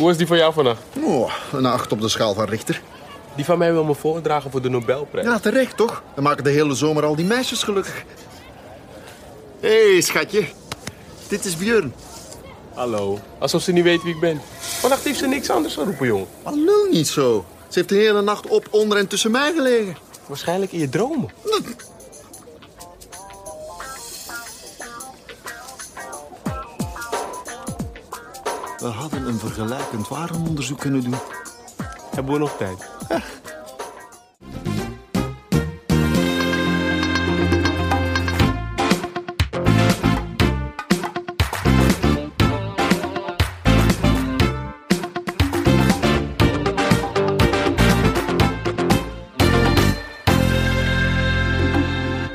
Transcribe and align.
Hoe 0.00 0.08
was 0.08 0.18
die 0.18 0.26
van 0.26 0.36
jou 0.36 0.52
vannacht? 0.52 0.82
Oh, 1.04 1.32
een 1.52 1.66
acht 1.66 1.92
op 1.92 2.00
de 2.00 2.08
schaal 2.08 2.34
van 2.34 2.44
Richter. 2.44 2.82
Die 3.36 3.44
van 3.44 3.58
mij 3.58 3.72
wil 3.72 3.84
me 3.84 3.94
voordragen 3.94 4.50
voor 4.50 4.62
de 4.62 4.68
Nobelprijs. 4.68 5.26
Ja, 5.26 5.38
terecht 5.38 5.76
toch? 5.76 6.02
We 6.14 6.22
maken 6.22 6.44
de 6.44 6.50
hele 6.50 6.74
zomer 6.74 7.04
al 7.04 7.16
die 7.16 7.24
meisjes 7.24 7.62
gelukkig. 7.62 8.04
Hé, 9.60 9.92
hey, 9.92 10.00
schatje. 10.00 10.44
Dit 11.28 11.44
is 11.44 11.56
Björn. 11.56 11.94
Hallo. 12.74 13.18
Alsof 13.38 13.62
ze 13.62 13.72
niet 13.72 13.84
weet 13.84 14.02
wie 14.02 14.14
ik 14.14 14.20
ben. 14.20 14.40
Vannacht 14.58 15.04
heeft 15.04 15.18
ze 15.18 15.26
niks 15.26 15.50
anders 15.50 15.74
te 15.74 15.84
roepen, 15.84 16.06
jongen. 16.06 16.26
Al 16.42 16.56
lul 16.56 16.86
niet 16.90 17.08
zo. 17.08 17.44
Ze 17.68 17.78
heeft 17.78 17.88
de 17.88 17.94
hele 17.94 18.22
nacht 18.22 18.46
op, 18.46 18.66
onder 18.70 18.98
en 18.98 19.06
tussen 19.06 19.30
mij 19.30 19.52
gelegen. 19.52 19.96
Waarschijnlijk 20.26 20.72
in 20.72 20.78
je 20.78 20.88
dromen. 20.88 21.30
We 28.80 28.86
hadden 28.86 29.26
een 29.26 29.38
vergelijkend 29.38 30.08
warenonderzoek 30.08 30.78
kunnen 30.78 31.02
doen. 31.02 31.14
Hebben 32.14 32.32
we 32.32 32.38
nog 32.38 32.56
tijd? 32.56 32.88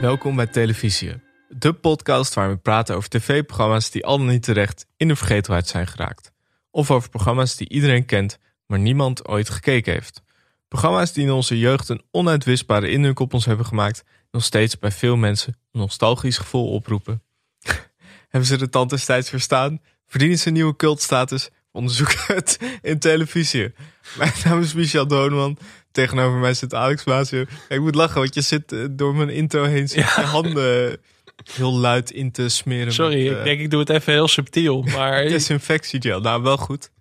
Welkom 0.01 0.35
bij 0.35 0.48
Televisie, 0.48 1.23
de 1.48 1.73
podcast 1.73 2.34
waar 2.34 2.49
we 2.49 2.57
praten 2.57 2.95
over 2.95 3.09
tv-programma's 3.09 3.91
die 3.91 4.05
al 4.05 4.17
dan 4.17 4.27
niet 4.27 4.43
terecht 4.43 4.85
in 4.98 5.07
de 5.07 5.15
vergetelheid 5.15 5.67
zijn 5.67 5.87
geraakt. 5.87 6.34
Of 6.75 6.91
over 6.91 7.09
programma's 7.09 7.55
die 7.55 7.70
iedereen 7.70 8.05
kent, 8.05 8.39
maar 8.65 8.79
niemand 8.79 9.27
ooit 9.27 9.49
gekeken 9.49 9.93
heeft. 9.93 10.23
Programma's 10.68 11.13
die 11.13 11.23
in 11.23 11.31
onze 11.31 11.59
jeugd 11.59 11.90
een 11.90 12.01
onuitwisbare 12.12 12.90
indruk 12.90 13.20
op 13.20 13.34
ons 13.34 13.45
hebben 13.45 13.65
gemaakt, 13.65 14.04
nog 14.31 14.43
steeds 14.43 14.79
bij 14.79 14.91
veel 14.91 15.15
mensen 15.15 15.57
een 15.71 15.79
nostalgisch 15.79 16.37
gevoel 16.37 16.71
oproepen. 16.71 17.23
hebben 18.29 18.49
ze 18.49 18.57
de 18.57 18.70
tand 18.70 18.90
destijds 18.90 19.29
verstaan? 19.29 19.81
Verdienen 20.07 20.37
ze 20.37 20.48
een 20.48 20.53
nieuwe 20.53 20.76
cultstatus? 20.76 21.49
Onderzoek 21.71 22.12
het 22.27 22.59
in 22.81 22.99
televisie. 22.99 23.73
Mijn 24.18 24.34
naam 24.43 24.62
is 24.62 24.73
Michel 24.73 25.07
Doneman. 25.07 25.57
Tegenover 25.91 26.40
mij 26.40 26.53
zit 26.53 26.73
Alex 26.73 27.03
Maasje. 27.03 27.48
Ik 27.70 27.79
moet 27.79 27.96
lachen, 27.96 28.20
want 28.20 28.34
je 28.34 28.41
zit 28.41 28.71
eh, 28.71 28.85
door 28.91 29.15
mijn 29.15 29.29
intro 29.29 29.63
heen 29.63 29.87
zit 29.87 30.15
je 30.15 30.21
handen 30.21 30.98
heel 31.54 31.74
luid 31.74 32.12
in 32.12 32.32
te 32.32 32.49
smeren. 32.49 32.93
Sorry, 32.93 33.24
met, 33.24 33.32
ik 33.32 33.38
eh, 33.38 33.43
denk 33.43 33.60
ik 33.60 33.70
doe 33.70 33.79
het 33.79 33.90
even 33.90 34.13
heel 34.13 34.27
subtiel. 34.27 34.84
Maar 34.96 35.24
Desinfectiegel, 35.27 36.20
nou 36.20 36.41
wel 36.41 36.57
goed. 36.57 36.91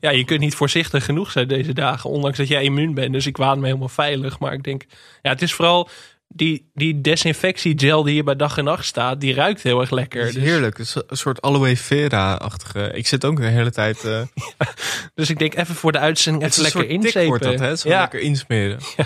ja, 0.00 0.10
je 0.10 0.24
kunt 0.24 0.40
niet 0.40 0.54
voorzichtig 0.54 1.04
genoeg 1.04 1.30
zijn 1.30 1.48
deze 1.48 1.72
dagen. 1.72 2.10
Ondanks 2.10 2.38
dat 2.38 2.48
jij 2.48 2.62
immuun 2.62 2.94
bent. 2.94 3.12
Dus 3.12 3.26
ik 3.26 3.36
waan 3.36 3.58
me 3.58 3.66
helemaal 3.66 3.88
veilig. 3.88 4.38
Maar 4.38 4.52
ik 4.52 4.62
denk, 4.62 4.84
ja, 5.22 5.30
het 5.30 5.42
is 5.42 5.52
vooral 5.52 5.88
die, 6.28 6.70
die 6.74 7.00
desinfectiegel 7.00 8.02
die 8.02 8.12
hier 8.12 8.24
bij 8.24 8.36
dag 8.36 8.58
en 8.58 8.64
nacht 8.64 8.84
staat. 8.84 9.20
Die 9.20 9.34
ruikt 9.34 9.62
heel 9.62 9.80
erg 9.80 9.90
lekker. 9.90 10.20
Het 10.20 10.28
is 10.28 10.34
Dus, 10.34 10.44
heerlijk, 10.44 10.78
het 10.78 10.86
is 10.86 10.94
een 11.06 11.16
soort 11.16 11.42
aloe 11.42 11.76
vera-achtige. 11.76 12.90
Ik 12.92 13.06
zit 13.06 13.24
ook 13.24 13.36
de 13.36 13.46
hele 13.46 13.70
tijd... 13.70 14.04
eh 14.04 14.22
dus 15.14 15.30
ik 15.30 15.38
denk 15.38 15.54
even 15.54 15.74
voor 15.74 15.92
de 15.92 15.98
uitzending 15.98 16.44
het 16.44 16.56
is 16.56 16.64
even 16.64 16.80
een 16.80 16.86
lekker 16.86 17.04
inzepen. 17.04 17.28
wordt 17.28 17.44
dat, 17.44 17.58
hè? 17.58 17.76
Zo 17.76 17.88
ja, 17.88 18.00
lekker 18.00 18.20
insmeren. 18.20 18.78
Je 18.96 19.04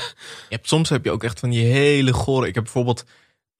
hebt, 0.48 0.68
soms 0.68 0.88
heb 0.88 1.04
je 1.04 1.10
ook 1.10 1.24
echt 1.24 1.40
van 1.40 1.50
die 1.50 1.64
hele 1.64 2.12
gore... 2.12 2.46
Ik 2.46 2.54
heb 2.54 2.64
bijvoorbeeld 2.64 3.04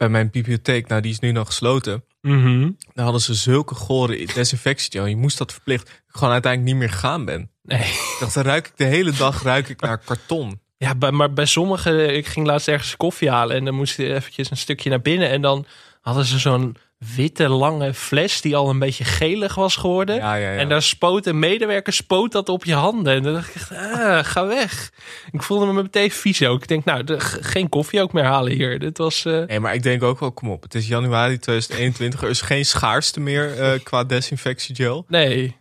bij 0.01 0.09
mijn 0.09 0.31
bibliotheek, 0.31 0.89
nou 0.89 1.01
die 1.01 1.12
is 1.12 1.19
nu 1.19 1.33
nog 1.33 1.47
gesloten... 1.47 2.05
Mhm. 2.20 2.70
Daar 2.95 3.05
hadden 3.05 3.23
ze 3.23 3.34
zulke 3.34 3.75
gore 3.75 4.27
desinfectiegel. 4.34 5.09
Je 5.09 5.17
moest 5.17 5.39
dat 5.39 5.53
verplicht. 5.53 6.03
Gewoon 6.06 6.33
uiteindelijk 6.33 6.73
niet 6.73 6.83
meer 6.83 6.98
gaan 6.98 7.25
ben. 7.25 7.51
Nee. 7.62 7.81
Ik 7.81 8.17
dacht, 8.21 8.34
dan 8.34 8.45
ruik 8.45 8.67
ik 8.67 8.73
de 8.77 8.84
hele 8.84 9.12
dag 9.12 9.43
ruik 9.43 9.69
ik 9.69 9.81
naar 9.81 9.98
karton. 9.98 10.61
Ja, 10.77 11.11
maar 11.11 11.33
bij 11.33 11.47
sommigen, 11.47 12.17
ik 12.17 12.27
ging 12.27 12.47
laatst 12.47 12.69
ergens 12.69 12.97
koffie 12.97 13.31
halen 13.31 13.56
en 13.56 13.65
dan 13.65 13.75
moest 13.75 13.97
je 13.97 14.15
eventjes 14.15 14.50
een 14.50 14.56
stukje 14.56 14.91
naar 14.91 15.00
binnen 15.00 15.28
en 15.28 15.43
dan 15.43 15.66
hadden 16.00 16.25
ze 16.25 16.38
zo'n 16.38 16.77
witte 17.16 17.49
lange 17.49 17.94
fles 17.94 18.41
die 18.41 18.56
al 18.56 18.71
een 18.71 18.78
beetje 18.78 19.05
gelig 19.05 19.55
was 19.55 19.77
geworden. 19.77 20.16
Ja, 20.16 20.34
ja, 20.34 20.50
ja. 20.53 20.59
En 20.59 20.69
daar 20.69 20.83
spoot 20.83 21.27
een 21.27 21.38
medewerker 21.38 21.93
spoot 21.93 22.33
dat 22.33 22.49
op 22.49 22.65
je 22.65 22.75
handen. 22.75 23.15
En 23.15 23.22
dan 23.22 23.33
dacht 23.33 23.49
ik 23.49 23.55
echt, 23.55 23.72
ah, 23.72 24.25
ga 24.25 24.47
weg. 24.47 24.93
Ik 25.31 25.43
voelde 25.43 25.66
me 25.66 25.72
meteen 25.83 26.10
vies 26.10 26.43
ook. 26.43 26.62
Ik 26.62 26.69
denk, 26.69 26.84
nou, 26.84 27.05
de- 27.05 27.21
geen 27.21 27.69
koffie 27.69 28.03
ook 28.03 28.12
meer 28.12 28.25
halen 28.25 28.53
hier. 28.53 28.78
Dit 28.78 28.99
was, 28.99 29.25
eh, 29.25 29.43
Nee, 29.47 29.60
maar 29.60 29.75
ik 29.75 29.83
denk 29.83 30.03
ook 30.03 30.21
wel, 30.21 30.33
kom 30.33 30.50
op. 30.50 30.62
Het 30.62 30.75
is 30.75 30.89
januari 30.89 31.39
2021. 31.39 32.22
Er 32.22 32.28
is 32.28 32.41
geen 32.41 32.65
schaarste 32.65 33.21
meer 33.21 33.59
eh, 33.60 33.81
qua 33.83 34.05
desinfectiegel. 34.05 35.05
nee. 35.09 35.59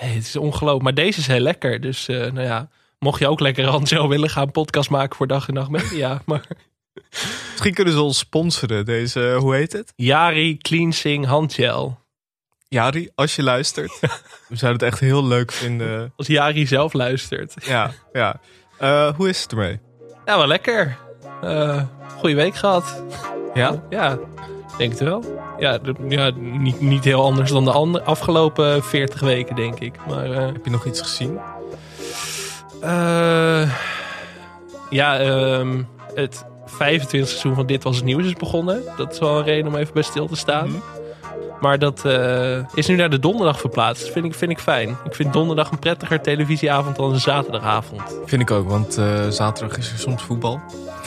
Nee, 0.00 0.14
het 0.14 0.26
is 0.26 0.36
ongelooflijk. 0.36 0.82
Maar 0.84 0.94
deze 0.94 1.18
is 1.20 1.26
heel 1.26 1.40
lekker. 1.40 1.80
Dus, 1.80 2.08
eh, 2.08 2.16
nou 2.16 2.40
ja, 2.46 2.68
mocht 2.98 3.18
je 3.20 3.28
ook 3.28 3.40
lekker 3.40 3.66
Angel 3.68 4.08
willen 4.08 4.30
gaan 4.30 4.50
podcast 4.50 4.90
maken 4.90 5.16
voor 5.16 5.26
Dag 5.26 5.48
en 5.48 5.54
Nacht 5.54 5.70
Media. 5.70 6.22
Maar 6.26 6.46
Misschien 7.50 7.74
kunnen 7.74 7.92
ze 7.94 8.00
ons 8.00 8.18
sponsoren. 8.18 8.84
Deze, 8.84 9.30
eh, 9.30 9.36
hoe 9.36 9.54
heet 9.54 9.72
het? 9.72 9.92
Yari 9.96 10.58
Cleansing 10.58 11.26
Handgel. 11.26 11.98
Jari, 12.68 13.10
als 13.14 13.36
je 13.36 13.42
luistert. 13.42 13.98
We 14.48 14.56
zouden 14.56 14.82
het 14.82 14.92
echt 14.92 15.00
heel 15.00 15.26
leuk 15.26 15.52
vinden. 15.52 16.12
Als 16.16 16.26
Jari 16.26 16.66
zelf 16.66 16.92
luistert. 16.92 17.54
Ja, 17.64 17.90
ja. 18.12 18.40
Eh, 18.78 19.14
hoe 19.16 19.28
is 19.28 19.42
het 19.42 19.50
ermee? 19.50 19.78
Ja, 20.24 20.36
wel 20.36 20.46
lekker. 20.46 20.96
Eh 21.42 21.82
goeie 22.18 22.36
week 22.36 22.54
gehad. 22.54 23.02
Ja? 23.54 23.82
Ja, 23.90 24.18
denk 24.78 24.90
het 24.90 25.00
wel. 25.00 25.24
Ja, 25.58 25.78
ja 26.08 26.30
niet, 26.36 26.80
niet 26.80 27.04
heel 27.04 27.24
anders 27.24 27.50
dan 27.50 27.64
de 27.64 27.72
andere, 27.72 28.04
afgelopen 28.04 28.84
40 28.84 29.20
weken, 29.20 29.56
denk 29.56 29.80
ik. 29.80 29.94
Maar 30.06 30.24
Heb 30.24 30.64
je 30.64 30.70
nog 30.70 30.86
iets 30.86 31.00
gezien? 31.00 31.38
ja, 34.90 35.18
ehm, 35.18 35.82
het 36.14 36.44
25 36.70 37.28
seizoen 37.28 37.54
van 37.54 37.66
Dit 37.66 37.82
Was 37.82 37.96
Het 37.96 38.04
Nieuws 38.04 38.24
is 38.24 38.32
begonnen. 38.32 38.82
Dat 38.96 39.12
is 39.12 39.18
wel 39.18 39.38
een 39.38 39.44
reden 39.44 39.66
om 39.66 39.76
even 39.76 39.94
bij 39.94 40.02
stil 40.02 40.26
te 40.26 40.36
staan. 40.36 40.68
Mhm. 40.68 40.78
Maar 41.60 41.78
dat 41.78 42.04
eh, 42.04 42.58
is 42.74 42.86
nu 42.86 42.96
naar 42.96 43.10
de 43.10 43.18
donderdag 43.18 43.60
verplaatst. 43.60 44.02
Dat 44.02 44.12
vind 44.12 44.24
ik, 44.24 44.34
vind 44.34 44.50
ik 44.50 44.58
fijn. 44.58 44.96
Ik 45.04 45.14
vind 45.14 45.32
donderdag 45.32 45.70
een 45.70 45.78
prettiger 45.78 46.20
televisieavond 46.20 46.96
dan 46.96 47.12
een 47.12 47.20
zaterdagavond. 47.20 48.02
Vind 48.24 48.42
ik 48.42 48.50
ook, 48.50 48.68
want 48.68 48.96
eh, 48.96 49.28
zaterdag 49.28 49.78
is 49.78 49.92
er 49.92 49.98
soms 49.98 50.22
voetbal. 50.22 50.60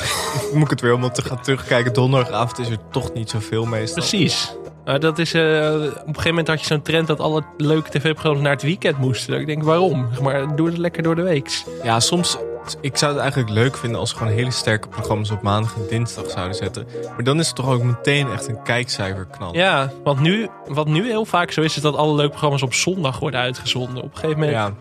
Moet 0.53 0.63
ik 0.63 0.69
het 0.69 0.81
weer 0.81 0.90
helemaal 0.90 1.12
te 1.12 1.22
gaan 1.22 1.41
terugkijken. 1.41 1.94
Donderdagavond 1.94 2.59
is 2.59 2.69
er 2.69 2.78
toch 2.91 3.13
niet 3.13 3.30
zoveel 3.30 3.66
meestal. 3.66 3.97
Precies. 3.97 4.56
Maar 4.85 4.99
dat 4.99 5.19
is, 5.19 5.33
eh, 5.33 5.41
op 5.41 5.83
een 5.83 6.05
gegeven 6.05 6.29
moment 6.29 6.47
had 6.47 6.59
je 6.59 6.66
zo'n 6.66 6.81
trend 6.81 7.07
dat 7.07 7.19
alle 7.19 7.44
leuke 7.57 7.89
tv-programma's 7.89 8.41
naar 8.41 8.51
het 8.51 8.61
weekend 8.61 8.97
moesten. 8.97 9.39
Ik 9.39 9.45
denk, 9.45 9.63
waarom? 9.63 10.07
Maar 10.21 10.55
doe 10.55 10.67
het 10.67 10.77
lekker 10.77 11.03
door 11.03 11.16
de 11.16 11.21
week. 11.21 11.63
Ja, 11.83 11.99
soms. 11.99 12.38
Ik 12.81 12.97
zou 12.97 13.11
het 13.11 13.21
eigenlijk 13.21 13.51
leuk 13.51 13.77
vinden 13.77 13.99
als 13.99 14.09
ze 14.09 14.16
gewoon 14.16 14.33
hele 14.33 14.51
sterke 14.51 14.88
programma's 14.88 15.31
op 15.31 15.41
maandag 15.41 15.75
en 15.75 15.81
dinsdag 15.89 16.29
zouden 16.29 16.55
zetten. 16.55 16.88
Maar 17.16 17.23
dan 17.23 17.39
is 17.39 17.47
het 17.47 17.55
toch 17.55 17.69
ook 17.69 17.83
meteen 17.83 18.31
echt 18.31 18.47
een 18.47 18.61
kijkcijfer 18.63 19.25
knal. 19.25 19.55
Ja, 19.55 19.91
want 20.03 20.19
nu, 20.19 20.47
wat 20.67 20.88
nu 20.88 21.07
heel 21.07 21.25
vaak 21.25 21.51
zo 21.51 21.61
is, 21.61 21.75
is 21.75 21.81
dat 21.81 21.95
alle 21.95 22.15
leuke 22.15 22.29
programma's 22.31 22.61
op 22.61 22.73
zondag 22.73 23.19
worden 23.19 23.39
uitgezonden. 23.39 24.03
Op 24.03 24.11
een 24.11 24.17
gegeven 24.19 24.39
moment 24.39 24.57
Ja, 24.57 24.73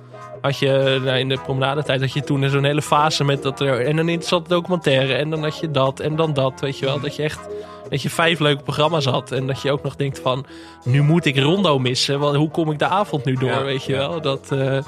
had 0.42 0.58
je 0.58 1.00
nou, 1.04 1.18
in 1.18 1.28
de 1.28 1.38
promenadetijd 1.42 2.00
had 2.00 2.12
je 2.12 2.22
toen 2.22 2.48
zo'n 2.48 2.64
hele 2.64 2.82
fase 2.82 3.24
met 3.24 3.42
dat 3.42 3.60
er 3.60 3.80
en 3.86 3.96
een 3.96 4.08
interessante 4.08 4.48
documentaire 4.48 5.14
en 5.14 5.30
dan 5.30 5.42
had 5.42 5.58
je 5.58 5.70
dat 5.70 6.00
en 6.00 6.16
dan 6.16 6.32
dat, 6.32 6.60
weet 6.60 6.78
je 6.78 6.84
wel, 6.84 7.00
dat 7.00 7.16
je 7.16 7.22
echt 7.22 7.48
dat 7.88 8.02
je 8.02 8.10
vijf 8.10 8.38
leuke 8.38 8.62
programma's 8.62 9.04
had 9.04 9.32
en 9.32 9.46
dat 9.46 9.62
je 9.62 9.72
ook 9.72 9.82
nog 9.82 9.96
denkt 9.96 10.20
van 10.20 10.46
nu 10.84 11.02
moet 11.02 11.24
ik 11.24 11.38
Rondo 11.38 11.78
missen, 11.78 12.18
want 12.18 12.36
hoe 12.36 12.50
kom 12.50 12.70
ik 12.70 12.78
de 12.78 12.86
avond 12.86 13.24
nu 13.24 13.34
door, 13.34 13.48
Ja, 13.48 13.64
weet 13.64 13.84
je 13.84 13.92
ja. 13.92 13.98
wel? 13.98 14.20
Dat, 14.20 14.52
eh, 14.52 14.78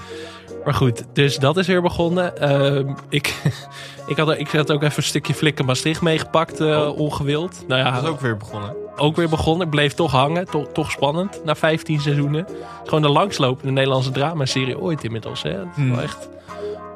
maar 0.65 0.75
goed, 0.75 1.05
dus 1.13 1.37
dat 1.37 1.57
is 1.57 1.67
weer 1.67 1.83
begonnen. 1.83 2.37
Ehm, 2.39 2.89
ik, 3.09 3.35
ik, 4.07 4.17
had, 4.17 4.39
ik 4.39 4.49
had 4.51 4.73
ook 4.73 4.83
even 4.83 4.97
een 4.97 5.03
stukje 5.03 5.35
Flikken 5.35 5.65
Maastricht 5.65 6.01
meegepakt, 6.01 6.61
eh, 6.61 6.67
Oh. 6.67 6.99
ongewild. 6.99 7.65
Nou 7.69 7.81
ja, 7.81 7.91
dat 7.91 8.03
is 8.03 8.09
ook 8.09 8.21
weer 8.21 8.37
begonnen. 8.37 8.77
ook 8.97 9.17
weer 9.17 9.29
begonnen. 9.29 9.65
Ik 9.67 9.71
bleef 9.73 9.95
toch 9.95 10.11
hangen. 10.13 10.45
Toch, 10.51 10.67
toch 10.73 10.91
spannend. 10.91 11.41
Na 11.45 11.55
15 11.55 12.01
seizoenen. 12.01 12.47
Gewoon 12.85 13.03
de 13.03 13.09
langslopende 13.09 13.73
Nederlandse 13.73 14.11
dramaserie 14.11 14.79
ooit 14.81 15.05
inmiddels. 15.05 15.43
Hè? 15.43 15.51
Dat 15.57 15.67
is 15.67 15.75
Hmm. 15.75 15.91
wel 15.95 16.03
echt 16.03 16.29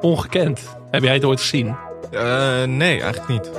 ongekend. 0.01 0.77
Heb 0.91 1.03
jij 1.03 1.13
het 1.13 1.23
ooit 1.25 1.39
gezien? 1.39 1.75
Eh, 2.11 2.63
nee, 2.65 3.01
eigenlijk 3.01 3.27
niet. 3.27 3.49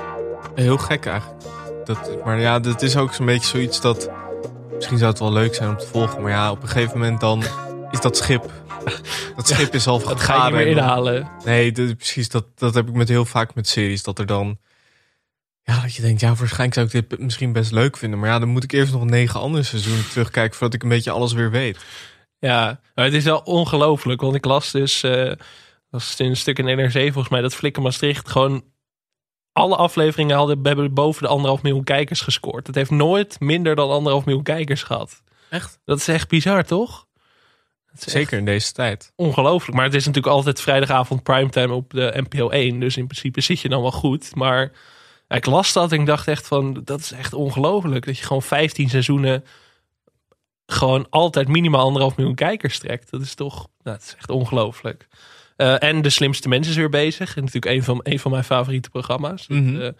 Heel 0.54 0.76
gek 0.78 1.06
eigenlijk. 1.06 1.40
Dat, 1.84 2.10
maar 2.24 2.40
ja, 2.40 2.58
dat 2.58 2.82
is 2.82 2.96
ook 2.96 3.12
zo'n 3.12 3.26
beetje 3.26 3.46
zoiets 3.48 3.80
dat... 3.80 4.10
Misschien 4.74 4.98
zou 4.98 5.10
het 5.10 5.20
wel 5.20 5.32
leuk 5.32 5.54
zijn 5.54 5.68
om 5.68 5.76
te 5.76 5.86
volgen. 5.86 6.22
Maar 6.22 6.30
ja, 6.30 6.50
op 6.50 6.62
een 6.62 6.68
gegeven 6.68 6.98
moment 6.98 7.20
dan 7.20 7.42
is 7.90 8.00
dat 8.00 8.16
schip... 8.16 8.50
Dat 9.36 9.48
schip 9.48 9.74
is 9.74 9.86
al 9.86 9.98
Dat 9.98 10.20
ga 10.20 10.36
je 10.36 10.42
niet 10.42 10.52
meer 10.52 10.66
inhalen. 10.66 11.30
Nee, 11.44 11.72
dat- 11.72 11.96
precies. 11.96 12.28
Dat, 12.28 12.44
dat 12.54 12.74
heb 12.74 12.88
ik 12.88 12.94
met 12.94 13.08
heel 13.08 13.24
vaak 13.24 13.54
met 13.54 13.68
series. 13.68 14.02
Dat 14.02 14.18
er 14.18 14.26
dan... 14.26 14.58
Ja, 15.62 15.80
dat 15.80 15.94
je 15.94 16.02
denkt, 16.02 16.20
ja, 16.20 16.34
waarschijnlijk 16.34 16.74
zou 16.74 16.86
ik 16.86 17.08
dit 17.08 17.18
misschien 17.18 17.52
best 17.52 17.72
leuk 17.72 17.96
vinden. 17.96 18.18
Maar 18.18 18.28
ja, 18.28 18.38
dan 18.38 18.48
moet 18.48 18.64
ik 18.64 18.72
eerst 18.72 18.92
nog 18.92 19.04
negen 19.04 19.40
andere 19.40 19.62
seizoenen 19.62 20.08
terugkijken... 20.08 20.56
voordat 20.56 20.74
ik 20.74 20.82
een 20.82 20.88
beetje 20.88 21.10
alles 21.10 21.32
weer 21.32 21.50
weet. 21.50 21.78
Ja, 22.38 22.80
maar 22.94 23.04
het 23.04 23.14
is 23.14 23.24
wel 23.24 23.38
ongelooflijk. 23.38 24.20
Want 24.20 24.34
ik 24.34 24.44
las 24.44 24.70
dus... 24.70 25.02
eh 25.02 25.32
dat 25.90 26.00
is 26.00 26.16
in 26.16 26.26
een 26.26 26.36
stuk 26.36 26.58
in 26.58 26.64
NRC 26.64 26.92
volgens 26.92 27.28
mij... 27.28 27.40
dat 27.40 27.54
Flikken 27.54 27.82
Maastricht 27.82 28.28
gewoon... 28.28 28.64
Alle 29.52 29.76
afleveringen 29.76 30.36
hadden, 30.36 30.58
hebben 30.62 30.94
boven 30.94 31.22
de 31.22 31.28
anderhalf 31.28 31.62
miljoen 31.62 31.84
kijkers 31.84 32.20
gescoord. 32.20 32.66
Het 32.66 32.76
heeft 32.76 32.90
nooit 32.90 33.40
minder 33.40 33.74
dan 33.76 33.90
anderhalf 33.90 34.24
miljoen 34.24 34.42
kijkers 34.44 34.82
gehad. 34.82 35.22
Echt? 35.50 35.80
Dat 35.84 35.98
is 35.98 36.08
echt 36.08 36.28
bizar, 36.28 36.64
toch? 36.64 37.06
Zeker 37.94 38.38
in 38.38 38.44
deze 38.44 38.72
tijd. 38.72 39.12
ongelooflijk. 39.16 39.76
Maar 39.76 39.84
het 39.84 39.94
is 39.94 40.06
natuurlijk 40.06 40.34
altijd 40.34 40.60
vrijdagavond 40.60 41.22
primetime 41.22 41.72
op 41.74 41.90
de 41.90 42.24
NPO 42.28 42.48
1. 42.48 42.80
Dus 42.80 42.96
in 42.96 43.06
principe 43.06 43.40
zit 43.40 43.60
je 43.60 43.68
dan 43.68 43.82
wel 43.82 43.92
goed. 43.92 44.34
Maar 44.34 44.72
ik 45.28 45.46
las 45.46 45.72
dat 45.72 45.92
en 45.92 46.00
ik 46.00 46.06
dacht 46.06 46.28
echt 46.28 46.46
van, 46.46 46.80
dat 46.84 47.00
is 47.00 47.12
echt 47.12 47.32
ongelooflijk. 47.32 48.06
Dat 48.06 48.18
je 48.18 48.24
gewoon 48.24 48.42
15 48.42 48.88
seizoenen 48.88 49.44
gewoon 50.66 51.06
altijd 51.10 51.48
minimaal 51.48 51.84
anderhalf 51.84 52.16
miljoen 52.16 52.34
kijkers 52.34 52.78
trekt. 52.78 53.10
Dat 53.10 53.20
is 53.20 53.34
toch, 53.34 53.54
nou, 53.56 53.96
dat 53.96 54.02
is 54.06 54.14
echt 54.16 54.30
ongelooflijk. 54.30 55.08
Eh, 55.56 55.82
en 55.82 56.02
De 56.02 56.10
Slimste 56.10 56.48
Mensen 56.48 56.72
is 56.72 56.78
weer 56.78 56.88
bezig. 56.88 57.36
En 57.36 57.44
natuurlijk 57.44 57.74
een 57.74 57.82
van, 57.84 58.00
een 58.02 58.18
van 58.18 58.30
mijn 58.30 58.44
favoriete 58.44 58.90
programma's. 58.90 59.46
Dat, 59.46 59.58
Mhm. 59.58 59.90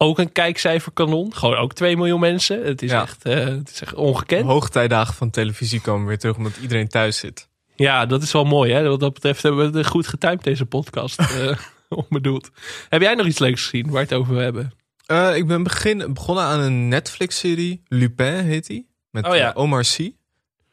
Ook 0.00 0.18
een 0.18 0.32
kijkcijferkanon. 0.32 1.34
Gewoon 1.34 1.56
ook 1.56 1.72
2 1.74 1.96
miljoen 1.96 2.20
mensen. 2.20 2.64
Het 2.64 2.82
is, 2.82 2.90
Ja. 2.90 3.02
echt, 3.02 3.24
eh, 3.24 3.34
het 3.34 3.70
is 3.70 3.80
echt 3.80 3.94
ongekend. 3.94 4.44
Hoogtijdagen 4.44 5.14
van 5.14 5.30
televisie 5.30 5.80
komen 5.80 6.06
weer 6.06 6.18
terug 6.18 6.36
omdat 6.36 6.56
iedereen 6.56 6.88
thuis 6.88 7.18
zit. 7.18 7.48
Ja, 7.76 8.06
dat 8.06 8.22
is 8.22 8.32
wel 8.32 8.44
mooi. 8.44 8.72
Hè? 8.72 8.88
Wat 8.88 9.00
dat 9.00 9.14
betreft 9.14 9.42
hebben 9.42 9.72
we 9.72 9.84
goed 9.84 10.06
getimed, 10.06 10.44
deze 10.44 10.66
podcast. 10.66 11.18
eh 11.40 11.58
onbedoeld. 11.88 12.50
Heb 12.88 13.00
jij 13.00 13.14
nog 13.14 13.26
iets 13.26 13.38
leuks 13.38 13.62
gezien 13.62 13.84
waar 13.84 13.92
we 13.92 13.98
het 13.98 14.12
over 14.12 14.36
hebben? 14.36 14.72
Eh, 15.06 15.36
ik 15.36 15.46
ben 15.46 15.62
begin, 15.62 16.12
begonnen 16.14 16.44
aan 16.44 16.60
een 16.60 16.88
Netflix-serie. 16.88 17.82
Lupin 17.86 18.34
heet 18.34 18.66
die. 18.66 18.88
Met 19.10 19.26
Oh 19.26 19.36
ja. 19.36 19.52
Omar 19.54 19.84
Sy. 19.84 20.12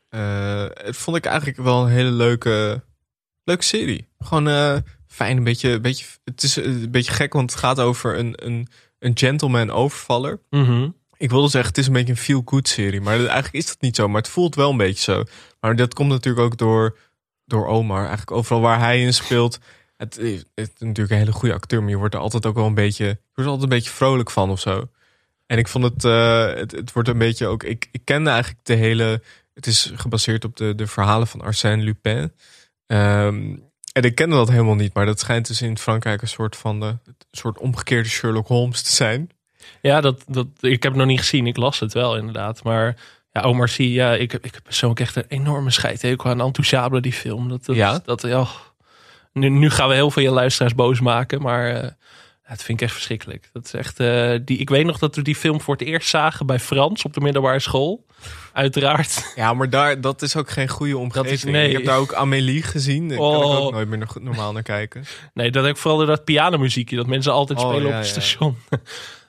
Het 0.10 0.98
vond 0.98 1.18
ik 1.18 1.26
eigenlijk 1.26 1.58
wel 1.58 1.84
een 1.84 1.92
hele 1.92 2.12
leuke, 2.12 2.84
leuke 3.44 3.64
serie. 3.64 4.08
Gewoon 4.20 4.82
fijn, 5.08 5.38
een 5.38 5.44
beetje, 5.44 5.80
beetje... 5.80 6.06
Het 6.24 6.44
is 6.44 6.56
een 6.56 6.92
beetje 6.92 7.12
gek, 7.12 7.34
want 7.34 7.52
het 7.52 7.60
gaat 7.60 7.80
over 7.80 8.18
een, 8.18 8.34
een, 8.46 8.68
een 9.00 9.18
gentleman 9.18 9.72
overvaller. 9.72 10.40
Ik 11.18 11.30
wilde 11.30 11.48
zeggen, 11.50 11.70
het 11.70 11.80
is 11.80 11.88
een 11.88 11.94
beetje 11.94 12.12
een 12.12 12.18
feel-good 12.18 12.68
serie. 12.68 13.02
Maar 13.02 13.18
eigenlijk 13.18 13.54
is 13.54 13.68
dat 13.68 13.82
niet 13.82 13.96
zo. 13.96 14.08
Maar 14.08 14.22
het 14.22 14.32
voelt 14.32 14.56
wel 14.56 14.70
een 14.72 14.78
beetje 14.78 15.04
zo. 15.14 15.24
Maar 15.60 15.76
dat 15.76 15.94
komt 15.94 16.10
natuurlijk 16.10 16.46
ook 16.46 16.58
door, 16.58 16.98
door 17.46 17.68
Omar. 17.68 18.00
Eigenlijk 18.00 18.32
overal 18.32 18.62
waar 18.62 18.80
hij 18.80 19.02
in 19.02 19.14
speelt. 19.14 19.60
Het 19.98 20.18
is, 20.18 20.40
het 20.56 20.72
is 20.76 20.80
natuurlijk 20.80 21.12
een 21.12 21.18
hele 21.18 21.32
goede 21.32 21.54
acteur. 21.54 21.82
Maar 21.82 21.90
je 21.90 21.98
wordt 21.98 22.14
er 22.14 22.20
altijd 22.20 22.46
ook 22.46 22.56
wel 22.56 22.66
een 22.66 22.74
beetje... 22.74 23.06
Je 23.06 23.18
wordt 23.34 23.36
er 23.36 23.46
altijd 23.46 23.64
een 23.64 23.78
beetje 23.78 23.92
vrolijk 23.92 24.32
van 24.32 24.50
of 24.50 24.60
zo. 24.60 24.90
En 25.46 25.58
ik 25.58 25.68
vond 25.68 25.84
het... 25.84 26.04
eh, 26.04 26.54
het, 26.54 26.72
het 26.72 26.92
wordt 26.94 27.10
een 27.10 27.18
beetje 27.18 27.48
ook... 27.48 27.64
Ik, 27.64 27.88
ik 27.92 28.02
kende 28.04 28.30
eigenlijk 28.30 28.66
de 28.66 28.74
hele... 28.76 29.22
Het 29.54 29.68
is 29.68 29.92
gebaseerd 29.96 30.46
op 30.46 30.56
de, 30.58 30.76
de 30.76 30.88
verhalen 30.88 31.28
van 31.28 31.42
Arsène 31.42 31.84
Lupin. 31.84 32.32
Ehm, 32.88 33.56
en 33.94 34.04
ik 34.04 34.16
kende 34.16 34.36
dat 34.36 34.50
helemaal 34.50 34.76
niet. 34.76 34.94
Maar 34.94 35.06
dat 35.06 35.20
schijnt 35.20 35.48
dus 35.48 35.62
in 35.62 35.78
Frankrijk 35.78 36.22
een 36.22 36.28
soort 36.28 36.56
van... 36.56 36.80
De, 36.80 36.86
een 36.86 37.15
soort 37.38 37.58
omgekeerde 37.60 38.10
Sherlock 38.10 38.48
Holmes 38.48 38.82
te 38.82 38.92
zijn. 38.96 39.30
Ja, 39.82 40.02
dat, 40.02 40.24
dat, 40.28 40.48
ik 40.60 40.84
heb 40.84 40.92
het 40.92 41.02
nog 41.02 41.08
niet 41.10 41.20
gezien. 41.20 41.48
Ik 41.48 41.58
las 41.58 41.80
het 41.80 41.94
wel 41.94 42.18
inderdaad. 42.18 42.64
Maar 42.64 42.96
ja, 43.32 43.42
Omar 43.42 43.70
Sy, 43.70 43.84
ja, 43.84 44.14
ik, 44.14 44.32
heb- 44.32 44.46
ik 44.46 44.54
heb 44.54 44.64
persoonlijk 44.64 45.00
echt 45.02 45.16
een 45.16 45.26
enorme 45.28 45.72
scheidhekel 45.72 46.30
aan 46.30 46.42
Enthousiable, 46.42 47.02
die 47.02 47.14
film. 47.14 47.50
Dat, 47.50 47.66
dat, 47.66 47.76
Ja? 47.76 48.00
Dat, 48.06 48.22
ja, 48.22 48.46
nu, 49.34 49.50
nu 49.50 49.70
gaan 49.70 49.88
we 49.90 49.94
heel 49.96 50.12
veel 50.12 50.24
je 50.24 50.30
luisteraars 50.30 50.76
boos 50.76 51.00
maken, 51.00 51.42
maar 51.42 51.70
eh, 51.76 51.90
dat 52.50 52.64
vind 52.64 52.80
ik 52.80 52.86
echt 52.86 52.94
verschrikkelijk. 52.96 53.50
Dat 53.54 53.66
is 53.66 53.74
echt, 53.74 54.00
eh, 54.00 54.36
die, 54.46 54.58
ik 54.58 54.70
weet 54.70 54.86
nog 54.86 55.00
dat 55.00 55.16
we 55.16 55.22
die 55.22 55.36
film 55.36 55.62
voor 55.62 55.76
het 55.76 55.88
eerst 55.88 56.10
zagen 56.10 56.46
bij 56.46 56.60
Frans 56.60 57.04
op 57.04 57.14
de 57.14 57.22
middelbare 57.22 57.60
school. 57.60 58.06
Uiteraard. 58.54 59.34
Ja, 59.36 59.54
maar 59.54 59.70
daar, 59.70 60.02
dat 60.02 60.22
is 60.22 60.36
ook 60.36 60.50
geen 60.50 60.68
goede 60.68 60.98
omgeving. 60.98 61.32
is- 61.34 61.44
nee. 61.44 61.68
Ik 61.68 61.74
heb 61.74 61.86
daar 61.86 61.98
ook 61.98 62.14
Amélie 62.14 62.64
gezien. 62.64 63.10
Daar 63.10 63.18
kan 63.18 63.36
ik 63.36 63.44
Oh. 63.44 63.56
ook 63.66 63.72
nooit 63.72 63.88
meer 63.88 63.98
nog 63.98 64.20
normaal 64.22 64.52
naar 64.54 64.64
kijken. 64.64 65.06
Nee, 65.34 65.52
dat 65.52 65.64
heb 65.64 65.74
ik 65.76 65.80
vooral 65.82 65.98
door 66.00 66.08
dat 66.08 66.24
pianomuziekje 66.26 66.96
dat 66.96 67.08
mensen 67.08 67.32
altijd 67.34 67.60
Oh, 67.60 67.66
spelen 67.70 67.88
ja, 67.88 67.98
op 67.98 68.04
het 68.04 68.06
ja, 68.16 68.22
station. 68.22 68.56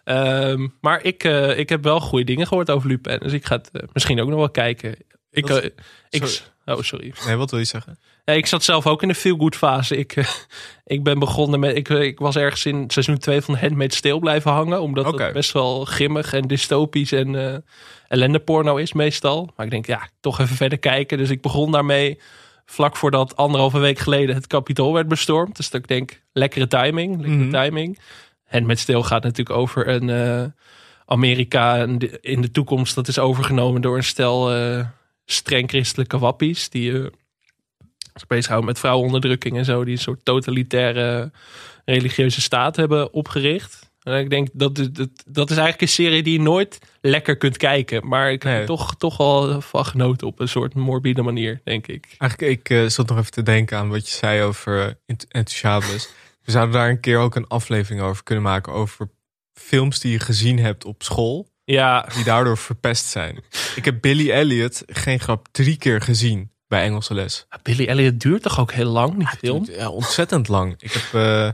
Ehm, 0.05 0.67
maar 0.81 1.03
ik, 1.05 1.25
eh, 1.25 1.59
ik 1.59 1.69
heb 1.69 1.83
wel 1.83 2.01
goede 2.01 2.25
dingen 2.25 2.47
gehoord 2.47 2.71
over 2.71 2.89
Lupin. 2.89 3.19
Dus 3.19 3.33
ik 3.33 3.47
ga 3.47 3.57
het 3.57 3.71
eh, 3.73 3.83
misschien 3.93 4.21
ook 4.21 4.29
nog 4.29 4.39
wel 4.39 4.51
kijken. 4.51 4.97
Ik, 5.37 5.49
eh, 5.51 5.65
ik, 6.11 6.27
sorry. 6.27 6.79
oh, 6.79 6.83
sorry. 6.83 7.13
Nee, 7.27 7.37
wat 7.37 7.51
wil 7.51 7.59
je 7.59 7.65
zeggen? 7.65 7.99
Ja, 8.25 8.33
ik 8.33 8.47
zat 8.47 8.65
zelf 8.65 8.87
ook 8.87 9.03
in 9.03 9.09
de 9.09 9.15
feel-good 9.15 9.57
fase. 9.57 9.97
Ik, 9.97 10.17
eh, 10.17 10.29
ik 10.97 11.03
ben 11.05 11.19
begonnen 11.19 11.61
met. 11.61 11.77
Ik, 11.77 11.89
eh, 11.89 12.01
ik 12.03 12.19
was 12.19 12.37
ergens 12.37 12.67
in 12.67 12.85
seizoen 12.91 13.19
2 13.19 13.41
van 13.41 13.57
Handmaid's 13.57 14.01
Tale 14.01 14.19
blijven 14.19 14.51
hangen. 14.51 14.81
Omdat 14.81 15.19
het 15.19 15.33
best 15.33 15.53
wel 15.53 15.85
grimmig 15.85 16.33
en 16.33 16.43
dystopisch 16.49 17.13
en 17.13 17.35
eh 17.35 17.57
ellendeporno 18.09 18.77
is 18.77 18.93
meestal. 18.93 19.51
Maar 19.57 19.67
ik 19.67 19.73
denk, 19.73 19.87
ja, 19.87 20.09
toch 20.21 20.41
even 20.41 20.57
verder 20.57 20.79
kijken. 20.79 21.19
Dus 21.19 21.31
ik 21.31 21.41
begon 21.41 21.73
daarmee 21.73 22.21
vlak 22.67 22.97
voordat 22.97 23.37
anderhalve 23.37 23.79
week 23.79 23.99
geleden 23.99 24.35
het 24.35 24.47
kapitool 24.47 24.93
werd 24.93 25.09
bestormd. 25.09 25.57
Dus 25.57 25.71
dat 25.71 25.81
ik 25.81 25.89
denk, 25.89 26.21
lekkere 26.33 26.67
timing. 26.67 27.11
Lekkere 27.17 27.37
Mhm. 27.37 27.51
timing. 27.51 27.99
Handmaid's 28.45 28.85
Tale 28.85 29.03
gaat 29.05 29.23
natuurlijk 29.23 29.59
over 29.59 29.89
een 29.89 30.53
Amerika 31.07 31.77
in 31.77 31.99
de, 31.99 32.19
in 32.21 32.41
de 32.41 32.51
toekomst. 32.51 32.95
Dat 32.95 33.09
is 33.09 33.19
overgenomen 33.19 33.81
door 33.81 33.97
een 33.97 34.05
stel 34.05 34.51
streng 35.27 35.69
christelijke 35.69 36.19
wappies. 36.19 36.69
Die 36.69 36.93
eh 36.93 37.07
zich 38.15 38.27
bezighouden 38.27 38.69
met 38.69 38.79
vrouwenonderdrukking 38.79 39.57
en 39.57 39.65
zo. 39.65 39.85
Die 39.85 39.95
een 39.95 40.01
soort 40.01 40.25
totalitaire 40.25 41.33
religieuze 41.85 42.41
staat 42.41 42.77
hebben 42.77 43.13
opgericht. 43.13 43.91
En 44.03 44.19
ik 44.19 44.31
denk 44.31 44.49
dat 44.53 44.77
dat, 44.77 45.09
dat 45.27 45.51
is 45.51 45.57
eigenlijk 45.57 45.81
een 45.81 45.89
serie 45.89 46.23
die 46.23 46.33
je 46.33 46.41
nooit 46.41 46.79
lekker 47.01 47.37
kunt 47.37 47.57
kijken. 47.57 48.09
Maar 48.09 48.33
ik 48.33 48.43
heb 48.43 48.53
Nee. 48.53 48.67
toch, 48.67 48.97
toch 48.97 49.17
wel 49.17 49.61
van 49.61 49.85
genoten 49.85 50.27
op 50.27 50.41
een 50.41 50.49
soort 50.49 50.75
morbide 50.75 51.23
manier, 51.23 51.61
denk 51.65 51.87
ik. 51.87 52.15
Eigenlijk, 52.19 52.59
ik 52.59 52.71
eh, 52.71 52.87
zat 52.87 53.09
nog 53.09 53.19
even 53.19 53.31
te 53.31 53.43
denken 53.43 53.79
aan 53.79 53.89
wat 53.89 54.09
je 54.09 54.15
zei 54.15 54.43
over 54.43 54.99
uh. 55.07 55.41
We 56.43 56.53
zouden 56.53 56.75
daar 56.75 56.89
een 56.89 57.01
keer 57.01 57.19
ook 57.19 57.35
een 57.35 57.47
aflevering 57.47 58.03
over 58.03 58.23
kunnen 58.23 58.45
maken. 58.45 58.73
Over 58.73 59.09
films 59.53 60.01
die 60.01 60.13
je 60.13 60.19
gezien 60.19 60.59
hebt 60.59 60.85
op 60.85 61.03
school. 61.03 61.49
Ja, 61.67 62.09
Die 62.15 62.25
daardoor 62.25 62.59
verpest 62.59 63.07
zijn. 63.07 63.45
Ik 63.77 63.85
heb 63.85 64.01
Billy 64.01 64.31
Elliot, 64.31 64.83
geen 64.87 65.21
grap, 65.21 65.49
drie 65.51 65.77
keer 65.77 66.01
gezien 66.01 66.51
bij 66.69 66.83
Engelse 66.83 67.15
les. 67.15 67.47
Billy 67.63 67.87
Elliot 67.87 68.21
duurt 68.21 68.43
toch 68.43 68.61
ook 68.61 68.73
heel 68.73 68.91
lang, 68.91 69.17
die 69.19 69.27
film? 69.39 69.65
Duurt, 69.65 69.79
Ja, 69.79 69.89
ontzettend 69.91 70.49
lang. 70.49 70.75
Ik 70.79 70.93
heb, 70.93 71.15
eh, 71.23 71.51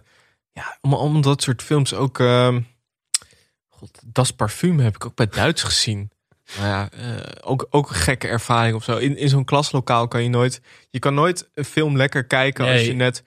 ja, 0.52 0.78
om, 0.80 0.94
om 0.94 1.20
dat 1.22 1.42
soort 1.42 1.62
films 1.62 1.94
ook... 1.94 2.20
ehm 2.20 2.60
God, 3.68 4.00
Das 4.04 4.30
Parfum 4.30 4.78
heb 4.78 4.94
ik 4.94 5.06
ook 5.06 5.14
bij 5.14 5.28
Duits 5.28 5.62
gezien. 5.62 6.10
Nou 6.56 6.68
ja, 6.68 6.90
eh, 6.90 7.30
ook, 7.40 7.66
ook 7.70 7.88
een 7.88 7.94
gekke 7.94 8.28
ervaring 8.28 8.74
of 8.74 8.84
zo. 8.84 8.96
In, 8.96 9.16
in 9.16 9.28
zo'n 9.28 9.44
klaslokaal 9.44 10.08
kan 10.08 10.22
je 10.22 10.28
nooit... 10.28 10.60
Je 10.90 10.98
kan 10.98 11.14
nooit 11.14 11.48
een 11.54 11.64
film 11.64 11.96
lekker 11.96 12.24
kijken 12.24 12.66
als 12.66 12.84
je 12.84 12.92
net... 12.92 13.22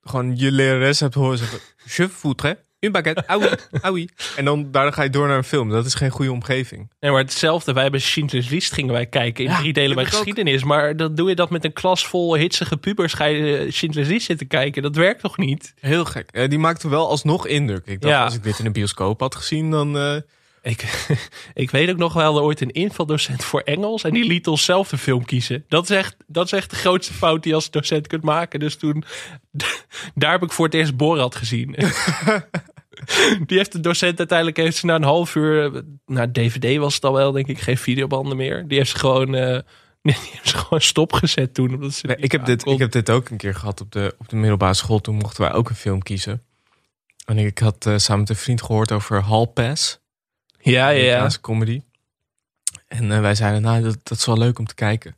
Gewoon 0.00 0.36
je 0.36 0.52
lerares 0.52 1.00
hebt 1.00 1.14
horen 1.14 1.38
zeggen... 1.38 1.58
Je 1.84 2.08
voudrais 2.08 2.56
baguette, 2.80 3.26
aui, 3.26 3.48
aui. 3.82 4.08
En 4.36 4.44
dan 4.44 4.70
daar 4.70 4.92
ga 4.92 5.02
je 5.02 5.10
door 5.10 5.26
naar 5.28 5.36
een 5.36 5.44
film. 5.44 5.68
Dat 5.68 5.86
is 5.86 5.94
geen 5.94 6.10
goede 6.10 6.32
omgeving. 6.32 6.90
Nee, 7.00 7.10
maar 7.10 7.20
hetzelfde. 7.20 7.72
Wij 7.72 7.82
hebben 7.82 8.00
Schindler's 8.00 8.48
List 8.48 8.72
gingen 8.72 8.92
wij 8.92 9.06
kijken 9.06 9.44
in 9.44 9.50
Ja, 9.50 9.58
drie 9.58 9.72
delen 9.72 9.94
bij 9.96 10.04
ook. 10.04 10.10
geschiedenis. 10.10 10.64
Maar 10.64 10.96
dan 10.96 11.14
doe 11.14 11.28
je 11.28 11.34
dat 11.34 11.50
met 11.50 11.64
een 11.64 11.72
klas 11.72 12.06
vol 12.06 12.34
hitsige 12.36 12.76
pubers. 12.76 13.12
Ga 13.12 13.24
je 13.24 13.56
eh, 13.56 13.72
Schindler's 13.72 14.08
List 14.08 14.26
zitten 14.26 14.46
kijken. 14.46 14.82
Dat 14.82 14.96
werkt 14.96 15.20
toch 15.20 15.36
niet? 15.38 15.74
Heel 15.80 16.04
gek. 16.04 16.30
Eh, 16.30 16.48
die 16.48 16.58
maakte 16.58 16.88
wel 16.88 17.08
alsnog 17.08 17.46
indruk. 17.46 17.86
Ik 17.86 18.00
dacht, 18.00 18.14
Ja. 18.14 18.24
als 18.24 18.34
ik 18.34 18.42
dit 18.42 18.58
in 18.58 18.66
een 18.66 18.72
bioscoop 18.72 19.20
had 19.20 19.34
gezien, 19.34 19.70
dan... 19.70 19.98
eh, 19.98 20.16
Ik, 20.66 21.06
ik 21.54 21.70
weet 21.70 21.90
ook 21.90 21.96
nog 21.96 22.12
wel 22.12 22.42
ooit 22.42 22.60
een 22.60 22.70
invaldocent 22.70 23.44
voor 23.44 23.60
Engels. 23.60 24.04
En 24.04 24.12
die 24.12 24.26
liet 24.26 24.46
ons 24.46 24.64
zelf 24.64 24.88
de 24.88 24.98
film 24.98 25.24
kiezen. 25.24 25.64
Dat 25.68 25.90
is 25.90 25.96
echt, 25.96 26.16
dat 26.26 26.44
is 26.44 26.52
echt 26.52 26.70
de 26.70 26.76
grootste 26.76 27.12
fout 27.12 27.42
die 27.42 27.50
je 27.50 27.56
als 27.56 27.70
docent 27.70 28.06
kunt 28.06 28.22
maken. 28.22 28.60
Dus 28.60 28.76
toen, 28.76 29.04
daar 30.14 30.30
heb 30.30 30.42
ik 30.42 30.52
voor 30.52 30.64
het 30.64 30.74
eerst 30.74 30.96
Borat 30.96 31.34
gezien. 31.34 31.74
Die 33.46 33.56
heeft 33.58 33.72
de 33.72 33.80
docent 33.80 34.18
uiteindelijk 34.18 34.56
heeft 34.56 34.76
ze 34.76 34.86
na 34.86 34.94
een 34.94 35.02
half 35.02 35.34
uur, 35.34 35.82
naar 36.06 36.32
DVD 36.32 36.76
was 36.76 36.94
het 36.94 37.04
al 37.04 37.12
wel, 37.12 37.32
denk 37.32 37.46
ik, 37.46 37.58
geen 37.58 37.78
videobanden 37.78 38.36
meer. 38.36 38.68
Die 38.68 38.78
heeft 38.78 38.90
ze 38.90 38.98
gewoon, 38.98 39.34
eh, 39.34 39.58
die 40.02 40.14
heeft 40.14 40.48
ze 40.48 40.56
gewoon 40.56 40.80
stopgezet 40.80 41.54
toen. 41.54 41.74
Omdat 41.74 41.94
ze 41.94 42.06
Nee, 42.06 42.16
ik, 42.16 42.32
heb 42.32 42.44
dit, 42.44 42.66
ik 42.66 42.78
heb 42.78 42.92
dit 42.92 43.10
ook 43.10 43.28
een 43.28 43.36
keer 43.36 43.54
gehad 43.54 43.80
op 43.80 43.92
de, 43.92 44.14
op 44.18 44.28
de 44.28 44.36
middelbare 44.36 44.74
school. 44.74 45.00
Toen 45.00 45.14
mochten 45.14 45.42
wij 45.42 45.52
ook 45.52 45.68
een 45.68 45.74
film 45.74 46.02
kiezen. 46.02 46.42
En 47.24 47.38
ik 47.38 47.58
had 47.58 47.86
eh, 47.86 47.96
samen 47.96 48.20
met 48.20 48.30
een 48.30 48.36
vriend 48.36 48.62
gehoord 48.62 48.92
over 48.92 49.22
Hall 49.22 49.46
Pass. 49.46 50.00
Ja, 50.70 50.88
ja, 50.88 51.04
ja. 51.04 51.30
Comedy. 51.40 51.82
En 52.86 53.12
eh, 53.12 53.20
wij 53.20 53.34
zeiden, 53.34 53.62
nou, 53.62 53.82
dat, 53.82 53.98
dat 54.02 54.18
is 54.18 54.26
wel 54.26 54.38
leuk 54.38 54.58
om 54.58 54.66
te 54.66 54.74
kijken. 54.74 55.16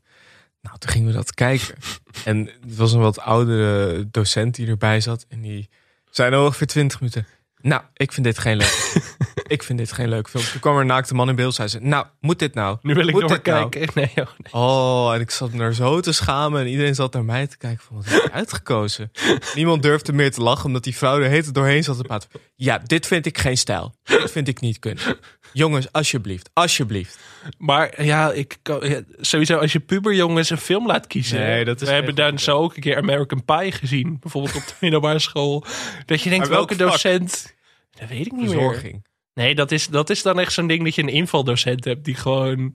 Nou, 0.60 0.78
toen 0.78 0.90
gingen 0.90 1.08
we 1.08 1.14
dat 1.14 1.34
kijken. 1.34 1.74
en 2.24 2.50
het 2.60 2.76
was 2.76 2.92
een 2.92 3.00
wat 3.00 3.20
oudere 3.20 4.08
docent 4.10 4.54
die 4.54 4.66
erbij 4.66 5.00
zat. 5.00 5.26
En 5.28 5.40
die 5.40 5.68
zei 6.10 6.30
na 6.30 6.44
ongeveer 6.44 6.66
20 6.66 7.00
minuten... 7.00 7.26
Nou, 7.60 7.82
ik 7.94 8.12
vind 8.12 8.26
dit 8.26 8.38
geen 8.38 8.56
leuk. 8.56 8.92
ik 9.46 9.62
vind 9.62 9.78
dit 9.78 9.92
geen 9.92 10.08
leuk 10.08 10.28
film. 10.28 10.44
Toen 10.44 10.60
kwam 10.60 10.74
er 10.74 10.80
een 10.80 10.86
naakte 10.86 11.14
man 11.14 11.28
in 11.28 11.36
beeld. 11.36 11.54
Zei 11.54 11.68
ze, 11.68 11.78
nou, 11.80 12.06
moet 12.20 12.38
dit 12.38 12.54
nou? 12.54 12.78
Nu 12.82 12.94
wil 12.94 13.08
ik 13.08 13.14
Moet 13.14 13.28
dit 13.28 13.44
nou? 13.44 13.60
doorkijken. 13.60 13.92
Nee, 14.02 14.12
nee. 14.14 14.52
Oh, 14.52 15.14
en 15.14 15.20
ik 15.20 15.30
zat 15.30 15.52
me 15.52 15.62
er 15.62 15.74
zo 15.74 16.00
te 16.00 16.12
schamen. 16.12 16.60
En 16.60 16.66
iedereen 16.66 16.94
zat 16.94 17.12
naar 17.12 17.24
mij 17.24 17.46
te 17.46 17.56
kijken 17.56 17.84
van, 17.84 17.96
wat 17.96 18.04
heb 18.04 18.22
je 18.22 18.32
uitgekozen? 18.32 19.10
Niemand 19.54 19.82
durfde 19.82 20.12
meer 20.12 20.30
te 20.30 20.42
lachen, 20.42 20.64
omdat 20.64 20.84
die 20.84 20.96
vrouw 20.96 21.20
er 21.20 21.28
heet 21.28 21.54
doorheen 21.54 21.84
zat 21.84 21.96
te 21.96 22.02
praten. 22.02 22.28
Ja, 22.54 22.78
dit 22.78 23.06
vind 23.06 23.26
ik 23.26 23.38
geen 23.38 23.58
stijl. 23.58 23.94
Dit 24.04 24.30
vind 24.30 24.48
ik 24.48 24.60
niet 24.60 24.78
kunnen. 24.78 25.04
Jongens, 25.52 25.92
alsjeblieft, 25.92 26.50
alsjeblieft. 26.52 27.18
Maar 27.58 28.04
ja, 28.04 28.32
ik 28.32 28.58
kan, 28.62 28.88
ja, 28.88 29.00
sowieso 29.20 29.58
als 29.58 29.72
je 29.72 29.80
puberjongens 29.80 30.50
een 30.50 30.58
film 30.58 30.86
laat 30.86 31.06
kiezen. 31.06 31.38
Nee, 31.38 31.64
dat 31.64 31.80
is 31.80 31.88
We 31.88 31.94
hebben 31.94 32.14
daar 32.14 32.40
zo 32.40 32.56
ook 32.58 32.76
een 32.76 32.82
keer 32.82 32.96
American 32.96 33.44
Pie 33.44 33.72
gezien. 33.72 34.16
Bijvoorbeeld 34.20 34.56
op 34.56 34.66
de 34.66 34.74
middelbare 34.80 35.18
school. 35.18 35.64
Dat 36.06 36.22
je 36.22 36.30
denkt, 36.30 36.48
welke 36.48 36.76
docent... 36.76 37.56
Dat 37.98 38.08
weet 38.08 38.26
ik 38.26 38.32
niet 38.32 38.40
meer. 38.40 38.50
Verzorging. 38.50 39.06
Nee, 39.34 39.54
dat 39.54 39.70
is, 39.72 39.86
dat 39.86 40.10
is 40.10 40.22
dan 40.22 40.40
echt 40.40 40.52
zo'n 40.52 40.66
ding 40.66 40.84
dat 40.84 40.94
je 40.94 41.02
een 41.02 41.08
invaldocent 41.08 41.84
hebt 41.84 42.04
die 42.04 42.14
gewoon 42.14 42.74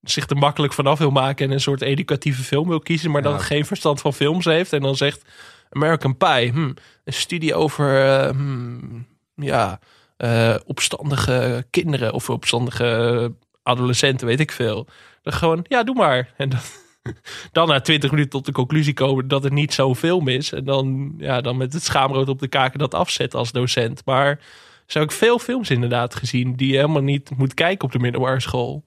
zich 0.00 0.28
er 0.28 0.36
makkelijk 0.36 0.72
vanaf 0.72 0.98
wil 0.98 1.10
maken 1.10 1.46
en 1.46 1.52
een 1.52 1.60
soort 1.60 1.82
educatieve 1.82 2.42
film 2.42 2.68
wil 2.68 2.80
kiezen, 2.80 3.10
maar 3.10 3.22
Ja. 3.22 3.30
dan 3.30 3.40
geen 3.40 3.66
verstand 3.66 4.00
van 4.00 4.14
films 4.14 4.44
heeft 4.44 4.72
en 4.72 4.80
dan 4.80 4.96
zegt 4.96 5.22
American 5.70 6.16
Pie, 6.16 6.50
hm, 6.50 6.72
een 7.04 7.12
studie 7.12 7.54
over 7.54 8.04
eh, 8.04 8.30
hmm, 8.30 9.06
ja, 9.34 9.80
eh, 10.16 10.54
opstandige 10.66 11.66
kinderen 11.70 12.12
of 12.12 12.30
opstandige 12.30 13.32
adolescenten, 13.62 14.26
weet 14.26 14.40
ik 14.40 14.52
veel. 14.52 14.86
Dan 15.22 15.32
gewoon, 15.32 15.64
ja, 15.68 15.82
doe 15.82 15.94
maar. 15.94 16.32
En 16.36 16.48
dan, 16.48 16.60
dan 17.52 17.68
na 17.68 17.80
twintig 17.80 18.10
minuten 18.10 18.30
tot 18.30 18.46
de 18.46 18.52
conclusie 18.52 18.94
komen 18.94 19.28
dat 19.28 19.42
het 19.42 19.52
niet 19.52 19.74
zo'n 19.74 19.96
film 19.96 20.28
is. 20.28 20.52
En 20.52 20.64
dan, 20.64 21.14
ja, 21.18 21.40
dan 21.40 21.56
met 21.56 21.72
het 21.72 21.84
schaamrood 21.84 22.28
op 22.28 22.38
de 22.38 22.48
kaken 22.48 22.78
dat 22.78 22.94
afzetten 22.94 23.38
als 23.38 23.52
docent. 23.52 24.02
Maar 24.04 24.40
zo 24.86 24.98
heb 24.98 25.10
ik 25.10 25.16
veel 25.16 25.38
films 25.38 25.70
inderdaad 25.70 26.14
gezien 26.14 26.56
die 26.56 26.68
je 26.68 26.76
helemaal 26.76 27.02
niet 27.02 27.30
moet 27.36 27.54
kijken 27.54 27.84
op 27.84 27.92
de 27.92 27.98
middelbare 27.98 28.40
school. 28.40 28.84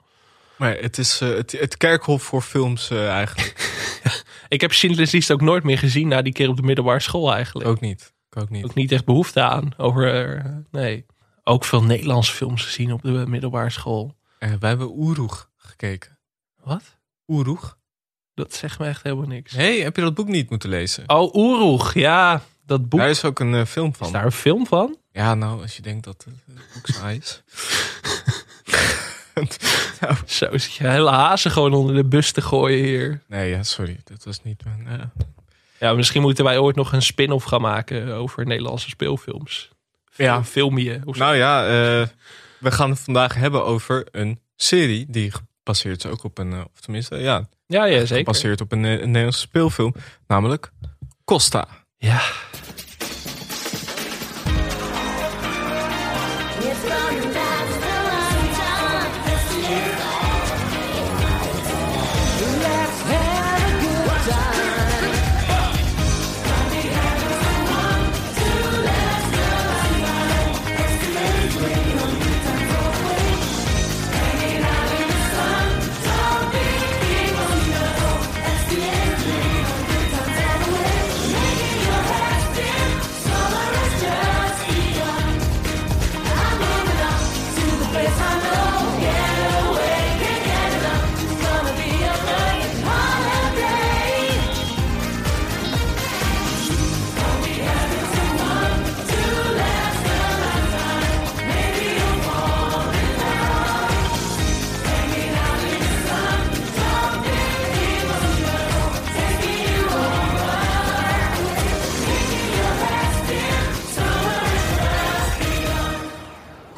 Maar 0.56 0.76
het 0.76 0.98
is 0.98 1.20
eh, 1.20 1.28
het, 1.28 1.52
het 1.52 1.76
kerkhof 1.76 2.22
voor 2.22 2.42
films 2.42 2.90
eh, 2.90 3.08
eigenlijk. 3.08 3.54
Ik 4.48 4.60
heb 4.60 4.72
Schindler's 4.72 5.12
List 5.12 5.32
ook 5.32 5.40
nooit 5.40 5.64
meer 5.64 5.78
gezien 5.78 6.08
na 6.08 6.22
die 6.22 6.32
keer 6.32 6.48
op 6.48 6.56
de 6.56 6.62
middelbare 6.62 7.00
school 7.00 7.34
eigenlijk. 7.34 7.68
ook 7.68 7.80
niet. 7.80 8.12
Ook 8.38 8.50
niet. 8.50 8.64
Ook 8.64 8.74
niet 8.74 8.92
echt 8.92 9.04
behoefte 9.04 9.40
aan. 9.40 9.70
Over, 9.76 10.42
nee. 10.70 11.06
Ook 11.48 11.64
veel 11.64 11.82
Nederlandse 11.82 12.32
films 12.32 12.64
gezien 12.64 12.92
op 12.92 13.02
de 13.02 13.24
middelbare 13.26 13.70
school. 13.70 14.16
Eh, 14.38 14.52
wij 14.60 14.68
hebben 14.68 14.90
Oeroeg 14.98 15.50
gekeken. 15.56 16.18
Wat? 16.62 16.82
Oeroeg? 17.28 17.78
Dat 18.34 18.54
zegt 18.54 18.78
me 18.78 18.86
echt 18.86 19.02
helemaal 19.02 19.26
niks. 19.26 19.52
Hé, 19.52 19.74
hey, 19.74 19.78
heb 19.82 19.96
je 19.96 20.02
dat 20.02 20.14
boek 20.14 20.28
niet 20.28 20.50
moeten 20.50 20.68
lezen? 20.68 21.04
Oh, 21.06 21.34
Oeroeg. 21.34 21.94
Ja, 21.94 22.42
dat 22.66 22.88
boek. 22.88 23.00
Daar 23.00 23.10
is 23.10 23.24
ook 23.24 23.38
een 23.38 23.54
eh, 23.54 23.64
film 23.64 23.90
Is 23.90 23.96
van. 23.96 24.12
daar 24.12 24.24
een 24.24 24.32
film 24.32 24.66
van? 24.66 24.96
Ja, 25.12 25.34
nou, 25.34 25.62
als 25.62 25.76
je 25.76 25.82
denkt 25.82 26.04
dat 26.04 26.24
het 26.24 26.34
eh, 26.56 26.62
boek 26.74 26.86
saai 26.86 27.18
is. 27.18 27.42
nou, 30.00 30.14
Zo 30.26 30.58
zit 30.58 30.74
je 30.74 30.88
hele 30.88 31.10
hazen 31.10 31.50
gewoon 31.50 31.74
onder 31.74 31.94
de 31.94 32.04
bus 32.04 32.32
te 32.32 32.40
gooien 32.40 32.84
hier. 32.84 33.22
nee, 33.26 33.50
ja, 33.50 33.62
sorry. 33.62 34.00
Dat 34.04 34.24
was 34.24 34.42
niet 34.42 34.64
mijn... 34.64 35.12
Ja, 35.80 35.92
misschien 35.92 36.22
moeten 36.22 36.44
wij 36.44 36.58
ooit 36.58 36.76
nog 36.76 36.92
een 36.92 37.02
spin-off 37.02 37.44
gaan 37.44 37.60
maken 37.60 38.14
over 38.14 38.46
Nederlandse 38.46 38.88
speelfilms. 38.88 39.70
Ja. 40.24 40.44
Film 40.44 40.78
je. 40.78 41.00
Nou 41.04 41.36
ja, 41.36 41.64
eh, 41.64 42.06
we 42.58 42.70
gaan 42.70 42.90
het 42.90 43.00
vandaag 43.00 43.34
hebben 43.34 43.64
over 43.64 44.06
een 44.10 44.40
serie 44.56 45.06
die 45.08 45.32
gebaseerd 45.32 46.04
is 46.04 46.10
ook 46.10 46.24
op 46.24 46.38
een... 46.38 46.52
eh, 46.52 46.60
of 46.74 46.80
tenminste, 46.80 47.16
ja, 47.16 47.48
ja, 47.66 47.84
ja, 47.84 47.98
zeker. 47.98 48.16
gebaseerd 48.16 48.60
op 48.60 48.72
een, 48.72 48.84
eh, 48.84 48.90
een 48.90 49.06
Nederlandse 49.06 49.40
speelfilm. 49.40 49.94
Namelijk 50.26 50.72
Costa. 51.24 51.68
Ja. 51.96 52.20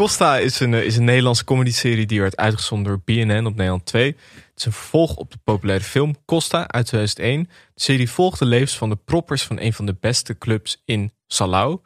Costa 0.00 0.38
is 0.38 0.61
een, 0.61 0.75
eh, 0.75 0.85
is 0.85 0.97
een 0.97 1.04
Nederlandse 1.04 1.45
comedyserie 1.45 2.07
die 2.07 2.21
werd 2.21 2.37
uitgezonden 2.37 2.87
door 2.87 3.00
BNN 3.04 3.47
op 3.47 3.54
Nederland 3.54 3.87
2. 3.87 4.07
Het 4.07 4.52
is 4.57 4.64
een 4.64 4.73
vervolg 4.73 5.16
op 5.16 5.30
de 5.30 5.38
populaire 5.45 5.85
film 5.85 6.14
Costa 6.25 6.69
uit 6.69 6.87
2001. 6.87 7.42
De 7.75 7.80
serie 7.80 8.11
volgt 8.11 8.38
de 8.38 8.45
levens 8.45 8.76
van 8.76 8.88
de 8.88 8.97
proppers 8.97 9.42
van 9.42 9.61
een 9.61 9.73
van 9.73 9.87
de 9.87 9.97
beste 10.00 10.38
clubs 10.38 10.83
in 10.85 11.12
Salau. 11.26 11.80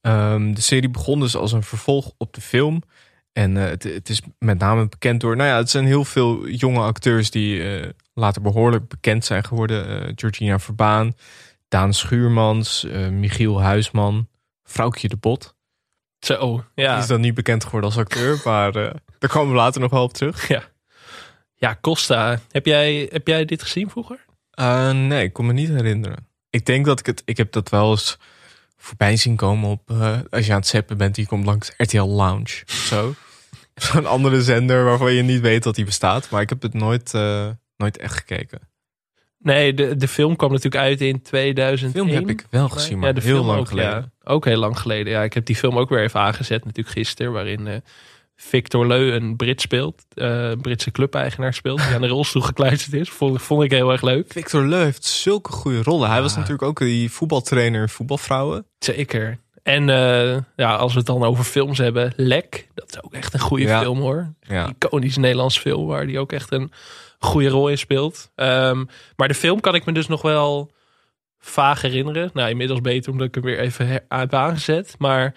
Ehm, 0.00 0.52
de 0.52 0.60
serie 0.60 0.90
begon 0.90 1.20
dus 1.20 1.36
als 1.36 1.52
een 1.52 1.62
vervolg 1.62 2.12
op 2.18 2.34
de 2.34 2.40
film. 2.40 2.82
En 3.32 3.56
eh, 3.56 3.64
het, 3.64 3.82
het 3.82 4.08
is 4.08 4.22
met 4.38 4.58
name 4.58 4.88
bekend 4.88 5.20
door... 5.20 5.36
Nou 5.36 5.48
ja, 5.48 5.56
het 5.56 5.70
zijn 5.70 5.86
heel 5.86 6.04
veel 6.04 6.48
jonge 6.48 6.80
acteurs 6.80 7.30
die 7.30 7.62
eh, 7.62 7.90
later 8.14 8.42
behoorlijk 8.42 8.88
bekend 8.88 9.24
zijn 9.24 9.44
geworden. 9.44 10.12
Georgina 10.16 10.58
Verbaan, 10.58 11.14
Daan 11.68 11.94
Schuurmans, 11.94 12.86
Michiel 13.10 13.62
Huisman, 13.62 14.28
Vrouwtje 14.62 15.08
de 15.08 15.16
Bot. 15.16 15.54
Zo, 16.24 16.64
Die 16.74 16.84
ja. 16.84 16.98
is 16.98 17.06
dan 17.06 17.20
niet 17.20 17.34
bekend 17.34 17.64
geworden 17.64 17.90
als 17.90 17.98
acteur, 17.98 18.40
maar 18.44 18.76
eh, 18.76 18.94
daar 19.18 19.30
komen 19.30 19.50
we 19.50 19.56
later 19.56 19.80
nog 19.80 19.90
wel 19.90 20.02
op 20.02 20.12
terug. 20.12 20.48
Ja, 21.54 21.78
Costa. 21.80 22.40
Heb 22.50 22.66
jij, 22.66 23.08
heb 23.12 23.26
jij 23.26 23.44
dit 23.44 23.62
gezien 23.62 23.90
vroeger? 23.90 24.24
Eh, 24.50 24.90
nee, 24.90 25.24
ik 25.24 25.32
kon 25.32 25.46
me 25.46 25.52
niet 25.52 25.68
herinneren. 25.68 26.28
Ik 26.50 26.66
denk 26.66 26.86
dat 26.86 26.98
ik 26.98 27.06
het, 27.06 27.22
ik 27.24 27.36
heb 27.36 27.52
dat 27.52 27.68
wel 27.68 27.90
eens 27.90 28.18
voorbij 28.76 29.16
zien 29.16 29.36
komen 29.36 29.70
op, 29.70 29.90
eh, 29.90 30.18
als 30.30 30.46
je 30.46 30.52
aan 30.52 30.58
het 30.58 30.66
zappen 30.66 30.96
bent, 30.96 31.14
die 31.14 31.26
komt 31.26 31.44
langs 31.44 31.72
RTL 31.76 32.02
Lounge 32.02 32.62
of 32.66 32.72
zo. 32.72 33.14
Zo'n 33.74 34.06
andere 34.06 34.42
zender 34.42 34.84
waarvan 34.84 35.12
je 35.12 35.22
niet 35.22 35.40
weet 35.40 35.62
dat 35.62 35.74
die 35.74 35.84
bestaat, 35.84 36.30
maar 36.30 36.40
ik 36.40 36.48
heb 36.48 36.62
het 36.62 36.74
nooit, 36.74 37.12
nooit 37.76 37.98
echt 37.98 38.14
gekeken. 38.14 38.60
Nee, 39.44 39.74
de, 39.74 39.96
de 39.96 40.08
film 40.08 40.36
kwam 40.36 40.50
natuurlijk 40.50 40.82
uit 40.84 41.00
in 41.00 41.12
De 41.12 41.20
2001. 41.22 41.92
film 41.92 42.08
heb 42.26 42.28
ik 42.28 42.46
wel 42.50 42.68
gezien, 42.68 42.98
maar 42.98 43.08
ja, 43.08 43.14
de 43.14 43.20
heel 43.20 43.34
film 43.34 43.46
lang 43.46 43.58
ook, 43.60 43.68
geleden. 43.68 43.90
Ja, 44.24 44.30
ook 44.32 44.44
heel 44.44 44.58
lang 44.58 44.78
geleden. 44.78 45.12
Ja, 45.12 45.22
ik 45.22 45.32
heb 45.34 45.44
die 45.46 45.56
film 45.56 45.78
ook 45.78 45.88
weer 45.88 46.02
even 46.02 46.20
aangezet, 46.20 46.64
natuurlijk 46.64 46.96
gisteren, 46.96 47.32
waarin 47.32 47.66
eh, 47.66 47.76
Victor 48.36 48.86
Leu 48.86 49.12
een 49.12 49.36
Brit 49.36 49.60
speelt, 49.60 50.04
eh, 50.14 50.48
een 50.50 50.60
Britse 50.60 50.90
clubeigenaar 50.90 51.54
speelt, 51.54 51.78
die 51.78 51.94
aan 51.94 52.00
de 52.00 52.06
rolstoel 52.08 52.42
gekluisterd 52.52 52.92
is. 52.94 53.08
Vond, 53.10 53.42
vond 53.42 53.62
ik 53.62 53.70
heel 53.70 53.92
erg 53.92 54.02
leuk. 54.02 54.32
Victor 54.32 54.64
Leu 54.66 54.82
heeft 54.84 55.04
zulke 55.04 55.52
goede 55.52 55.82
rollen. 55.82 56.10
Hij 56.10 56.20
was 56.22 56.34
natuurlijk 56.34 56.62
ook 56.62 56.78
die 56.78 57.10
voetbaltrainer 57.10 57.80
in 57.82 57.88
voetbalvrouwen. 57.88 58.66
Zeker. 58.78 59.38
En 59.62 59.88
eh, 59.90 60.36
ja, 60.56 60.74
als 60.74 60.92
we 60.92 60.98
het 60.98 61.06
dan 61.06 61.22
over 61.22 61.44
films 61.44 61.78
hebben, 61.78 62.12
Lek, 62.16 62.68
dat 62.74 62.88
is 62.90 63.02
ook 63.02 63.12
echt 63.14 63.34
een 63.34 63.40
goede 63.40 63.64
Ja. 63.64 63.80
film 63.80 63.98
hoor. 64.00 64.32
Ja. 64.40 64.68
Iconisch 64.78 65.16
Nederlands 65.16 65.58
film 65.58 65.86
waar 65.86 66.06
die 66.06 66.18
ook 66.18 66.32
echt 66.32 66.52
een 66.52 66.72
goede 67.18 67.48
rol 67.48 67.68
in 67.68 67.78
speelt. 67.78 68.30
Ehm, 68.34 68.84
maar 69.16 69.28
de 69.28 69.34
film 69.34 69.60
kan 69.60 69.74
ik 69.74 69.84
me 69.84 69.92
dus 69.92 70.06
nog 70.06 70.22
wel 70.22 70.72
vaag 71.38 71.82
herinneren. 71.82 72.30
Nou, 72.32 72.50
inmiddels 72.50 72.80
beter 72.80 73.12
omdat 73.12 73.26
ik 73.26 73.34
hem 73.34 73.44
weer 73.44 73.58
even 73.58 73.86
heb 74.08 74.34
aangezet. 74.34 74.94
Maar 74.98 75.34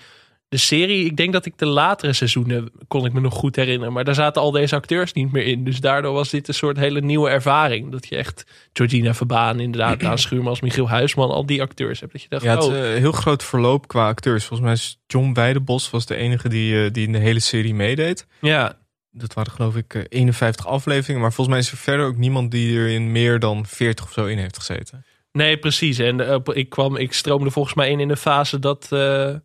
de 0.50 0.58
serie, 0.58 1.06
ik 1.06 1.18
denk 1.18 1.34
dat 1.34 1.46
ik 1.46 1.58
de 1.58 1.66
latere 1.66 2.14
seizoenen 2.14 2.72
kon 2.88 3.06
ik 3.06 3.14
me 3.14 3.20
nog 3.20 3.34
goed 3.34 3.56
herinneren. 3.56 3.94
Maar 3.94 4.04
daar 4.04 4.14
zaten 4.14 4.42
al 4.42 4.52
deze 4.52 4.76
acteurs 4.76 5.14
niet 5.14 5.32
meer 5.32 5.46
in. 5.46 5.64
Dus 5.64 5.80
daardoor 5.80 6.14
was 6.14 6.30
dit 6.30 6.48
een 6.48 6.54
soort 6.54 6.78
hele 6.78 7.02
nieuwe 7.02 7.30
ervaring. 7.30 7.92
Dat 7.92 8.08
je 8.08 8.16
echt 8.16 8.44
Georgina 8.74 9.14
Verbaan, 9.14 9.60
inderdaad, 9.60 10.00
Daan 10.00 10.18
Schuurmans, 10.18 10.62
Michiel 10.62 10.90
Huisman, 10.90 11.30
al 11.30 11.46
die 11.46 11.62
acteurs 11.62 12.00
hebt. 12.00 12.12
Dat 12.12 12.22
je 12.22 12.30
dacht, 12.30 12.44
Ja, 12.44 12.56
het 12.56 12.64
oh, 12.64 12.76
een 12.76 12.98
heel 12.98 13.12
groot 13.12 13.44
verloop 13.44 13.88
qua 13.88 14.08
acteurs. 14.08 14.46
Volgens 14.46 14.68
mij 14.68 14.78
is 14.78 15.00
John 15.08 15.34
Weidebos 15.34 15.90
was 15.90 16.06
de 16.06 16.16
enige 16.16 16.50
die, 16.50 16.84
eh, 16.84 16.92
die 16.92 17.06
in 17.06 17.12
de 17.12 17.18
hele 17.18 17.40
serie 17.40 17.74
meedeed. 17.74 18.28
ja, 18.42 18.78
Dat 19.18 19.34
waren 19.34 19.52
geloof 19.52 19.76
ik 19.76 19.94
eh, 19.94 20.04
51 20.10 20.68
afleveringen. 20.68 21.22
Maar 21.22 21.34
volgens 21.34 21.56
mij 21.56 21.66
is 21.66 21.72
er 21.72 21.78
verder 21.78 22.06
ook 22.06 22.18
niemand 22.18 22.52
die 22.52 22.80
er 22.80 22.88
in 22.88 23.12
meer 23.12 23.40
dan 23.40 23.66
40 23.66 24.06
of 24.06 24.12
zo 24.12 24.26
in 24.26 24.38
heeft 24.38 24.58
gezeten. 24.58 25.06
Nee, 25.32 25.58
precies. 25.58 25.98
En 26.00 26.28
eh, 26.28 26.38
ik, 26.54 26.70
kwam, 26.70 26.96
ik 26.96 27.14
stroomde 27.14 27.52
volgens 27.52 27.76
mij 27.76 27.90
in 27.90 28.00
in 28.00 28.08
de 28.08 28.18
fase 28.18 28.60
dat, 28.60 28.88
eh, 28.92 29.36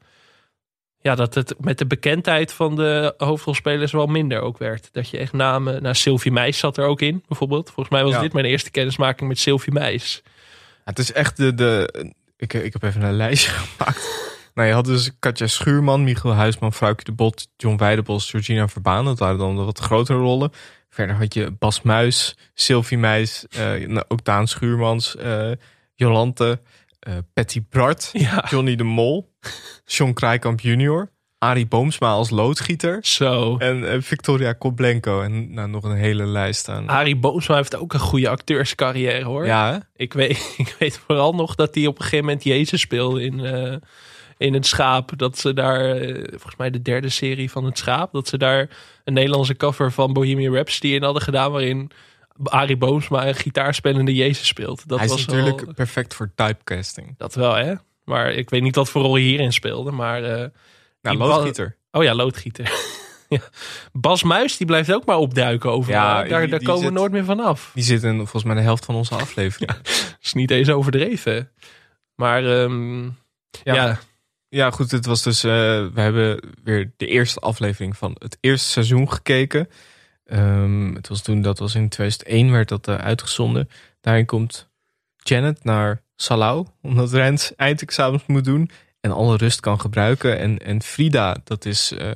ja, 1.01 1.15
dat 1.15 1.35
het 1.35 1.55
met 1.61 1.79
de 1.79 1.87
bekendheid 1.87 2.53
van 2.53 2.77
de 2.77 3.15
hoofdrolspelers 3.17 3.93
wel 3.93 4.07
minder 4.07 4.41
ook 4.41 4.59
werd. 4.59 4.89
Dat 4.93 5.09
je 5.09 5.19
echt 5.19 5.33
namen... 5.33 5.83
Nou, 5.83 5.95
Sylvie 5.95 6.33
Meis 6.33 6.59
zat 6.59 6.77
er 6.77 6.85
ook 6.85 7.01
in, 7.01 7.25
bijvoorbeeld. 7.29 7.67
Volgens 7.67 7.89
mij 7.89 8.05
was 8.05 8.13
Ja. 8.13 8.21
dit 8.21 8.33
mijn 8.33 8.47
eerste 8.47 8.71
kennismaking 8.71 9.29
met 9.29 9.39
Sylvie 9.39 9.73
Meis. 9.73 10.23
Ja, 10.25 10.31
het 10.85 10.99
is 10.99 11.13
echt 11.13 11.37
de... 11.37 11.55
de 11.55 12.11
ik, 12.37 12.53
ik 12.55 12.73
heb 12.73 12.83
even 12.83 13.03
een 13.03 13.17
lijstje 13.17 13.51
gemaakt. 13.61 14.32
Nou, 14.55 14.69
je 14.69 14.75
had 14.75 14.85
dus 14.85 15.11
Katja 15.19 15.47
Schuurman, 15.47 16.05
Michiel 16.05 16.33
Huisman, 16.33 16.73
Vrouwtje 16.73 17.05
de 17.05 17.13
Bot, 17.13 17.49
John 17.57 17.77
Weidebos, 17.77 18.31
Georgina 18.31 18.69
Verbaan. 18.69 19.05
Dat 19.05 19.19
waren 19.19 19.39
dan 19.39 19.57
de 19.57 19.63
wat 19.63 19.79
grotere 19.79 20.19
rollen. 20.19 20.51
Verder 20.89 21.17
had 21.17 21.35
je 21.35 21.51
Bas 21.59 21.83
Muis, 21.83 22.37
Sylvie 22.55 22.99
Meis, 22.99 23.47
eh, 23.51 23.87
nou, 23.87 24.05
ook 24.09 24.25
Daan 24.25 24.49
Schuurmans, 24.49 25.17
eh, 25.17 25.51
Jolante, 25.95 26.61
eh, 26.99 27.15
Patty 27.35 27.63
Bart, 27.71 28.11
Ja, 28.13 28.47
Johnny 28.49 28.77
de 28.77 28.85
Mol, 28.85 29.33
John 29.85 30.13
Krijkamp 30.13 30.61
junior. 30.61 31.11
Arie 31.39 31.67
Boomsma 31.67 32.11
als 32.11 32.31
loodgieter. 32.31 32.99
Zo. 33.01 33.57
En 33.57 34.03
Victoria 34.03 34.53
Koblenko. 34.53 35.23
En 35.23 35.55
nou, 35.55 35.69
nog 35.69 35.85
een 35.85 35.97
hele 35.97 36.27
lijst 36.27 36.69
aan. 36.69 36.89
Arie 36.89 37.17
Boomsma 37.17 37.57
heeft 37.57 37.77
ook 37.77 37.93
een 37.93 38.01
goede 38.01 38.29
acteurscarrière 38.29 39.25
hoor. 39.25 39.47
ja, 39.47 39.73
hè? 39.73 39.79
Ik, 39.97 40.13
weet, 40.13 40.55
ik 40.67 40.77
weet 40.79 40.99
vooral 41.07 41.33
nog 41.33 41.55
dat 41.55 41.75
hij 41.75 41.87
op 41.87 41.97
een 41.97 42.03
gegeven 42.03 42.25
moment 42.25 42.45
Jezus 42.45 42.81
speelde 42.81 43.23
in, 43.23 43.41
in 44.43 44.55
het 44.55 44.67
Schaap. 44.67 45.11
Dat 45.19 45.39
ze 45.39 45.55
daar, 45.55 45.91
eh, 45.91 46.15
volgens 46.31 46.57
mij 46.57 46.71
de 46.71 46.83
derde 46.83 47.09
serie 47.09 47.51
van 47.51 47.65
het 47.65 47.79
Schaap, 47.79 48.13
dat 48.13 48.29
ze 48.29 48.39
daar 48.39 48.69
een 49.05 49.13
Nederlandse 49.13 49.57
cover 49.57 49.93
van 49.93 50.13
Bohemian 50.13 50.55
Rhapsody 50.55 50.95
in 50.95 51.03
hadden 51.03 51.23
gedaan. 51.23 51.53
Waarin 51.53 51.91
Arie 52.45 52.77
Boomsma 52.77 53.27
een 53.27 53.35
gitaarspelende 53.35 54.15
Jezus 54.15 54.47
speelt. 54.47 54.89
Dat 54.89 54.99
Hij 54.99 55.09
is 55.09 55.27
natuurlijk 55.27 55.61
wel, 55.65 55.75
perfect 55.75 56.15
voor 56.15 56.31
typecasting. 56.35 57.15
dat 57.19 57.35
wel 57.35 57.55
hè. 57.55 57.75
Maar 58.05 58.33
ik 58.33 58.51
weet 58.51 58.63
niet 58.63 58.77
wat 58.77 58.91
voor 58.91 59.03
rol 59.03 59.13
hij 59.13 59.23
hierin 59.23 59.53
speelde. 59.53 59.91
Maar 59.91 60.25
eh, 60.25 60.31
Nou, 61.03 61.17
Die 61.17 61.27
loodgieter. 61.27 61.77
Oh 61.91 62.03
ja, 62.03 62.15
loodgieter. 62.15 62.73
ja. 63.29 63.39
Bas 63.93 64.23
Muis, 64.23 64.57
die 64.57 64.67
blijft 64.67 64.93
ook 64.93 65.05
maar 65.05 65.17
opduiken 65.17 65.71
overal. 65.71 66.01
Ja, 66.01 66.15
daar 66.15 66.41
die- 66.41 66.49
daar 66.51 66.59
die 66.59 66.69
komen 66.69 66.85
we 66.85 66.91
nooit 66.91 67.13
meer 67.13 67.25
vanaf. 67.25 67.71
Die 67.75 67.85
zit 67.85 68.03
in 68.03 68.17
volgens 68.17 68.45
mij 68.45 68.55
de 68.55 68.61
helft 68.61 68.85
van 68.85 68.95
onze 68.95 69.15
aflevering. 69.15 69.71
Is 70.23 70.33
niet 70.33 70.51
eens 70.51 70.69
overdreven. 70.69 71.51
Maar 72.15 72.45
ehm, 72.63 73.03
ja, 73.05 73.11
Ja. 73.75 73.99
Ja, 74.55 74.71
goed. 74.71 74.91
Het 74.91 75.07
was 75.07 75.23
dus. 75.23 75.45
eh, 75.45 75.51
we 75.95 76.01
hebben 76.01 76.41
weer 76.65 76.93
de 76.97 77.07
eerste 77.07 77.41
aflevering 77.41 77.97
van 77.97 78.17
het 78.19 78.39
eerste 78.41 78.69
seizoen 78.69 79.13
gekeken. 79.13 79.69
Ehm, 80.25 80.95
het 80.95 81.09
was 81.09 81.23
toen, 81.23 81.43
dat 81.43 81.59
was 81.59 81.75
in 81.75 81.89
2001, 81.89 82.51
werd 82.53 82.69
dat 82.69 82.89
eh, 82.89 82.95
uitgezonden. 82.95 83.69
Daarin 84.01 84.27
komt 84.27 84.69
Janet 85.17 85.65
naar 85.65 86.03
Salau, 86.17 86.67
omdat 86.83 87.13
Rens 87.13 87.55
eindexamens 87.57 88.27
moet 88.27 88.45
doen 88.45 88.71
en 89.01 89.13
alle 89.13 89.37
rust 89.37 89.61
kan 89.61 89.81
gebruiken. 89.81 90.39
En, 90.39 90.59
en 90.59 90.83
Frida, 90.83 91.37
dat 91.45 91.65
is 91.65 91.93
eh, 91.93 92.11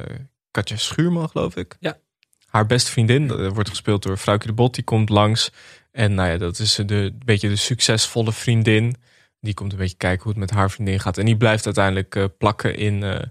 Katja 0.51 0.77
Schuurman, 0.77 1.29
geloof 1.29 1.57
ik. 1.57 1.77
Ja. 1.81 1.99
Haar 2.47 2.67
beste 2.67 2.91
vriendin, 2.91 3.27
dat 3.27 3.53
wordt 3.53 3.69
gespeeld 3.69 4.03
door 4.03 4.19
Vrouwke 4.19 4.47
de 4.47 4.53
Bot, 4.53 4.75
die 4.75 4.85
komt 4.85 5.09
langs. 5.09 5.53
En 5.93 6.15
nou 6.15 6.31
ja, 6.31 6.37
dat 6.37 6.59
is 6.59 6.75
de, 6.75 6.95
een 6.95 7.23
beetje 7.25 7.49
de 7.49 7.57
succesvolle 7.57 8.33
vriendin. 8.33 8.97
Die 9.41 9.55
komt 9.55 9.73
een 9.73 9.79
beetje 9.79 9.97
kijken 9.97 10.23
hoe 10.23 10.33
het 10.33 10.41
met 10.41 10.51
haar 10.51 10.71
vriendin 10.71 11.01
gaat. 11.01 11.19
En 11.19 11.25
die 11.25 11.37
blijft 11.37 11.65
uiteindelijk 11.65 12.15
eh, 12.17 12.25
plakken 12.39 12.77
in, 12.77 13.03
eh, 13.03 13.23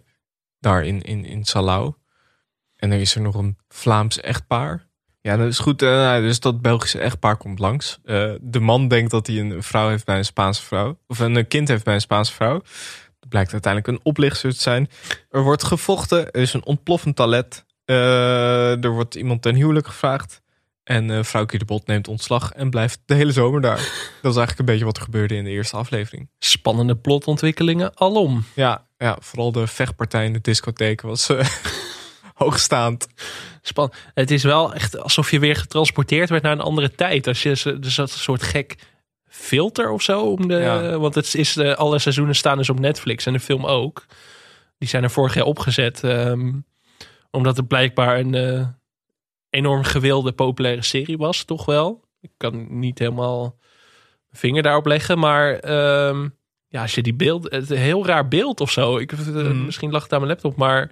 daar 0.59 0.85
in, 0.85 1.01
in, 1.01 1.25
in 1.25 1.45
Salau. 1.45 1.93
En 2.75 2.89
dan 2.89 2.99
is 2.99 3.15
er 3.15 3.21
nog 3.21 3.35
een 3.35 3.57
Vlaams 3.67 4.19
echtpaar. 4.19 4.87
Ja, 5.21 5.37
dat 5.37 5.47
is 5.47 5.59
goed. 5.59 5.81
eh, 5.81 5.89
nou, 5.89 6.21
dus 6.21 6.39
dat 6.39 6.61
Belgische 6.61 6.99
echtpaar 6.99 7.37
komt 7.37 7.59
langs. 7.59 7.99
De 8.41 8.59
man 8.59 8.87
denkt 8.87 9.11
dat 9.11 9.27
hij 9.27 9.39
een 9.39 9.63
vrouw 9.63 9.89
heeft 9.89 10.05
bij 10.05 10.17
een 10.17 10.25
Spaanse 10.25 10.61
vrouw. 10.63 10.99
Of 11.07 11.19
een 11.19 11.47
kind 11.47 11.67
heeft 11.67 11.83
bij 11.83 11.93
een 11.93 12.01
Spaanse 12.01 12.33
vrouw. 12.33 12.61
Dat 13.19 13.29
blijkt 13.29 13.51
uiteindelijk 13.51 13.93
een 13.93 14.05
oplichter 14.05 14.53
te 14.53 14.61
zijn. 14.61 14.89
Er 15.29 15.41
wordt 15.41 15.63
gevochten. 15.63 16.31
Er 16.31 16.41
is 16.41 16.53
een 16.53 16.65
ontploffend 16.65 17.15
toilet. 17.15 17.65
Er 17.85 18.89
wordt 18.89 19.15
iemand 19.15 19.41
ten 19.41 19.55
huwelijk 19.55 19.87
gevraagd. 19.87 20.41
En 20.85 21.25
vrouwke 21.25 21.57
de 21.57 21.65
Bot 21.65 21.87
neemt 21.87 22.07
ontslag 22.07 22.51
en 22.51 22.69
blijft 22.69 22.99
de 23.05 23.13
hele 23.13 23.31
zomer 23.31 23.61
daar. 23.61 23.77
Dat 24.21 24.31
is 24.31 24.37
eigenlijk 24.37 24.59
een 24.59 24.65
beetje 24.65 24.85
wat 24.85 24.97
er 24.97 25.03
gebeurde 25.03 25.35
in 25.35 25.43
de 25.43 25.49
eerste 25.49 25.75
aflevering. 25.75 26.29
spannende 26.39 26.95
plotontwikkelingen 26.95 27.97
alom. 27.97 28.43
Ja, 28.53 28.85
ja 28.97 29.17
vooral 29.19 29.51
de 29.51 29.67
vechtpartij 29.67 30.25
in 30.25 30.33
de 30.33 30.41
discotheek 30.41 31.01
was 31.01 31.29
eh, 31.29 31.47
hoogstaand. 32.33 33.07
Span 33.61 33.93
het 34.13 34.31
is 34.31 34.43
wel 34.43 34.73
echt 34.73 34.99
alsof 34.99 35.31
je 35.31 35.39
weer 35.39 35.55
getransporteerd 35.55 36.29
werd 36.29 36.43
naar 36.43 36.51
een 36.51 36.59
andere 36.61 36.91
tijd. 36.91 37.27
Als 37.27 37.43
je, 37.43 37.49
er 37.81 37.91
zat 37.91 38.11
een 38.11 38.19
soort 38.19 38.43
gek 38.43 38.75
filter 39.27 39.89
of 39.89 40.01
zo. 40.01 40.21
Om 40.21 40.47
de, 40.47 40.55
Ja. 40.55 40.97
Want 40.97 41.15
het 41.15 41.35
is, 41.35 41.57
eh, 41.57 41.73
alle 41.73 41.99
seizoenen 41.99 42.35
staan 42.35 42.57
dus 42.57 42.69
op 42.69 42.79
Netflix 42.79 43.25
en 43.25 43.33
de 43.33 43.39
film 43.39 43.65
ook. 43.65 44.05
Die 44.77 44.89
zijn 44.89 45.03
er 45.03 45.11
vorig 45.11 45.33
jaar 45.33 45.45
opgezet. 45.45 46.03
ehm, 46.03 46.51
omdat 47.31 47.57
het 47.57 47.67
blijkbaar 47.67 48.19
een 48.19 48.33
enorm 49.55 49.83
gewilde 49.83 50.31
populaire 50.31 50.83
serie 50.83 51.17
was, 51.17 51.43
toch 51.43 51.65
wel. 51.65 52.03
Ik 52.21 52.31
kan 52.37 52.79
niet 52.79 52.99
helemaal 52.99 53.39
mijn 53.39 54.41
vinger 54.41 54.63
daarop 54.63 54.85
leggen. 54.85 55.19
Maar 55.19 55.53
ehm, 55.53 56.27
ja, 56.67 56.81
als 56.81 56.95
je 56.95 57.01
die 57.01 57.13
beeld... 57.13 57.51
Het 57.51 57.69
heel 57.69 58.05
raar 58.05 58.27
beeld 58.27 58.61
of 58.61 58.71
zo. 58.71 58.97
Ik, 58.97 59.11
eh, 59.11 59.19
Mhm. 59.27 59.65
Misschien 59.65 59.91
lag 59.91 60.03
het 60.03 60.13
aan 60.13 60.19
mijn 60.19 60.31
laptop, 60.31 60.55
maar 60.55 60.91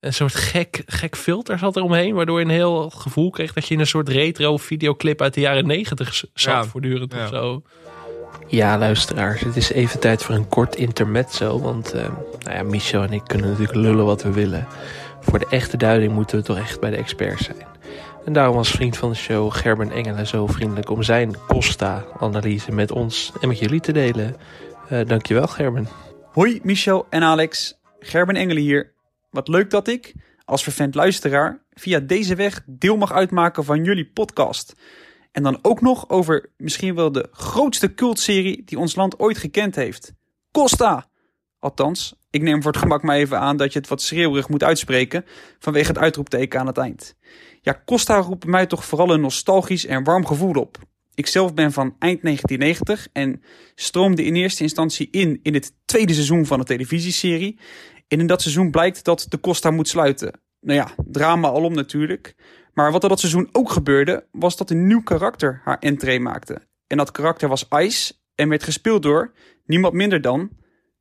een 0.00 0.14
soort 0.14 0.34
gek, 0.34 0.82
gek 0.86 1.16
filter 1.16 1.58
zat 1.58 1.76
er 1.76 1.82
omheen. 1.82 2.14
Waardoor 2.14 2.38
je 2.38 2.44
een 2.44 2.50
heel 2.50 2.90
gevoel 2.90 3.30
kreeg 3.30 3.52
dat 3.52 3.66
je 3.66 3.74
in 3.74 3.80
een 3.80 3.86
soort 3.86 4.08
retro 4.08 4.56
videoclip 4.56 5.22
uit 5.22 5.34
de 5.34 5.40
jaren 5.40 5.66
negentig 5.66 6.14
zat 6.14 6.30
Ja, 6.34 6.64
voortdurend 6.64 7.12
ja. 7.12 7.22
of 7.22 7.28
zo. 7.28 7.62
Ja, 8.48 8.78
luisteraars, 8.78 9.40
het 9.40 9.56
is 9.56 9.70
even 9.70 10.00
tijd 10.00 10.22
voor 10.22 10.34
een 10.34 10.48
kort 10.48 10.76
intermezzo. 10.76 11.60
Want 11.60 11.92
eh, 11.92 12.08
nou 12.38 12.56
ja, 12.56 12.62
Michel 12.62 13.02
en 13.02 13.12
ik 13.12 13.22
kunnen 13.26 13.48
natuurlijk 13.50 13.78
lullen 13.78 14.04
wat 14.04 14.22
we 14.22 14.32
willen. 14.32 14.66
Voor 15.26 15.38
de 15.38 15.46
echte 15.48 15.76
duiding 15.76 16.12
moeten 16.12 16.38
we 16.38 16.44
toch 16.44 16.58
echt 16.58 16.80
bij 16.80 16.90
de 16.90 16.96
experts 16.96 17.44
zijn. 17.44 17.66
En 18.24 18.32
daarom 18.32 18.56
was 18.56 18.70
vriend 18.70 18.96
van 18.96 19.10
de 19.10 19.16
show 19.16 19.52
Gerben 19.52 19.90
Engelen 19.90 20.26
zo 20.26 20.46
vriendelijk 20.46 20.90
om 20.90 21.02
zijn 21.02 21.36
Costa-analyse 21.46 22.72
met 22.72 22.90
ons 22.90 23.32
en 23.40 23.48
met 23.48 23.58
jullie 23.58 23.80
te 23.80 23.92
delen. 23.92 24.36
Eh 24.88 25.06
dankjewel 25.06 25.46
Gerben. 25.46 25.88
Hoi 26.32 26.60
Michel 26.62 27.06
en 27.10 27.22
Alex, 27.22 27.80
Gerben 27.98 28.36
Engelen 28.36 28.62
hier. 28.62 28.92
Wat 29.30 29.48
leuk 29.48 29.70
dat 29.70 29.88
ik, 29.88 30.14
als 30.44 30.62
vervent 30.62 30.94
luisteraar, 30.94 31.62
via 31.70 32.00
deze 32.00 32.34
weg 32.34 32.62
deel 32.66 32.96
mag 32.96 33.12
uitmaken 33.12 33.64
van 33.64 33.84
jullie 33.84 34.10
podcast. 34.10 34.74
En 35.32 35.42
dan 35.42 35.58
ook 35.62 35.80
nog 35.80 36.08
over 36.08 36.50
misschien 36.56 36.94
wel 36.94 37.12
de 37.12 37.28
grootste 37.30 37.94
cultserie 37.94 38.64
die 38.64 38.78
ons 38.78 38.94
land 38.94 39.18
ooit 39.18 39.38
gekend 39.38 39.74
heeft. 39.74 40.12
Costa! 40.50 41.06
Althans, 41.58 42.14
ik 42.36 42.42
neem 42.42 42.62
voor 42.62 42.72
het 42.72 42.80
gemak 42.80 43.02
maar 43.02 43.16
even 43.16 43.38
aan 43.38 43.56
dat 43.56 43.72
je 43.72 43.78
het 43.78 43.88
wat 43.88 44.02
schreeuwerig 44.02 44.48
moet 44.48 44.62
uitspreken 44.62 45.24
vanwege 45.58 45.88
het 45.88 45.98
uitroepteken 45.98 46.60
aan 46.60 46.66
het 46.66 46.78
eind. 46.78 47.16
Ja, 47.60 47.82
Costa 47.84 48.16
roept 48.18 48.46
mij 48.46 48.66
toch 48.66 48.84
vooral 48.84 49.12
een 49.12 49.20
nostalgisch 49.20 49.86
en 49.86 50.04
warm 50.04 50.26
gevoel 50.26 50.54
op. 50.54 50.78
Ik 51.14 51.26
zelf 51.26 51.54
ben 51.54 51.72
van 51.72 51.96
eind 51.98 52.22
1990 52.22 53.08
en 53.12 53.42
stroomde 53.74 54.24
in 54.24 54.34
eerste 54.34 54.62
instantie 54.62 55.08
in 55.10 55.40
in 55.42 55.54
het 55.54 55.72
tweede 55.84 56.12
seizoen 56.12 56.46
van 56.46 56.58
de 56.58 56.64
televisieserie. 56.64 57.58
En 58.08 58.20
in 58.20 58.26
dat 58.26 58.42
seizoen 58.42 58.70
blijkt 58.70 59.04
dat 59.04 59.26
de 59.28 59.40
Costa 59.40 59.70
moet 59.70 59.88
sluiten. 59.88 60.40
Nou 60.60 60.78
ja, 60.78 60.90
drama 61.06 61.48
alom 61.48 61.74
natuurlijk. 61.74 62.34
Maar 62.72 62.92
wat 62.92 63.02
er 63.02 63.08
dat 63.08 63.20
seizoen 63.20 63.48
ook 63.52 63.70
gebeurde, 63.70 64.26
was 64.32 64.56
dat 64.56 64.70
een 64.70 64.86
nieuw 64.86 65.02
karakter 65.02 65.60
haar 65.64 65.78
entree 65.78 66.20
maakte. 66.20 66.66
En 66.86 66.96
dat 66.96 67.10
karakter 67.10 67.48
was 67.48 67.66
Ice 67.78 68.14
en 68.34 68.48
werd 68.48 68.62
gespeeld 68.62 69.02
door 69.02 69.32
niemand 69.64 69.94
minder 69.94 70.20
dan 70.20 70.50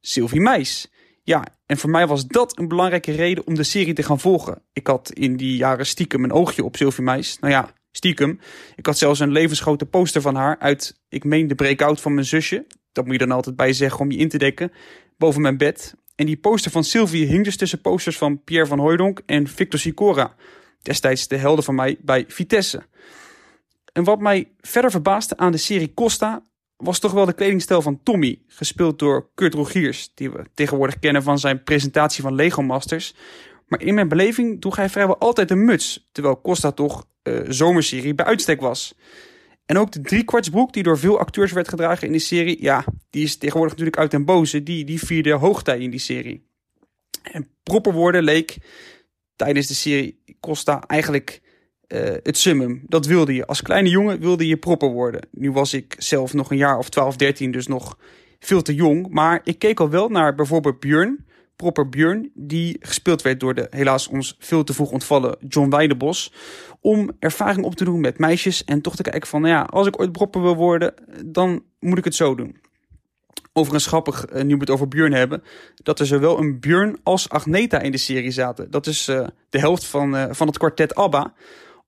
Sylvie 0.01 0.41
Meis. 0.41 0.91
Ja, 1.25 1.45
en 1.65 1.77
voor 1.77 1.89
mij 1.89 2.07
was 2.07 2.27
dat 2.27 2.57
een 2.57 2.67
belangrijke 2.67 3.11
reden 3.11 3.47
om 3.47 3.55
de 3.55 3.63
serie 3.63 3.93
te 3.93 4.03
gaan 4.03 4.19
volgen. 4.19 4.61
Ik 4.73 4.87
had 4.87 5.11
in 5.13 5.37
die 5.37 5.57
jaren 5.57 5.85
stiekem 5.85 6.23
een 6.23 6.31
oogje 6.31 6.63
op 6.63 6.75
Sylvie 6.75 7.03
Meis. 7.03 7.39
Nou 7.39 7.53
ja, 7.53 7.73
stiekem. 7.91 8.39
Ik 8.75 8.85
had 8.85 8.97
zelfs 8.97 9.19
een 9.19 9.31
levensgrote 9.31 9.85
poster 9.85 10.21
van 10.21 10.35
haar 10.35 10.59
uit, 10.59 11.01
ik 11.09 11.23
meen 11.23 11.47
de 11.47 11.55
breakout 11.55 12.01
van 12.01 12.13
mijn 12.13 12.25
zusje. 12.25 12.65
Dat 12.91 13.05
moet 13.05 13.13
je 13.13 13.19
dan 13.19 13.31
altijd 13.31 13.55
bij 13.55 13.73
zeggen 13.73 13.99
om 13.99 14.11
je 14.11 14.17
in 14.17 14.29
te 14.29 14.37
dekken. 14.37 14.71
Boven 15.17 15.41
mijn 15.41 15.57
bed. 15.57 15.95
En 16.15 16.25
die 16.25 16.37
poster 16.37 16.71
van 16.71 16.83
Sylvie 16.83 17.25
hing 17.25 17.43
dus 17.43 17.57
tussen 17.57 17.81
posters 17.81 18.17
van 18.17 18.43
Pierre 18.43 18.67
van 18.67 18.79
Hooijdonk 18.79 19.21
en 19.25 19.47
Victor 19.47 19.79
Sicora. 19.79 20.35
Destijds 20.81 21.27
de 21.27 21.37
helden 21.37 21.63
van 21.63 21.75
mij 21.75 21.97
bij 22.01 22.25
Vitesse. 22.27 22.83
En 23.93 24.03
wat 24.03 24.19
mij 24.19 24.51
verder 24.61 24.91
verbaasde 24.91 25.37
aan 25.37 25.51
de 25.51 25.57
serie 25.57 25.93
Costa 25.93 26.43
was 26.77 26.99
toch 26.99 27.11
wel 27.11 27.25
de 27.25 27.33
kledingstijl 27.33 27.81
van 27.81 28.03
Tommy, 28.03 28.41
gespeeld 28.47 28.99
door 28.99 29.29
Kurt 29.35 29.53
Rogiers, 29.53 30.11
die 30.13 30.31
we 30.31 30.43
tegenwoordig 30.53 30.99
kennen 30.99 31.23
van 31.23 31.39
zijn 31.39 31.63
presentatie 31.63 32.23
van 32.23 32.35
Lego 32.35 32.61
Masters. 32.61 33.15
Maar 33.67 33.81
in 33.81 33.93
mijn 33.93 34.07
beleving 34.07 34.61
droeg 34.61 34.75
hij 34.75 34.89
vrijwel 34.89 35.17
altijd 35.17 35.51
een 35.51 35.65
muts, 35.65 36.09
terwijl 36.11 36.41
Costa 36.41 36.71
toch 36.71 37.07
eh 37.21 37.39
zomerserie 37.47 38.15
bij 38.15 38.25
uitstek 38.25 38.61
was. 38.61 38.95
En 39.65 39.77
ook 39.77 39.91
de 39.91 40.01
driekwartsbroek 40.01 40.73
die 40.73 40.83
door 40.83 40.99
veel 40.99 41.19
acteurs 41.19 41.51
werd 41.51 41.69
gedragen 41.69 42.05
in 42.05 42.11
die 42.11 42.21
serie, 42.21 42.61
ja, 42.61 42.85
die 43.09 43.23
is 43.23 43.37
tegenwoordig 43.37 43.71
natuurlijk 43.71 43.97
uit 43.99 44.11
den 44.11 44.25
boze, 44.25 44.63
die, 44.63 44.85
die 44.85 44.99
vierde 44.99 45.33
hoogtij 45.33 45.79
in 45.79 45.89
die 45.89 45.99
serie. 45.99 46.49
En 47.23 47.47
proper 47.63 47.93
worden 47.93 48.23
leek 48.23 48.57
tijdens 49.35 49.67
de 49.67 49.73
serie 49.73 50.23
Costa 50.39 50.83
eigenlijk 50.87 51.41
eh, 51.87 51.99
het 52.23 52.37
summum. 52.37 52.83
Dat 52.87 53.05
wilde 53.05 53.33
je. 53.33 53.45
Als 53.45 53.61
kleine 53.61 53.89
jongen 53.89 54.19
wilde 54.19 54.47
je 54.47 54.57
proper 54.57 54.89
worden. 54.89 55.21
Nu 55.31 55.51
was 55.51 55.73
ik 55.73 55.95
zelf 55.97 56.33
nog 56.33 56.51
een 56.51 56.57
jaar 56.57 56.77
of 56.77 56.89
12, 56.89 57.15
13, 57.15 57.51
dus 57.51 57.67
nog 57.67 57.97
veel 58.39 58.61
te 58.61 58.75
jong. 58.75 59.07
Maar 59.09 59.41
ik 59.43 59.59
keek 59.59 59.79
al 59.79 59.89
wel 59.89 60.09
naar 60.09 60.35
bijvoorbeeld 60.35 60.79
Björn, 60.79 61.25
proper 61.55 61.89
Björn, 61.89 62.31
die 62.33 62.77
gespeeld 62.79 63.21
werd 63.21 63.39
door 63.39 63.53
de 63.53 63.67
helaas 63.69 64.07
ons 64.07 64.35
veel 64.39 64.63
te 64.63 64.73
vroeg 64.73 64.91
ontvallen 64.91 65.37
John 65.47 65.69
Weidebos. 65.69 66.33
Om 66.81 67.11
ervaring 67.19 67.65
op 67.65 67.75
te 67.75 67.83
doen 67.83 67.99
met 67.99 68.19
meisjes 68.19 68.63
en 68.63 68.81
toch 68.81 68.95
te 68.95 69.03
kijken 69.03 69.29
van, 69.29 69.41
nou 69.41 69.53
ja, 69.53 69.61
als 69.61 69.87
ik 69.87 69.99
ooit 69.99 70.11
proper 70.11 70.41
wil 70.41 70.55
worden, 70.55 70.93
dan 71.25 71.63
moet 71.79 71.97
ik 71.97 72.03
het 72.03 72.15
zo 72.15 72.35
doen. 72.35 72.63
Overigens 73.53 73.87
grappig, 73.87 74.25
eh, 74.25 74.43
nu 74.43 74.53
we 74.53 74.59
het 74.59 74.69
over 74.69 74.87
Björn 74.87 75.13
hebben, 75.13 75.43
dat 75.83 75.99
er 75.99 76.05
zowel 76.05 76.39
een 76.39 76.59
Björn 76.59 76.97
als 77.03 77.29
Agneta 77.29 77.79
in 77.79 77.91
de 77.91 77.97
serie 77.97 78.31
zaten. 78.31 78.71
Dat 78.71 78.87
is 78.87 79.07
eh, 79.07 79.27
de 79.49 79.59
helft 79.59 79.85
van, 79.85 80.35
van 80.35 80.47
het 80.47 80.57
kwartet 80.57 80.95
ABBA. 80.95 81.33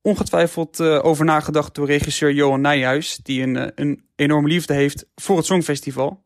Ongetwijfeld 0.01 0.79
eh, 0.79 1.05
over 1.05 1.25
nagedacht 1.25 1.75
door 1.75 1.85
regisseur 1.85 2.31
Johan 2.31 2.61
Nijhuis, 2.61 3.15
die 3.15 3.41
een, 3.41 3.57
eh, 3.57 3.67
een 3.75 4.03
enorme 4.15 4.47
liefde 4.47 4.73
heeft 4.73 5.05
voor 5.15 5.37
het 5.37 5.45
Songfestival. 5.45 6.25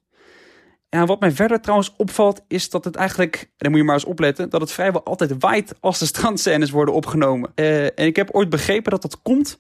Ja, 0.89 1.05
wat 1.05 1.19
mij 1.19 1.31
verder 1.31 1.61
trouwens 1.61 1.93
opvalt, 1.97 2.41
is 2.47 2.69
dat 2.69 2.85
het 2.85 2.95
eigenlijk, 2.95 3.35
en 3.35 3.47
dan 3.57 3.69
moet 3.69 3.79
je 3.79 3.85
maar 3.85 3.95
eens 3.95 4.05
opletten, 4.05 4.49
dat 4.49 4.61
het 4.61 4.71
vrijwel 4.71 5.03
altijd 5.03 5.35
waait 5.39 5.73
als 5.79 5.99
de 5.99 6.05
strandscènes 6.05 6.69
worden 6.69 6.93
opgenomen. 6.93 7.51
Eh, 7.55 7.83
en 7.83 8.05
ik 8.05 8.15
heb 8.15 8.31
ooit 8.31 8.49
begrepen 8.49 8.91
dat 8.91 9.01
dat 9.01 9.21
komt 9.21 9.57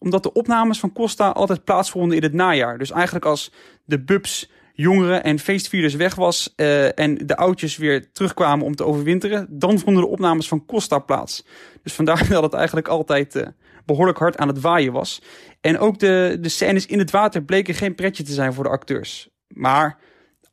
omdat 0.00 0.22
de 0.22 0.32
opnames 0.32 0.80
van 0.80 0.92
Costa 0.92 1.30
altijd 1.30 1.64
plaatsvonden 1.64 2.16
in 2.16 2.22
het 2.22 2.32
najaar. 2.32 2.78
Dus 2.78 2.90
eigenlijk 2.90 3.24
als 3.24 3.52
de 3.84 4.00
bubs, 4.00 4.50
jongeren 4.80 5.24
en 5.24 5.38
feestvierders 5.38 5.94
weg 5.94 6.14
was 6.14 6.52
eh, 6.56 6.98
en 6.98 7.26
de 7.26 7.36
oudjes 7.36 7.76
weer 7.76 8.12
terugkwamen 8.12 8.66
om 8.66 8.74
te 8.74 8.84
overwinteren, 8.84 9.46
dan 9.50 9.78
vonden 9.78 10.02
de 10.02 10.08
opnames 10.08 10.48
van 10.48 10.66
Costa 10.66 10.98
plaats. 10.98 11.46
Dus 11.82 11.92
vandaar 11.92 12.28
dat 12.28 12.42
het 12.42 12.52
eigenlijk 12.52 12.88
altijd 12.88 13.36
eh, 13.36 13.46
behoorlijk 13.84 14.18
hard 14.18 14.36
aan 14.36 14.48
het 14.48 14.60
waaien 14.60 14.92
was. 14.92 15.22
En 15.60 15.78
ook 15.78 15.98
de, 15.98 16.38
de 16.40 16.48
scènes 16.48 16.86
in 16.86 16.98
het 16.98 17.10
water 17.10 17.42
bleken 17.42 17.74
geen 17.74 17.94
pretje 17.94 18.22
te 18.22 18.32
zijn 18.32 18.52
voor 18.52 18.64
de 18.64 18.70
acteurs. 18.70 19.28
Maar 19.48 19.98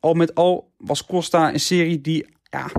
al 0.00 0.14
met 0.14 0.34
al 0.34 0.72
was 0.76 1.06
Costa 1.06 1.52
een 1.52 1.60
serie 1.60 2.00
die, 2.00 2.26
ja, 2.42 2.70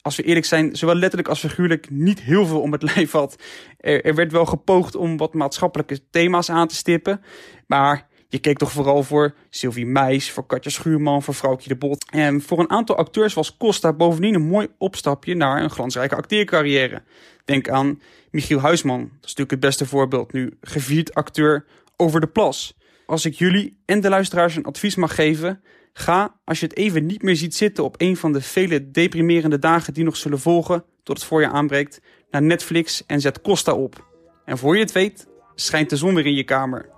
als 0.00 0.16
we 0.16 0.22
eerlijk 0.22 0.46
zijn, 0.46 0.76
zowel 0.76 0.94
letterlijk 0.94 1.28
als 1.28 1.40
figuurlijk 1.40 1.90
niet 1.90 2.20
heel 2.20 2.46
veel 2.46 2.60
om 2.60 2.72
het 2.72 2.82
lijf 2.94 3.10
had. 3.10 3.42
Er, 3.78 4.04
er 4.04 4.14
werd 4.14 4.32
wel 4.32 4.46
gepoogd 4.46 4.94
om 4.94 5.16
wat 5.16 5.34
maatschappelijke 5.34 6.08
thema's 6.10 6.50
aan 6.50 6.68
te 6.68 6.74
stippen. 6.74 7.20
Maar 7.66 8.08
je 8.28 8.38
keek 8.38 8.58
toch 8.58 8.72
vooral 8.72 9.02
voor 9.02 9.34
Sylvie 9.50 9.86
Meis, 9.86 10.30
voor 10.30 10.46
Katja 10.46 10.70
Schuurman, 10.70 11.22
voor 11.22 11.34
Vrouwtje 11.34 11.68
de 11.68 11.76
Bot. 11.76 12.10
En 12.10 12.42
voor 12.42 12.58
een 12.58 12.70
aantal 12.70 12.96
acteurs 12.96 13.34
was 13.34 13.56
Costa 13.56 13.92
bovendien 13.92 14.34
een 14.34 14.46
mooi 14.46 14.68
opstapje 14.78 15.34
naar 15.34 15.62
een 15.62 15.70
glansrijke 15.70 16.16
acteercarrière. 16.16 17.02
Denk 17.44 17.68
aan 17.68 18.00
Michiel 18.30 18.60
Huisman, 18.60 18.98
dat 18.98 19.08
is 19.10 19.20
natuurlijk 19.20 19.50
het 19.50 19.60
beste 19.60 19.86
voorbeeld 19.86 20.32
nu, 20.32 20.56
gevierd 20.60 21.14
acteur 21.14 21.64
over 21.96 22.20
de 22.20 22.26
plas. 22.26 22.76
Als 23.06 23.24
ik 23.24 23.34
jullie 23.34 23.76
en 23.84 24.00
de 24.00 24.08
luisteraars 24.08 24.56
een 24.56 24.64
advies 24.64 24.94
mag 24.94 25.14
geven, 25.14 25.62
ga 25.92 26.34
als 26.44 26.60
je 26.60 26.66
het 26.66 26.76
even 26.76 27.06
niet 27.06 27.22
meer 27.22 27.36
ziet 27.36 27.54
zitten 27.54 27.84
op 27.84 27.94
een 27.98 28.16
van 28.16 28.32
de 28.32 28.40
vele 28.40 28.90
deprimerende 28.90 29.58
dagen 29.58 29.94
die 29.94 30.04
nog 30.04 30.16
zullen 30.16 30.40
volgen 30.40 30.84
tot 31.02 31.16
het 31.16 31.26
voorjaar 31.26 31.52
aanbreekt, 31.52 32.00
naar 32.30 32.42
Netflix 32.42 33.06
en 33.06 33.20
zet 33.20 33.40
Costa 33.40 33.72
op. 33.72 34.06
En 34.44 34.58
voor 34.58 34.74
je 34.74 34.82
het 34.82 34.92
weet, 34.92 35.26
schijnt 35.54 35.90
de 35.90 35.96
zon 35.96 36.14
weer 36.14 36.26
in 36.26 36.34
je 36.34 36.44
kamer. 36.44 36.95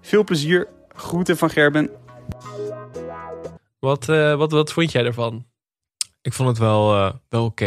Veel 0.00 0.24
plezier, 0.24 0.68
groeten 0.94 1.36
van 1.36 1.50
Gerben. 1.50 1.90
Wat, 3.78 4.08
eh, 4.08 4.34
wat, 4.34 4.52
wat 4.52 4.72
vond 4.72 4.92
jij 4.92 5.04
ervan? 5.04 5.46
Ik 6.22 6.32
vond 6.32 6.48
het 6.48 6.58
wel, 6.58 6.94
eh, 6.96 7.12
wel 7.28 7.44
oké. 7.44 7.66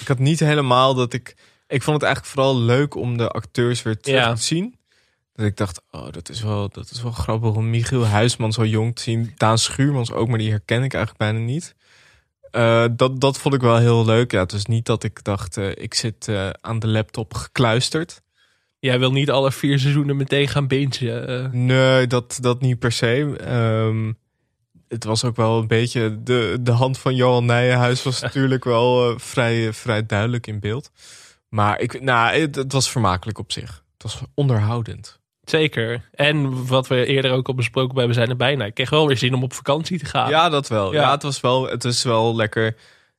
Ik 0.00 0.08
had 0.08 0.18
niet 0.18 0.40
helemaal 0.40 0.94
dat 0.94 1.12
ik... 1.12 1.36
Ik 1.68 1.82
vond 1.82 1.96
het 1.96 2.04
eigenlijk 2.04 2.34
vooral 2.34 2.56
leuk 2.60 2.94
om 2.94 3.16
de 3.16 3.28
acteurs 3.28 3.82
weer 3.82 4.00
terug 4.00 4.20
Ja. 4.20 4.34
te 4.34 4.42
zien. 4.42 4.74
Dat 5.32 5.46
ik 5.46 5.56
dacht, 5.56 5.82
oh, 5.90 6.10
dat 6.10 6.28
is 6.28 6.42
wel, 6.42 6.68
dat 6.68 6.90
is 6.90 7.02
wel 7.02 7.12
grappig 7.12 7.54
om 7.54 7.70
Michiel 7.70 8.06
Huisman 8.06 8.52
zo 8.52 8.64
jong 8.64 8.96
te 8.96 9.02
zien. 9.02 9.32
Daan 9.36 9.58
Schuurmans 9.58 10.12
ook, 10.12 10.28
maar 10.28 10.38
die 10.38 10.50
herken 10.50 10.82
ik 10.82 10.94
eigenlijk 10.94 11.18
bijna 11.18 11.38
niet. 11.38 11.74
Eh, 12.50 12.84
dat, 12.92 13.20
dat 13.20 13.38
vond 13.38 13.54
ik 13.54 13.60
wel 13.60 13.76
heel 13.76 14.04
leuk. 14.04 14.32
Ja, 14.32 14.40
het 14.40 14.52
is 14.52 14.66
niet 14.66 14.86
dat 14.86 15.02
ik 15.04 15.24
dacht, 15.24 15.56
ik 15.56 15.94
zit 15.94 16.28
eh, 16.28 16.50
aan 16.60 16.78
de 16.78 16.86
laptop 16.88 17.34
gekluisterd. 17.34 18.22
Jij 18.78 18.98
wil 18.98 19.12
niet 19.12 19.30
alle 19.30 19.52
vier 19.52 19.78
seizoenen 19.78 20.16
meteen 20.16 20.48
gaan 20.48 20.66
bingen. 20.66 21.28
eh. 21.28 21.50
Nee, 21.52 22.06
dat, 22.06 22.38
dat 22.40 22.60
niet 22.60 22.78
per 22.78 22.92
se. 22.92 23.36
Ehm, 23.40 24.12
het 24.88 25.04
was 25.04 25.24
ook 25.24 25.36
wel 25.36 25.58
een 25.58 25.66
beetje. 25.66 26.22
De, 26.22 26.58
de 26.60 26.70
hand 26.70 26.98
van 26.98 27.14
Johan 27.14 27.44
Nijenhuis 27.44 28.02
was 28.02 28.20
natuurlijk 28.30 28.64
wel 28.64 29.10
eh, 29.10 29.18
vrij, 29.18 29.72
vrij 29.72 30.06
duidelijk 30.06 30.46
in 30.46 30.60
beeld. 30.60 30.90
Maar 31.48 31.80
ik, 31.80 32.00
nou, 32.02 32.36
het, 32.40 32.54
het 32.56 32.72
was 32.72 32.90
vermakelijk 32.90 33.38
op 33.38 33.52
zich. 33.52 33.84
Het 33.92 34.02
was 34.02 34.20
onderhoudend. 34.34 35.20
Zeker. 35.42 36.08
En 36.14 36.66
wat 36.66 36.86
we 36.86 37.04
eerder 37.06 37.30
ook 37.32 37.48
al 37.48 37.54
besproken 37.54 37.96
hebben, 37.98 38.14
zijn 38.14 38.28
er 38.28 38.36
bijna. 38.36 38.64
Ik 38.64 38.74
kreeg 38.74 38.90
wel 38.90 39.06
weer 39.06 39.16
zin 39.16 39.34
om 39.34 39.42
op 39.42 39.52
vakantie 39.52 39.98
te 39.98 40.04
gaan. 40.04 40.28
Ja, 40.28 40.48
dat 40.48 40.68
wel. 40.68 40.92
Ja, 40.92 41.00
Ja. 41.00 41.10
het 41.10 41.22
was 41.22 41.40
wel. 41.40 41.68
Het 41.68 41.84
is 41.84 42.02
wel 42.02 42.36
lekker. 42.36 42.76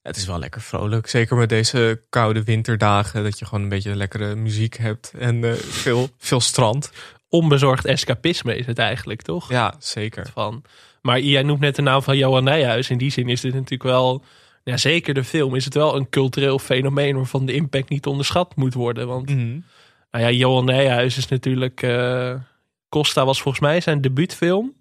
Het 0.07 0.17
is 0.17 0.25
wel 0.25 0.39
lekker 0.39 0.61
vrolijk. 0.61 1.07
Zeker 1.07 1.37
met 1.37 1.49
deze 1.49 2.01
koude 2.09 2.43
winterdagen. 2.43 3.23
Dat 3.23 3.39
je 3.39 3.45
gewoon 3.45 3.63
een 3.63 3.69
beetje 3.69 3.95
lekkere 3.95 4.35
muziek 4.35 4.77
hebt. 4.77 5.13
En 5.19 5.43
eh, 5.43 5.53
veel, 5.53 6.09
veel 6.17 6.39
strand. 6.39 6.91
Onbezorgd 7.29 7.85
escapisme 7.85 8.57
is 8.57 8.65
het 8.65 8.77
eigenlijk, 8.79 9.21
toch? 9.21 9.49
Ja, 9.49 9.75
zeker. 9.79 10.29
Van. 10.33 10.63
Maar 11.01 11.19
jij 11.19 11.43
noemt 11.43 11.59
net 11.59 11.75
de 11.75 11.81
naam 11.81 12.01
van 12.01 12.17
Johan 12.17 12.43
Nijhuis. 12.43 12.89
In 12.89 12.97
die 12.97 13.11
zin 13.11 13.29
is 13.29 13.41
dit 13.41 13.53
natuurlijk 13.53 13.83
wel... 13.83 14.23
Ja, 14.63 14.77
zeker 14.77 15.13
de 15.13 15.23
film 15.23 15.55
is 15.55 15.65
het 15.65 15.73
wel 15.73 15.95
een 15.95 16.09
cultureel 16.09 16.59
fenomeen... 16.59 17.15
waarvan 17.15 17.45
de 17.45 17.53
impact 17.53 17.89
niet 17.89 18.05
onderschat 18.05 18.55
moet 18.55 18.73
worden. 18.73 19.07
Want 19.07 19.29
Mhm. 19.29 19.59
nou 20.11 20.23
ja, 20.23 20.31
Johan 20.31 20.65
Nijhuis 20.65 21.17
is 21.17 21.27
natuurlijk... 21.27 21.81
eh, 21.81 22.33
Costa 22.89 23.25
was 23.25 23.41
volgens 23.41 23.63
mij 23.63 23.81
zijn 23.81 24.01
debuutfilm. 24.01 24.73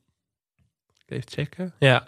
Even 1.06 1.24
checken. 1.28 1.74
Ja. 1.78 2.04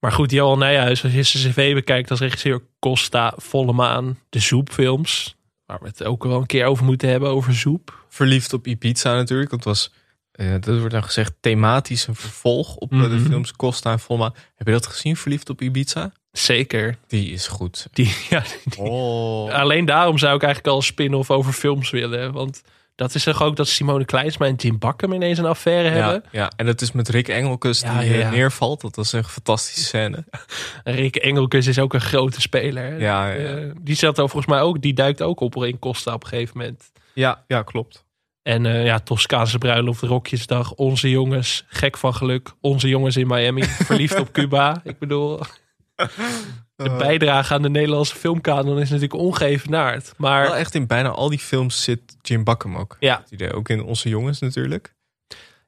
Maar 0.00 0.12
goed, 0.12 0.30
Johan 0.30 0.58
Nijhuis, 0.58 1.04
als 1.04 1.12
je 1.12 1.22
zijn 1.22 1.52
cv 1.52 1.74
bekijkt 1.74 2.10
als 2.10 2.20
regisseur 2.20 2.62
Costa, 2.78 3.32
Volle 3.36 3.72
Maan, 3.72 4.18
de 4.28 4.38
Zoepfilms. 4.38 5.36
Waar 5.66 5.78
we 5.80 5.86
het 5.88 6.04
ook 6.04 6.24
wel 6.24 6.40
een 6.40 6.46
keer 6.46 6.64
over 6.66 6.84
moeten 6.84 7.08
hebben, 7.08 7.28
over 7.30 7.54
Zoep. 7.54 8.04
verliefd 8.08 8.52
op 8.52 8.66
Ibiza 8.66 9.14
natuurlijk. 9.14 9.50
Dat 9.50 9.64
was, 9.64 9.92
eh, 10.32 10.50
dat 10.60 10.78
wordt 10.78 10.90
dan 10.92 11.02
gezegd, 11.04 11.32
thematisch 11.40 12.06
een 12.06 12.14
vervolg 12.14 12.76
op 12.76 12.92
eh, 12.92 13.02
de 13.02 13.08
Mhm. 13.08 13.26
films 13.28 13.52
Costa 13.52 13.92
en 13.92 13.98
Volma. 14.00 14.32
Heb 14.54 14.66
je 14.66 14.72
dat 14.72 14.86
gezien, 14.86 15.16
Verliefd 15.16 15.50
op 15.50 15.60
Ibiza? 15.62 16.12
Zeker. 16.32 16.98
Die 17.06 17.30
is 17.32 17.46
goed. 17.46 17.86
Die, 17.92 18.14
ja, 18.30 18.42
die- 18.64 18.78
Oh. 18.78 19.52
Alleen 19.52 19.84
daarom 19.84 20.18
zou 20.18 20.34
ik 20.36 20.42
eigenlijk 20.42 20.72
al 20.72 20.76
een 20.80 20.86
spin-off 20.86 21.30
over 21.30 21.52
films 21.52 21.90
willen. 21.90 22.32
Want 22.32 22.62
dat 22.98 23.14
is 23.14 23.22
toch 23.22 23.42
ook 23.42 23.56
dat 23.56 23.68
Simone 23.68 24.04
Kleinsma 24.04 24.46
en 24.46 24.54
Jim 24.54 24.78
Bakken 24.78 25.12
ineens 25.12 25.38
een 25.38 25.44
affaire 25.44 25.88
hebben. 25.88 26.24
ja, 26.30 26.50
en 26.56 26.66
dat 26.66 26.80
is 26.80 26.92
met 26.92 27.08
Rick 27.08 27.28
Engelkes 27.28 27.80
die 27.80 27.90
Ja, 27.90 28.00
eh, 28.00 28.18
ja. 28.18 28.30
neervalt. 28.30 28.80
Dat 28.80 28.96
was 28.96 29.12
een 29.12 29.24
fantastische 29.24 29.84
scène. 29.84 30.24
Rick 30.84 31.16
Engelkes 31.16 31.66
is 31.66 31.78
ook 31.78 31.94
een 31.94 32.00
grote 32.00 32.40
speler. 32.40 33.00
Ja. 33.00 33.34
Eh, 33.34 33.70
die 33.80 33.94
zat 33.94 34.18
er 34.18 34.28
volgens 34.28 34.46
mij 34.46 34.60
ook, 34.60 34.80
die 34.80 34.94
duikt 34.94 35.22
ook 35.22 35.40
op 35.40 35.64
in 35.64 35.78
Costa 35.78 36.14
op 36.14 36.22
een 36.22 36.28
gegeven 36.28 36.58
moment. 36.58 36.90
Ja, 37.14 37.44
ja 37.46 37.62
klopt. 37.62 38.04
En 38.42 38.66
eh, 38.66 38.84
ja, 38.84 38.98
Toscaanse 38.98 39.58
bruiloft, 39.58 40.02
Rokjesdag, 40.02 40.72
Onze 40.72 41.10
Jongens, 41.10 41.64
Gek 41.68 41.96
van 41.96 42.14
Geluk, 42.14 42.52
Onze 42.60 42.88
Jongens 42.88 43.16
in 43.16 43.26
Miami, 43.26 43.64
Verliefd 43.88 44.20
op 44.20 44.32
Cuba. 44.32 44.80
Ik 44.84 44.98
bedoel, 44.98 45.40
de 46.76 46.94
bijdrage 46.98 47.54
aan 47.54 47.62
de 47.62 47.70
Nederlandse 47.70 48.16
filmkanon 48.16 48.78
is 48.78 48.90
natuurlijk 48.90 49.20
ongeëvenaard. 49.20 50.14
Maar 50.16 50.42
Wel 50.42 50.56
echt 50.56 50.74
in 50.74 50.86
bijna 50.86 51.08
al 51.08 51.28
die 51.28 51.38
films 51.38 51.82
zit 51.82 52.00
Jim 52.22 52.44
Bakken 52.44 52.76
ook. 52.76 52.96
ja, 53.00 53.24
idee 53.30 53.52
ook 53.52 53.68
in 53.68 53.82
Onze 53.82 54.08
Jongens 54.08 54.40
natuurlijk. 54.40 54.94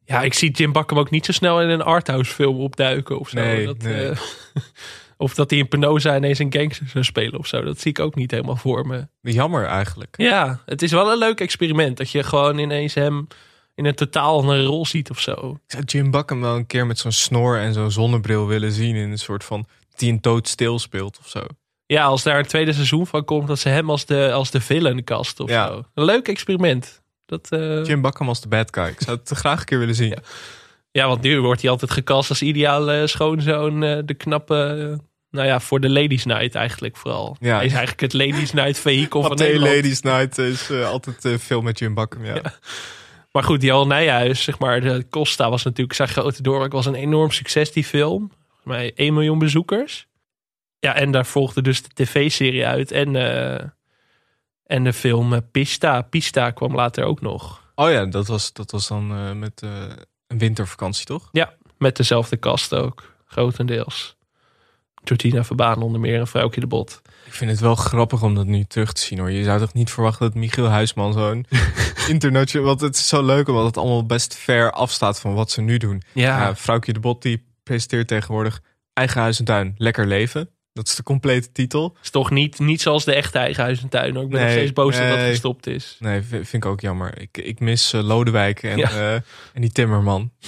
ja, 0.05 0.23
ik 0.23 0.35
zie 0.35 0.51
Jim 0.51 0.73
Bakken 0.73 0.97
ook 0.97 1.11
niet 1.11 1.25
zo 1.25 1.33
snel 1.33 1.63
in 1.63 1.69
een 1.69 1.83
arthouse 1.83 2.33
film 2.35 2.59
opduiken 2.59 3.19
of 3.19 3.29
zo. 3.29 3.41
Nee, 3.41 3.67
dat, 3.67 3.83
nee. 3.83 4.09
eh, 4.09 4.19
of 5.17 5.35
dat 5.35 5.51
hij 5.51 5.59
in 5.59 5.69
Penosa 5.69 6.17
ineens 6.17 6.39
een 6.39 6.53
gangster 6.53 6.89
zou 6.89 7.05
spelen 7.05 7.39
of 7.39 7.47
zo. 7.47 7.63
Dat 7.63 7.81
zie 7.81 7.91
ik 7.91 7.99
ook 7.99 8.15
niet 8.15 8.31
helemaal 8.31 8.57
voor 8.57 8.87
me. 8.87 9.09
Jammer 9.21 9.65
eigenlijk. 9.65 10.15
Ja, 10.19 10.63
het 10.67 10.83
is 10.83 10.91
wel 10.93 11.13
een 11.13 11.19
leuk 11.19 11.41
experiment. 11.41 11.97
Dat 11.97 12.11
je 12.11 12.23
gewoon 12.23 12.59
ineens 12.59 12.95
hem 12.95 13.27
in 13.75 13.85
een 13.85 13.95
totaal 13.95 14.39
andere 14.39 14.65
rol 14.65 14.87
ziet 14.87 15.11
of 15.11 15.21
zo. 15.21 15.59
Ik 15.67 15.73
zou 15.73 15.85
Jim 15.85 16.11
Bakken 16.11 16.41
wel 16.41 16.57
een 16.57 16.67
keer 16.67 16.87
met 16.87 16.99
zo'n 16.99 17.13
snor 17.13 17.59
en 17.59 17.73
zo'n 17.73 17.91
zonnebril 17.91 18.47
willen 18.47 18.73
zien. 18.73 18.97
In 18.97 19.11
een 19.11 19.19
soort 19.19 19.45
van, 19.45 19.67
die 19.97 20.13
een 20.13 20.19
doodstil 20.21 20.79
speelt 20.79 21.19
of 21.21 21.29
zo. 21.29 21.41
Ja, 21.87 22.05
als 22.05 22.23
daar 22.23 22.39
een 22.39 22.47
tweede 22.47 22.73
seizoen 22.73 23.07
van 23.07 23.25
komt, 23.25 23.49
dat 23.49 23.59
ze 23.59 23.69
hem 23.69 23.91
als 23.91 24.05
de, 24.07 24.33
als 24.33 24.51
de 24.51 24.61
villain 24.61 25.05
cast 25.05 25.41
of 25.41 25.51
Ja. 25.51 25.67
zo. 25.67 25.83
Een 25.95 26.05
leuk 26.05 26.29
experiment. 26.29 27.03
Dat, 27.27 27.47
eh, 27.51 27.85
Jim 27.85 28.01
Bakken 28.01 28.27
als 28.29 28.41
de 28.41 28.49
bad 28.49 28.69
guy. 28.75 28.85
Ik 28.87 29.01
zou 29.01 29.19
het 29.25 29.39
graag 29.39 29.59
een 29.61 29.65
keer 29.67 29.79
willen 29.79 29.95
zien. 29.95 30.17
Ja, 30.91 31.07
want 31.09 31.23
nu 31.23 31.41
wordt 31.41 31.61
hij 31.63 31.71
altijd 31.71 31.91
gecast 31.91 32.29
als 32.31 32.43
ideale 32.43 33.07
schoonzoon. 33.07 33.83
eh, 33.83 33.99
de 34.05 34.15
knappe, 34.15 34.89
eh, 34.93 34.99
nou 35.31 35.47
ja, 35.47 35.61
voor 35.61 35.81
de 35.81 35.91
Ladies 35.91 36.25
Night 36.25 36.55
eigenlijk 36.55 36.97
vooral. 36.97 37.37
Ja. 37.41 37.57
Hij 37.57 37.65
is 37.67 37.71
eigenlijk 37.73 38.01
het 38.01 38.13
Ladies 38.13 38.53
Night 38.53 38.79
vehikel 38.79 39.23
van 39.31 39.37
Nederland. 39.37 39.75
Ladies 39.75 40.01
Night 40.01 40.39
is 40.39 40.71
altijd 40.71 41.41
veel 41.43 41.61
met 41.61 41.79
Jim 41.79 41.95
Bakken. 41.95 42.25
Ja. 42.25 42.41
Maar 43.33 43.43
goed, 43.45 43.63
Jan 43.63 43.89
Nijhuis, 43.89 44.43
zeg 44.43 44.59
maar, 44.59 44.81
de 44.81 45.07
Costa 45.11 45.51
was 45.51 45.63
natuurlijk 45.65 45.97
zijn 45.97 46.09
grote 46.09 46.43
doorbraak. 46.43 46.73
was 46.73 46.87
een 46.87 46.95
enorm 46.95 47.31
succes, 47.31 47.73
die 47.73 47.85
film. 47.85 48.31
Volgens 48.63 48.83
mij 48.83 48.93
1 48.95 49.15
miljoen 49.15 49.39
bezoekers. 49.39 50.09
Ja, 50.79 50.95
en 50.95 51.11
daar 51.11 51.27
volgde 51.27 51.63
dus 51.63 51.83
de 51.83 51.89
tv-serie 51.95 52.67
uit. 52.67 52.91
En, 52.93 53.17
eh, 53.17 53.67
en 54.65 54.85
de 54.85 54.93
film 54.93 55.33
eh, 55.33 55.41
Pista. 55.51 56.03
Pista 56.03 56.51
kwam 56.51 56.75
later 56.75 57.05
ook 57.05 57.21
nog. 57.21 57.73
Oh 57.75 57.91
ja, 57.91 58.05
dat 58.07 58.27
was, 58.27 58.53
dat 58.53 58.71
was 58.71 58.89
dan 58.89 59.13
eh, 59.13 59.33
met 59.33 59.63
een 60.27 60.39
wintervakantie, 60.39 61.07
toch? 61.07 61.29
Ja, 61.33 61.55
met 61.79 61.97
dezelfde 61.97 62.39
cast 62.39 62.75
ook, 62.75 63.15
grotendeels. 63.27 64.19
Georgina 65.05 65.45
Verbaan 65.45 65.83
onder 65.83 66.01
meer 66.01 66.19
en 66.19 66.27
Vrouwtje 66.27 66.61
de 66.61 66.67
Bot. 66.67 67.03
Ik 67.27 67.33
vind 67.33 67.51
het 67.51 67.61
wel 67.61 67.75
grappig 67.75 68.23
om 68.23 68.35
dat 68.35 68.47
nu 68.47 68.65
terug 68.65 68.93
te 68.93 69.01
zien 69.01 69.19
hoor. 69.19 69.31
Je 69.31 69.45
zou 69.45 69.59
toch 69.59 69.73
niet 69.73 69.91
verwachten 69.91 70.27
dat 70.27 70.35
Michiel 70.35 70.69
Huisman 70.69 71.13
zo'n 71.13 71.47
international... 72.09 72.67
Want 72.67 72.81
het 72.81 72.97
is 72.97 73.09
zo 73.09 73.25
leuk 73.25 73.49
omdat 73.49 73.65
het 73.65 73.77
allemaal 73.77 74.07
best 74.07 74.35
ver 74.35 74.73
afstaat 74.73 75.21
van 75.21 75.35
wat 75.35 75.51
ze 75.51 75.61
nu 75.61 75.77
doen. 75.77 76.03
Ja, 76.13 76.41
Ja, 76.41 76.57
Vrouwtje 76.57 76.93
de 76.93 77.01
Bot 77.01 77.23
die 77.23 77.49
presenteert 77.63 78.09
tegenwoordig 78.09 78.61
Eigen 78.93 79.21
Huis 79.21 79.39
en 79.39 79.45
Tuin, 79.45 79.75
Lekker 79.79 80.07
Leven. 80.07 80.51
Dat 80.73 80.89
is 80.89 80.95
de 80.95 81.03
complete 81.03 81.53
titel. 81.53 81.97
is 82.03 82.11
toch 82.11 82.31
niet, 82.31 82.59
niet 82.59 82.81
zoals 82.81 83.05
de 83.05 83.15
echte 83.15 83.39
eigen 83.39 83.63
huis 83.63 83.83
en 83.83 83.89
tuin. 83.89 84.15
hoor. 84.15 84.25
Ik 84.25 84.31
ben 84.31 84.39
nog 84.39 84.49
Nee, 84.49 84.57
steeds 84.59 84.73
boos 84.73 84.97
dat 84.97 85.09
dat 85.09 85.17
nee. 85.17 85.31
gestopt 85.31 85.67
is. 85.67 85.97
Nee, 86.01 86.23
vind 86.23 86.53
ik 86.53 86.67
ook 86.67 86.81
jammer. 86.81 87.21
Ik, 87.21 87.39
ik 87.39 87.61
mis 87.61 87.93
eh, 87.93 88.03
Lodewijk 88.03 88.63
en, 88.63 88.77
Ja. 88.79 88.91
eh, 88.91 89.15
en 89.53 89.61
die 89.61 89.73
Timmerman. 89.73 90.31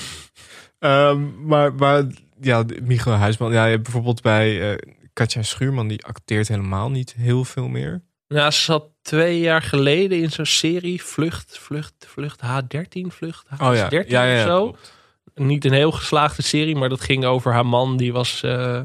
Ehm, 0.78 1.46
maar, 1.46 1.74
maar 1.74 2.04
ja, 2.40 2.64
Michael 2.82 3.16
Huisman. 3.16 3.52
Ja, 3.52 3.64
je 3.64 3.70
hebt 3.70 3.82
bijvoorbeeld 3.82 4.22
bij 4.22 4.70
eh, 4.72 4.78
Katja 5.12 5.42
Schuurman, 5.42 5.88
die 5.88 6.04
acteert 6.04 6.48
helemaal 6.48 6.90
niet 6.90 7.14
heel 7.18 7.44
veel 7.44 7.68
meer. 7.68 8.02
Ja, 8.26 8.50
ze 8.50 8.62
zat 8.62 8.84
twee 9.02 9.38
jaar 9.40 9.62
geleden 9.62 10.20
in 10.22 10.30
zo'n 10.30 10.46
serie 10.46 11.02
Vlucht, 11.02 11.58
Vlucht, 11.58 11.94
Vlucht 11.98 12.40
H13, 12.44 13.06
Vlucht 13.08 13.46
H13 13.46 13.56
Oh 13.60 13.74
ja, 13.74 13.86
ja, 13.90 14.02
ja, 14.06 14.24
ja 14.24 14.42
of 14.42 14.48
zo. 14.50 14.62
klopt. 14.62 14.92
Niet 15.34 15.64
een 15.64 15.72
heel 15.72 15.92
geslaagde 15.92 16.42
serie, 16.42 16.76
maar 16.76 16.88
dat 16.88 17.00
ging 17.00 17.24
over 17.24 17.52
haar 17.52 17.66
man. 17.66 17.96
Die 17.96 18.12
was 18.12 18.42
eh 18.42 18.80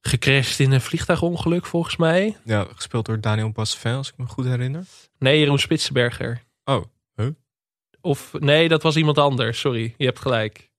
gecrashed 0.00 0.60
in 0.60 0.72
een 0.72 0.80
vliegtuigongeluk 0.80 1.66
volgens 1.66 1.96
mij. 1.96 2.36
Ja, 2.44 2.66
gespeeld 2.74 3.06
door 3.06 3.20
Daniel 3.20 3.50
Bassevin, 3.50 3.92
als 3.92 4.08
ik 4.08 4.16
me 4.16 4.26
goed 4.26 4.44
herinner. 4.44 4.84
Nee, 5.18 5.38
Jeroen 5.38 5.58
Spitsenberger. 5.58 6.42
Oh, 6.64 6.84
huh? 7.16 7.28
Of 8.00 8.32
nee, 8.38 8.68
dat 8.68 8.82
was 8.82 8.96
iemand 8.96 9.18
anders. 9.18 9.60
Sorry, 9.60 9.94
je 9.96 10.04
hebt 10.04 10.18
gelijk. 10.18 10.72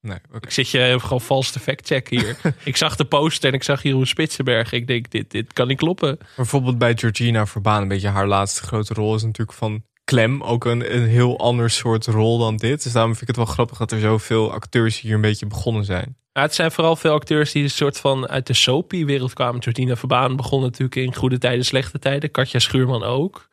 Nee, 0.00 0.18
oké. 0.32 0.46
Ik 0.46 0.50
zit 0.50 0.70
je 0.70 0.96
gewoon 1.00 1.20
vals 1.20 1.50
te 1.50 1.58
factchecken 1.58 2.20
hier. 2.20 2.36
ik 2.64 2.76
zag 2.76 2.96
de 2.96 3.04
poster 3.04 3.48
en 3.48 3.54
ik 3.54 3.62
zag 3.62 3.82
Jeroen 3.82 4.06
Spitsenberger. 4.06 4.78
Ik 4.78 4.86
denk, 4.86 5.10
dit, 5.10 5.30
dit 5.30 5.52
kan 5.52 5.66
niet 5.66 5.78
kloppen. 5.78 6.18
Bijvoorbeeld 6.36 6.78
bij 6.78 6.96
Georgina 6.96 7.46
Verbaan, 7.46 7.82
een 7.82 7.88
beetje 7.88 8.08
haar 8.08 8.26
laatste 8.26 8.62
grote 8.62 8.94
rol 8.94 9.14
is 9.14 9.22
natuurlijk 9.22 9.58
van 9.58 9.82
Clem. 10.10 10.42
Ook 10.42 10.64
een, 10.64 10.94
een 10.96 11.06
heel 11.06 11.38
ander 11.38 11.70
soort 11.70 12.06
rol 12.06 12.38
dan 12.38 12.56
dit. 12.56 12.82
Dus 12.82 12.92
daarom 12.92 13.10
vind 13.10 13.22
ik 13.22 13.28
het 13.28 13.36
wel 13.36 13.54
grappig 13.54 13.78
dat 13.78 13.92
er 13.92 14.00
zoveel 14.00 14.52
acteurs 14.52 15.00
hier 15.00 15.14
een 15.14 15.20
beetje 15.20 15.46
begonnen 15.46 15.84
zijn. 15.84 16.16
Ja, 16.32 16.42
het 16.42 16.54
zijn 16.54 16.70
vooral 16.72 16.96
veel 16.96 17.12
acteurs 17.12 17.52
die 17.52 17.62
een 17.62 17.70
soort 17.70 17.98
van 17.98 18.28
uit 18.28 18.46
de 18.46 18.54
soapie-wereld 18.54 19.32
kwamen. 19.32 19.60
Jordina 19.60 19.96
Verbaan 19.96 20.36
begon 20.36 20.60
natuurlijk 20.60 20.94
in 20.96 21.14
goede 21.14 21.38
tijden, 21.38 21.64
slechte 21.64 21.98
tijden. 21.98 22.30
Katja 22.30 22.58
Schuurman 22.58 23.02
ook. 23.02 23.48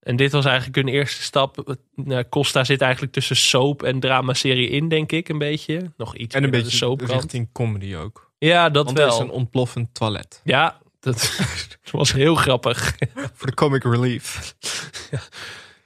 En 0.00 0.16
dit 0.16 0.32
was 0.32 0.44
eigenlijk 0.44 0.76
hun 0.76 0.88
eerste 0.88 1.22
stap. 1.22 1.76
Nou, 1.94 2.24
Costa 2.28 2.64
zit 2.64 2.80
eigenlijk 2.80 3.12
tussen 3.12 3.36
soap 3.36 3.82
en 3.82 4.00
dramaserie 4.00 4.68
in, 4.68 4.88
denk 4.88 5.12
ik, 5.12 5.28
een 5.28 5.38
beetje. 5.38 5.90
Nog 5.96 6.16
iets 6.16 6.34
En 6.34 6.42
een 6.44 6.50
naar 6.50 6.58
de 6.58 6.64
beetje 6.64 6.76
soapkant. 6.78 7.10
richting 7.12 7.48
comedy 7.52 7.94
ook. 7.96 8.30
Ja, 8.38 8.70
dat 8.70 8.84
Want 8.84 8.98
er 8.98 9.06
is 9.06 9.12
wel. 9.12 9.20
een 9.22 9.30
ontploffend 9.30 9.94
toilet. 9.94 10.40
Ja, 10.44 10.80
dat 11.02 11.38
was 11.92 12.12
heel 12.12 12.34
grappig. 12.34 12.94
Voor 13.34 13.46
de 13.46 13.54
comic 13.54 13.84
relief. 13.84 14.54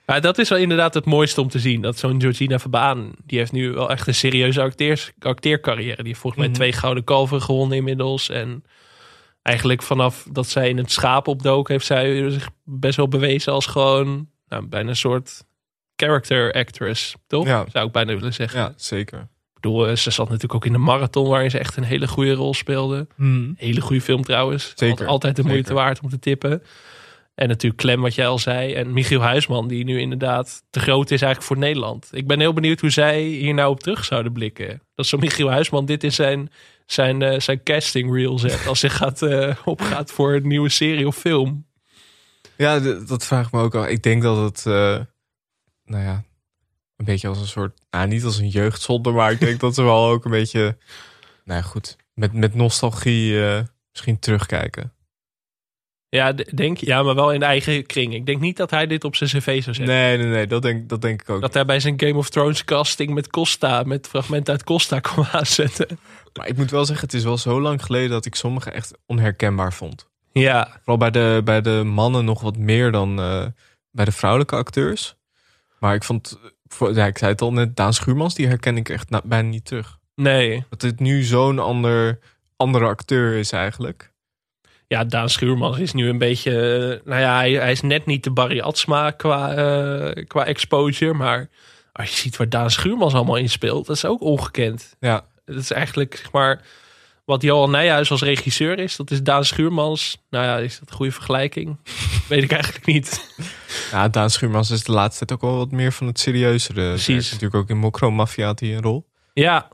Maar 0.06 0.20
dat 0.20 0.38
is 0.38 0.48
wel 0.48 0.58
inderdaad 0.58 0.94
het 0.94 1.04
mooiste 1.04 1.40
om 1.40 1.48
te 1.48 1.58
zien. 1.58 1.80
Dat 1.82 1.98
zo'n 1.98 2.20
Georgina 2.20 2.58
Verbaan, 2.58 3.12
die 3.24 3.38
heeft 3.38 3.52
nu 3.52 3.72
wel 3.72 3.90
echt 3.90 4.06
een 4.06 4.14
serieuze 4.14 4.62
acteers, 4.62 5.12
acteercarrière. 5.18 5.96
Die 5.96 6.06
heeft 6.06 6.20
volgens 6.20 6.42
mij 6.42 6.50
Mhm. 6.50 6.60
twee 6.60 6.72
gouden 6.72 7.04
kalveren 7.04 7.42
gewonnen 7.42 7.76
inmiddels. 7.76 8.28
En 8.28 8.64
eigenlijk 9.42 9.82
vanaf 9.82 10.26
dat 10.30 10.48
zij 10.48 10.68
in 10.68 10.76
het 10.76 10.92
schaap 10.92 11.28
opdook, 11.28 11.68
heeft 11.68 11.86
zij 11.86 12.30
zich 12.30 12.48
best 12.64 12.96
wel 12.96 13.08
bewezen 13.08 13.52
als 13.52 13.66
gewoon 13.66 14.28
nou, 14.48 14.66
bijna 14.66 14.88
een 14.88 14.96
soort 14.96 15.44
character 15.96 16.52
actress, 16.52 17.14
toch? 17.26 17.46
Ja. 17.46 17.64
Zou 17.72 17.86
ik 17.86 17.92
bijna 17.92 18.14
willen 18.14 18.34
zeggen. 18.34 18.60
Ja, 18.60 18.72
zeker. 18.76 19.28
Bedoel, 19.72 19.96
ze 19.96 20.10
zat 20.10 20.26
natuurlijk 20.26 20.54
ook 20.54 20.64
in 20.66 20.72
de 20.72 20.78
marathon, 20.78 21.28
waarin 21.28 21.50
ze 21.50 21.58
echt 21.58 21.76
een 21.76 21.84
hele 21.84 22.08
goede 22.08 22.32
rol 22.32 22.54
speelde. 22.54 23.06
Hele 23.56 23.80
goede 23.80 24.00
film 24.02 24.22
trouwens. 24.22 24.72
Zeker, 24.74 25.04
Al- 25.06 25.12
Altijd 25.12 25.36
de 25.36 25.42
moeite 25.42 25.68
zeker. 25.68 25.74
waard 25.82 26.00
om 26.00 26.08
te 26.08 26.18
tippen. 26.18 26.62
En 27.34 27.48
natuurlijk 27.48 27.80
Clem, 27.82 28.00
wat 28.00 28.14
jij 28.14 28.26
al 28.26 28.38
zei. 28.38 28.72
En 28.74 28.92
Michiel 28.92 29.20
Huisman, 29.20 29.68
die 29.68 29.84
nu 29.84 30.00
inderdaad 30.00 30.62
te 30.70 30.80
groot 30.80 31.10
is 31.10 31.22
eigenlijk 31.22 31.42
voor 31.42 31.58
Nederland. 31.58 32.08
Ik 32.12 32.26
ben 32.26 32.40
heel 32.40 32.52
benieuwd 32.52 32.80
hoe 32.80 32.90
zij 32.90 33.22
hier 33.22 33.54
nou 33.54 33.70
op 33.70 33.80
terug 33.80 34.04
zouden 34.04 34.32
blikken. 34.32 34.82
Dat 34.94 35.06
zo 35.06 35.18
Michiel 35.18 35.50
Huisman 35.50 35.84
dit 35.86 36.04
in 36.04 36.12
zijn, 36.12 36.50
zijn, 36.86 37.22
eh, 37.22 37.40
zijn 37.40 37.62
casting 37.62 38.14
reel 38.14 38.38
zet. 38.38 38.66
Als 38.66 38.80
hij 38.80 38.90
gaat, 38.90 39.22
eh, 39.22 39.54
opgaat 39.64 40.10
voor 40.10 40.34
een 40.34 40.48
nieuwe 40.48 40.68
serie 40.68 41.06
of 41.06 41.16
film. 41.16 41.66
Ja, 42.56 42.78
dat 43.06 43.26
vraag 43.26 43.46
ik 43.46 43.52
me 43.52 43.60
ook 43.60 43.74
al. 43.74 43.88
Ik 43.88 44.02
denk 44.02 44.22
dat 44.22 44.36
het, 44.36 44.66
eh, 44.66 44.98
nou 45.84 46.04
ja, 46.04 46.24
een 46.96 47.04
beetje 47.04 47.28
als 47.28 47.40
een 47.40 47.46
soort, 47.46 47.80
nou, 47.90 48.08
niet 48.08 48.24
als 48.24 48.38
een 48.38 48.48
jeugdzonde, 48.48 49.10
maar 49.10 49.32
ik 49.32 49.40
denk 49.40 49.60
dat 49.60 49.74
ze 49.74 49.82
wel 49.82 50.08
ook 50.08 50.24
een 50.24 50.30
beetje, 50.30 50.76
nou 51.44 51.60
ja, 51.60 51.66
goed, 51.66 51.96
met, 52.14 52.32
met 52.32 52.54
nostalgie 52.54 53.46
eh, 53.46 53.62
misschien 53.90 54.18
terugkijken. 54.18 54.90
Ja, 56.08 56.32
denk, 56.32 56.78
ja, 56.78 57.02
maar 57.02 57.14
wel 57.14 57.32
in 57.32 57.40
de 57.40 57.46
eigen 57.46 57.86
kring. 57.86 58.14
Ik 58.14 58.26
denk 58.26 58.40
niet 58.40 58.56
dat 58.56 58.70
hij 58.70 58.86
dit 58.86 59.04
op 59.04 59.16
zijn 59.16 59.30
cv 59.30 59.62
zou 59.62 59.76
zetten. 59.76 59.94
Nee, 59.94 60.16
nee, 60.16 60.26
nee, 60.26 60.46
dat 60.46 60.62
denk, 60.62 60.88
dat 60.88 61.02
denk 61.02 61.20
ik 61.20 61.30
ook. 61.30 61.40
Dat 61.40 61.54
hij 61.54 61.64
bij 61.64 61.80
zijn 61.80 62.00
Game 62.00 62.14
of 62.14 62.28
Thrones 62.28 62.64
casting 62.64 63.14
met 63.14 63.30
Costa, 63.30 63.82
met 63.82 64.06
fragmenten 64.06 64.52
uit 64.52 64.64
Costa 64.64 65.00
kwam 65.08 65.26
aanzetten. 65.32 65.98
Maar 66.34 66.48
ik 66.48 66.56
moet 66.56 66.70
wel 66.70 66.84
zeggen, 66.84 67.04
het 67.04 67.14
is 67.14 67.24
wel 67.24 67.38
zo 67.38 67.60
lang 67.60 67.84
geleden 67.84 68.10
dat 68.10 68.26
ik 68.26 68.34
sommige 68.34 68.70
echt 68.70 68.92
onherkenbaar 69.06 69.72
vond. 69.72 70.08
Ja, 70.32 70.68
Vooral 70.78 70.96
bij 70.96 71.10
de, 71.10 71.40
bij 71.44 71.60
de 71.60 71.82
mannen 71.84 72.24
nog 72.24 72.40
wat 72.40 72.56
meer 72.56 72.92
dan 72.92 73.20
eh, 73.20 73.46
bij 73.90 74.04
de 74.04 74.12
vrouwelijke 74.12 74.56
acteurs. 74.56 75.16
Maar 75.78 75.94
ik 75.94 76.04
vond, 76.04 76.38
ja, 76.94 77.06
ik 77.06 77.18
zei 77.18 77.30
het 77.32 77.40
al 77.40 77.52
net, 77.52 77.76
Daan 77.76 77.92
Schuurmans, 77.94 78.34
die 78.34 78.46
herken 78.46 78.76
ik 78.76 78.88
echt 78.88 79.10
na- 79.10 79.20
bijna 79.24 79.48
niet 79.48 79.64
terug. 79.64 79.98
nee. 80.14 80.64
Dat 80.70 80.80
dit 80.80 81.00
nu 81.00 81.22
zo'n 81.22 81.58
ander, 81.58 82.18
andere 82.56 82.84
acteur 82.86 83.34
is 83.36 83.52
eigenlijk. 83.52 84.12
Ja, 84.88 85.04
Daan 85.04 85.28
Schuurmans 85.30 85.78
is 85.78 85.92
nu 85.92 86.08
een 86.08 86.18
beetje... 86.18 86.50
eh, 87.02 87.06
Nou 87.08 87.20
ja, 87.20 87.36
hij, 87.36 87.52
hij 87.52 87.70
is 87.72 87.80
net 87.80 88.06
niet 88.06 88.24
de 88.24 88.30
Barry 88.30 88.60
Atsma 88.60 89.10
qua, 89.10 89.54
eh, 89.54 90.24
qua 90.26 90.44
exposure. 90.44 91.12
Maar 91.14 91.48
als 91.92 92.10
je 92.10 92.16
ziet 92.16 92.36
waar 92.36 92.48
Daan 92.48 92.70
Schuurmans 92.70 93.14
allemaal 93.14 93.36
in 93.36 93.48
speelt... 93.50 93.86
dat 93.86 93.96
is 93.96 94.04
ook 94.04 94.20
ongekend. 94.20 94.96
Ja, 95.00 95.24
Dat 95.44 95.56
is 95.56 95.70
eigenlijk, 95.70 96.16
zeg 96.16 96.32
maar... 96.32 96.60
Wat 97.26 97.42
Johan 97.42 97.70
Nijhuis 97.70 98.10
als 98.10 98.22
regisseur 98.22 98.78
is, 98.78 98.96
dat 98.96 99.10
is 99.10 99.22
Daan 99.22 99.44
Schuurmans. 99.44 100.24
Nou 100.30 100.44
ja, 100.44 100.58
is 100.58 100.78
dat 100.78 100.88
een 100.90 100.94
goede 100.96 101.12
vergelijking? 101.12 101.76
Weet 102.28 102.42
ik 102.42 102.52
eigenlijk 102.52 102.86
niet. 102.86 103.34
ja 103.90 104.08
Daan 104.08 104.30
Schuurmans 104.30 104.70
is 104.70 104.84
de 104.84 104.92
laatste 104.92 105.24
tijd 105.24 105.42
ook 105.42 105.50
wel 105.50 105.58
wat 105.58 105.70
meer 105.70 105.92
van 105.92 106.06
het 106.06 106.18
serieuzere. 106.18 106.88
Precies. 106.88 107.26
Natuurlijk 107.30 107.54
ook 107.62 107.68
in 107.68 107.76
Mokro 107.78 108.10
Mafia 108.10 108.46
had 108.46 108.60
hij 108.60 108.74
een 108.76 108.82
rol. 108.82 109.06
Ja, 109.32 109.68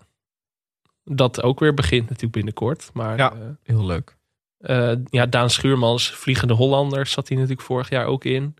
dat 1.04 1.42
ook 1.42 1.60
weer 1.60 1.74
begint 1.74 2.02
natuurlijk 2.04 2.32
binnenkort. 2.32 2.90
Maar 2.92 3.16
Ja. 3.16 3.32
eh, 3.32 3.38
Heel 3.62 3.84
leuk. 3.86 4.16
Eh, 4.58 4.92
ja, 5.10 5.26
Daan 5.26 5.50
Schuurmans, 5.50 6.10
Vliegende 6.10 6.54
Hollanders, 6.54 7.12
zat 7.12 7.28
hij 7.28 7.36
natuurlijk 7.36 7.66
vorig 7.66 7.88
jaar 7.90 8.06
ook 8.06 8.24
in. 8.24 8.54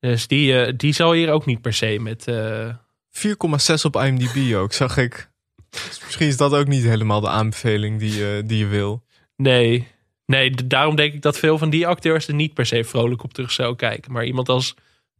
Dus 0.00 0.26
die, 0.26 0.60
eh, 0.64 0.72
die 0.76 0.92
zal 0.92 1.12
hier 1.12 1.30
ook 1.32 1.46
niet 1.46 1.60
per 1.60 1.72
se 1.72 1.98
met... 2.00 2.28
eh, 2.28 2.68
4,6 3.10 3.84
op 3.84 3.96
IMDb 3.96 4.54
ook, 4.54 4.72
zag 4.72 4.96
ik. 4.96 5.30
Dus 5.70 6.00
misschien 6.04 6.26
is 6.26 6.36
dat 6.36 6.52
ook 6.52 6.66
niet 6.66 6.84
helemaal 6.84 7.20
de 7.20 7.28
aanbeveling 7.28 7.98
die, 7.98 8.14
je 8.16 8.42
die 8.46 8.58
je 8.58 8.66
wil. 8.66 9.02
nee, 9.36 9.88
nee, 10.26 10.50
daarom 10.50 10.96
denk 10.96 11.14
ik 11.14 11.22
dat 11.22 11.38
veel 11.38 11.58
van 11.58 11.70
die 11.70 11.86
acteurs 11.86 12.28
er 12.28 12.34
niet 12.34 12.54
per 12.54 12.66
se 12.66 12.84
vrolijk 12.84 13.22
op 13.22 13.32
terug 13.32 13.50
zou 13.52 13.76
kijken. 13.76 14.12
Maar 14.12 14.24
iemand 14.24 14.48
als 14.48 14.74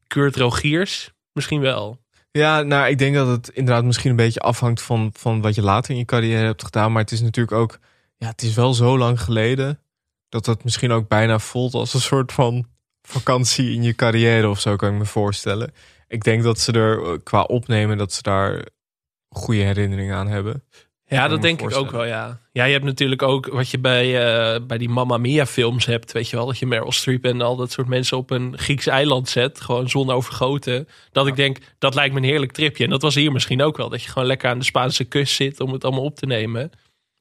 Kurt 0.07 0.37
Rogiers 0.37 1.13
misschien 1.33 1.61
wel. 1.61 1.99
Ja, 2.31 2.63
nou, 2.63 2.89
ik 2.89 2.99
denk 2.99 3.15
dat 3.15 3.29
het 3.29 3.49
inderdaad 3.49 3.85
misschien 3.85 4.11
een 4.11 4.17
beetje 4.17 4.41
afhangt 4.41 4.83
van, 4.83 5.11
van 5.15 5.41
wat 5.41 5.55
je 5.55 5.63
later 5.63 5.91
in 5.91 5.99
je 5.99 6.05
carrière 6.05 6.45
hebt 6.45 6.65
gedaan. 6.65 6.93
Maar 6.93 7.03
het 7.03 7.13
is 7.13 7.21
natuurlijk 7.21 7.57
ook, 7.57 7.79
ja, 8.17 8.29
het 8.29 8.43
is 8.43 8.55
wel 8.55 8.75
zo 8.75 8.99
lang 8.99 9.21
geleden 9.21 9.81
dat 10.29 10.45
dat 10.45 10.65
misschien 10.65 10.93
ook 10.93 11.09
bijna 11.09 11.39
voelt 11.39 11.75
als 11.75 11.95
een 11.95 12.01
soort 12.01 12.33
van 12.33 12.67
vakantie 13.03 13.73
in 13.73 13.83
je 13.83 13.95
carrière 13.95 14.49
of 14.49 14.61
zo, 14.61 14.77
kan 14.77 14.93
ik 14.93 14.99
me 14.99 15.05
voorstellen. 15.05 15.73
Ik 16.09 16.25
denk 16.25 16.43
dat 16.43 16.61
ze 16.61 16.73
er 16.73 17.03
eh, 17.03 17.19
qua 17.23 17.43
opnemen, 17.43 17.99
dat 17.99 18.13
ze 18.13 18.23
daar 18.23 18.67
goede 19.29 19.61
herinneringen 19.63 20.17
aan 20.17 20.29
hebben. 20.29 20.63
Ja, 21.09 21.29
dat 21.29 21.43
denk 21.43 21.63
ik 21.63 21.77
ook 21.77 21.91
wel, 21.91 22.05
ja. 22.05 22.41
Ja, 22.53 22.65
je 22.65 22.73
hebt 22.73 22.85
natuurlijk 22.85 23.23
ook 23.23 23.47
wat 23.47 23.71
je 23.71 23.79
bij, 23.79 24.05
eh, 24.05 24.61
bij 24.67 24.79
die 24.79 24.89
Mamma 24.89 25.19
Mia 25.19 25.47
films 25.47 25.87
hebt, 25.87 26.13
weet 26.13 26.29
je 26.29 26.37
wel. 26.37 26.47
Dat 26.47 26.59
je 26.59 26.67
Meryl 26.67 26.93
Streep 26.93 27.25
en 27.25 27.41
al 27.41 27.57
dat 27.57 27.73
soort 27.73 27.89
mensen 27.89 28.17
op 28.17 28.31
een 28.31 28.59
Grieks 28.59 28.87
eiland 28.87 29.29
zet. 29.29 29.61
Gewoon 29.61 29.89
zon 29.89 30.11
overgoten. 30.11 30.89
Dat 31.13 31.27
ik 31.27 31.37
denk, 31.37 31.59
dat 31.79 31.95
lijkt 31.95 32.15
me 32.15 32.21
een 32.21 32.27
heerlijk 32.27 32.53
tripje. 32.53 32.85
En 32.85 32.91
dat 32.91 33.03
was 33.03 33.15
hier 33.15 33.33
misschien 33.33 33.63
ook 33.63 33.77
wel. 33.77 33.89
Dat 33.89 34.03
je 34.03 34.11
gewoon 34.11 34.29
lekker 34.29 34.51
aan 34.51 34.59
de 34.59 34.65
Spaanse 34.65 35.05
kust 35.05 35.35
zit 35.35 35.61
om 35.61 35.73
het 35.73 35.85
allemaal 35.85 36.05
op 36.05 36.17
te 36.17 36.27
nemen. 36.27 36.71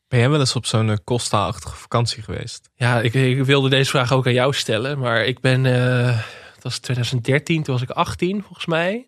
Ben 0.08 0.20
jij 0.20 0.30
wel 0.30 0.40
eens 0.40 0.56
op 0.56 0.66
zo'n 0.66 0.90
eh, 0.90 0.96
Costa-achtige 1.04 1.76
vakantie 1.76 2.24
geweest? 2.24 2.70
Ja, 2.76 3.02
ik, 3.02 3.14
ik 3.14 3.44
wilde 3.44 3.70
deze 3.70 3.90
vraag 3.90 4.14
ook 4.14 4.26
aan 4.26 4.34
jou 4.34 4.54
stellen. 4.54 5.00
Maar 5.00 5.26
ik 5.26 5.40
ben, 5.40 5.66
eh 5.66 6.20
het 6.54 6.64
was 6.64 6.80
2013, 6.80 7.64
toen 7.64 7.74
was 7.74 7.84
ik 7.84 7.90
18 7.90 8.42
volgens 8.42 8.66
mij. 8.66 9.08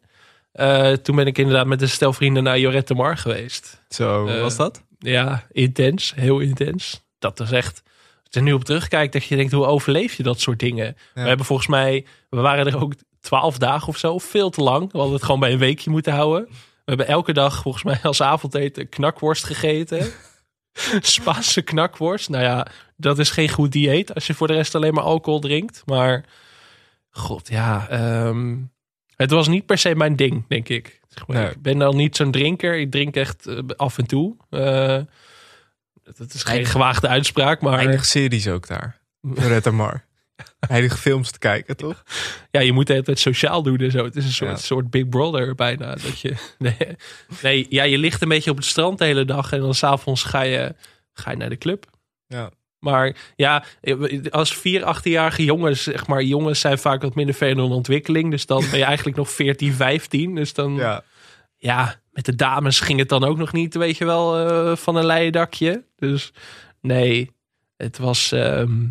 Eh, 0.57 0.91
toen 0.91 1.15
ben 1.15 1.25
ik 1.27 1.37
inderdaad 1.37 1.65
met 1.65 1.81
een 1.81 1.89
stel 1.89 2.13
vrienden 2.13 2.43
naar 2.43 2.59
Jorette 2.59 2.93
Mar 2.93 3.17
geweest. 3.17 3.83
Zo, 3.89 4.27
Eh, 4.27 4.41
was 4.41 4.55
dat? 4.55 4.83
Ja, 4.99 5.43
intens. 5.51 6.13
Heel 6.15 6.39
intens. 6.39 7.03
Dat 7.19 7.39
is 7.39 7.51
echt... 7.51 7.81
Als 7.85 8.35
je 8.35 8.39
er 8.39 8.45
nu 8.45 8.53
op 8.53 8.63
terugkijkt, 8.63 9.13
dat 9.13 9.23
je 9.25 9.35
denkt, 9.35 9.51
hoe 9.51 9.65
overleef 9.65 10.13
je 10.13 10.23
dat 10.23 10.39
soort 10.39 10.59
dingen? 10.59 10.97
We 11.13 11.21
hebben 11.21 11.45
volgens 11.45 11.67
mij... 11.67 12.05
We 12.29 12.39
waren 12.39 12.65
er 12.67 12.81
ook 12.81 12.93
twaalf 13.21 13.57
dagen 13.57 13.87
of 13.87 13.97
zo. 13.97 14.17
Veel 14.17 14.49
te 14.49 14.61
lang. 14.61 14.91
We 14.91 14.97
hadden 14.97 15.15
het 15.15 15.23
gewoon 15.25 15.39
bij 15.39 15.51
een 15.51 15.57
weekje 15.59 15.89
moeten 15.89 16.13
houden. 16.13 16.45
We 16.49 16.93
hebben 16.93 17.07
elke 17.07 17.33
dag 17.33 17.61
volgens 17.61 17.83
mij 17.83 17.99
als 18.03 18.21
avondeten 18.21 18.89
knakworst 18.89 19.43
gegeten. 19.43 20.11
Spaanse 21.01 21.61
knakworst. 21.61 22.29
Nou 22.29 22.43
ja, 22.43 22.67
dat 22.95 23.19
is 23.19 23.29
geen 23.29 23.49
goed 23.49 23.71
dieet 23.71 24.13
als 24.13 24.27
je 24.27 24.33
voor 24.33 24.47
de 24.47 24.53
rest 24.53 24.75
alleen 24.75 24.93
maar 24.93 25.03
alcohol 25.03 25.39
drinkt. 25.39 25.81
Maar 25.85 26.25
god, 27.09 27.47
ja. 27.47 27.87
ehm, 27.89 28.55
het 29.17 29.31
was 29.31 29.47
niet 29.47 29.65
per 29.65 29.77
se 29.77 29.95
mijn 29.95 30.15
ding, 30.15 30.45
denk 30.47 30.69
ik. 30.69 30.99
Zeg 31.07 31.27
maar, 31.27 31.37
Nee. 31.37 31.49
Ik 31.51 31.61
ben 31.61 31.77
dan 31.77 31.95
niet 31.95 32.15
zo'n 32.15 32.31
drinker. 32.31 32.77
Ik 32.79 32.91
drink 32.91 33.15
echt 33.15 33.45
eh, 33.47 33.59
af 33.75 33.97
en 33.97 34.05
toe. 34.07 34.35
Eh, 34.49 34.99
dat 36.17 36.33
is 36.33 36.43
geen 36.43 36.65
gewaagde 36.65 37.07
uitspraak, 37.07 37.61
maar 37.61 37.79
Eindig 37.79 38.05
series 38.05 38.47
ook 38.47 38.67
daar. 38.67 38.99
Loretta 39.21 39.71
Mar. 39.71 40.05
heilige 40.59 40.97
films 40.97 41.31
te 41.31 41.39
kijken, 41.39 41.77
toch? 41.77 42.03
Ja, 42.51 42.59
je 42.59 42.71
moet 42.71 42.87
het 42.87 43.19
sociaal 43.19 43.63
doen 43.63 43.77
en 43.77 43.91
zo. 43.91 44.03
Het 44.03 44.15
is 44.15 44.25
een 44.25 44.31
soort, 44.31 44.51
Ja. 44.51 44.57
soort 44.57 44.89
Big 44.89 45.09
Brother 45.09 45.55
bijna. 45.55 45.95
Dat 45.95 46.19
je, 46.19 46.33
nee, 46.57 46.77
nee, 47.41 47.65
ja, 47.69 47.83
je 47.83 47.97
ligt 47.97 48.21
een 48.21 48.27
beetje 48.29 48.51
op 48.51 48.57
het 48.57 48.65
strand 48.65 48.97
de 48.97 49.05
hele 49.05 49.25
dag 49.25 49.51
en 49.51 49.59
dan 49.59 49.73
s'avonds 49.73 50.23
ga 50.23 50.41
je, 50.41 50.75
ga 51.13 51.31
je 51.31 51.37
naar 51.37 51.49
de 51.49 51.57
club. 51.57 51.85
Ja. 52.27 52.51
Maar 52.79 53.15
ja, 53.35 53.63
als 54.29 54.55
vier, 54.57 54.83
achttienjarige 54.83 55.43
jongens, 55.43 55.83
zeg 55.83 56.07
maar, 56.07 56.23
jongens 56.23 56.59
zijn 56.59 56.77
vaak 56.77 57.01
wat 57.01 57.15
minder 57.15 57.35
ver 57.35 57.49
in 57.49 57.57
hun 57.57 57.71
ontwikkeling. 57.71 58.31
Dus 58.31 58.45
dan 58.45 58.63
ben 58.69 58.79
je 58.79 58.85
eigenlijk 58.93 59.17
nog 59.17 59.29
14, 59.29 59.73
15. 59.73 60.35
Dus 60.35 60.53
dan, 60.53 60.73
ja. 60.73 61.03
Ja, 61.59 62.01
met 62.11 62.25
de 62.25 62.35
dames 62.35 62.79
ging 62.79 62.99
het 62.99 63.09
dan 63.09 63.23
ook 63.23 63.37
nog 63.37 63.53
niet, 63.53 63.75
weet 63.75 63.97
je 63.97 64.05
wel, 64.05 64.47
eh, 64.47 64.75
van 64.75 64.95
een 64.95 65.05
leien 65.05 65.31
dakje. 65.31 65.83
Dus 65.95 66.33
nee, 66.81 67.31
het 67.77 67.97
was 67.97 68.31
ehm, 68.31 68.85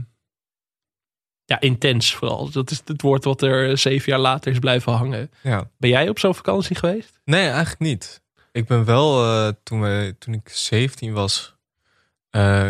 ja, 1.44 1.60
intens 1.60 2.14
vooral. 2.14 2.50
Dat 2.50 2.70
is 2.70 2.82
het 2.84 3.02
woord 3.02 3.24
wat 3.24 3.42
er 3.42 3.78
zeven 3.78 4.12
jaar 4.12 4.20
later 4.20 4.52
is 4.52 4.58
blijven 4.58 4.92
hangen. 4.92 5.30
ja. 5.42 5.70
Ben 5.78 5.90
jij 5.90 6.08
op 6.08 6.18
zo'n 6.18 6.34
vakantie 6.34 6.76
geweest? 6.76 7.20
Nee, 7.24 7.48
eigenlijk 7.48 7.80
niet. 7.80 8.22
Ik 8.52 8.66
ben 8.66 8.84
wel, 8.84 9.22
eh, 9.22 9.52
toen, 9.62 9.80
we, 9.80 10.14
toen 10.18 10.34
ik 10.34 10.48
17 10.48 11.12
was, 11.12 11.48
eh, 11.48 11.55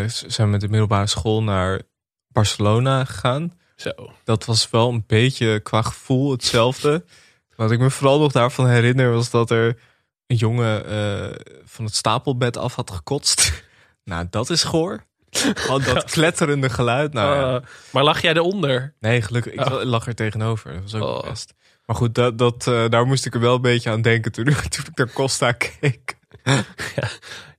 zijn 0.07 0.47
we 0.47 0.51
met 0.53 0.61
de 0.61 0.67
middelbare 0.69 1.07
school 1.07 1.43
naar 1.43 1.81
Barcelona 2.27 3.05
gegaan. 3.05 3.53
Zo. 3.75 3.91
Dat 4.23 4.45
was 4.45 4.69
wel 4.69 4.89
een 4.89 5.03
beetje 5.07 5.59
qua 5.59 5.81
gevoel 5.81 6.31
hetzelfde. 6.31 7.05
Wat 7.55 7.71
ik 7.71 7.79
me 7.79 7.89
vooral 7.89 8.19
nog 8.19 8.31
daarvan 8.31 8.67
herinner 8.69 9.11
was 9.11 9.29
dat 9.29 9.51
er 9.51 9.79
een 10.27 10.35
jongen 10.35 10.85
eh, 10.85 11.39
van 11.65 11.85
het 11.85 11.95
stapelbed 11.95 12.57
af 12.57 12.75
had 12.75 12.91
gekotst. 12.91 13.63
nou, 14.03 14.27
dat 14.29 14.49
is 14.49 14.63
goor. 14.63 15.03
Gewoon 15.29 15.83
dat 15.83 16.03
kletterende 16.11 16.69
geluid. 16.69 17.13
Nou, 17.13 17.35
ja. 17.35 17.55
Eh, 17.55 17.67
maar 17.91 18.03
lag 18.03 18.21
jij 18.21 18.33
eronder? 18.33 18.93
Nee, 18.99 19.21
gelukkig. 19.21 19.53
Ik 19.53 19.59
Oh. 19.59 19.83
lag 19.83 20.07
er 20.07 20.15
tegenover. 20.15 20.73
Dat 20.73 20.81
was 20.91 20.93
ook 20.93 21.03
Oh. 21.23 21.29
best. 21.29 21.53
Maar 21.85 21.95
goed, 21.95 22.15
dat, 22.15 22.37
dat, 22.37 22.67
eh, 22.67 22.89
daar 22.89 23.05
moest 23.05 23.25
ik 23.25 23.33
er 23.33 23.39
wel 23.39 23.55
een 23.55 23.61
beetje 23.61 23.89
aan 23.89 24.01
denken 24.01 24.31
toen, 24.31 24.45
toen 24.69 24.85
ik 24.87 24.97
naar 24.97 25.11
Costa 25.13 25.51
keek. 25.51 26.17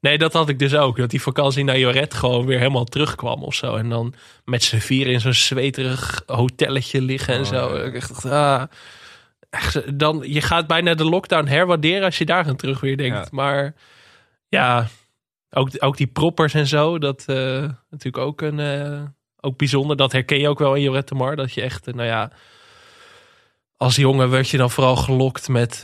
Nee, 0.00 0.18
dat 0.18 0.32
had 0.32 0.48
ik 0.48 0.58
dus 0.58 0.74
ook. 0.74 0.96
Dat 0.96 1.10
die 1.10 1.22
vakantie 1.22 1.64
naar 1.64 1.78
Joret 1.78 2.14
gewoon 2.14 2.46
weer 2.46 2.58
helemaal 2.58 2.84
terugkwam 2.84 3.42
of 3.42 3.54
zo. 3.54 3.76
En 3.76 3.88
dan 3.88 4.14
met 4.44 4.62
z'n 4.62 4.76
vier 4.76 5.06
in 5.06 5.20
zo'n 5.20 5.32
zweterig 5.32 6.22
hotelletje 6.26 7.00
liggen 7.02 7.34
en 7.34 7.40
Oh, 7.40 7.46
zo. 7.46 7.76
ja. 7.76 7.82
Ik 7.82 7.92
dacht, 7.92 8.24
ah, 8.24 8.62
echt, 9.50 9.98
dan, 9.98 10.22
je 10.26 10.40
gaat 10.40 10.66
bijna 10.66 10.94
de 10.94 11.04
lockdown 11.04 11.46
herwaarderen 11.46 12.04
als 12.04 12.18
je 12.18 12.24
daar 12.24 12.46
aan 12.46 12.56
terug 12.56 12.80
weer 12.80 12.96
denkt. 12.96 13.16
Ja. 13.16 13.28
Maar 13.30 13.74
ja, 14.48 14.88
ook, 15.50 15.70
ook 15.78 15.96
die 15.96 16.06
proppers 16.06 16.54
en 16.54 16.66
zo. 16.66 16.98
Dat 16.98 17.24
eh, 17.26 17.36
natuurlijk 17.90 18.18
ook, 18.18 18.40
een, 18.40 18.60
eh, 18.60 19.02
ook 19.40 19.56
bijzonder. 19.58 19.96
Dat 19.96 20.12
herken 20.12 20.38
je 20.38 20.48
ook 20.48 20.58
wel 20.58 20.74
in 20.74 20.82
Joret 20.82 21.08
de 21.08 21.14
Mar. 21.14 21.36
Dat 21.36 21.52
je 21.52 21.62
echt, 21.62 21.86
eh, 21.86 21.94
nou 21.94 22.06
ja... 22.08 22.32
Als 23.76 23.96
jongen 23.96 24.30
werd 24.30 24.48
je 24.48 24.56
dan 24.56 24.70
vooral 24.70 24.96
gelokt 24.96 25.48
met... 25.48 25.82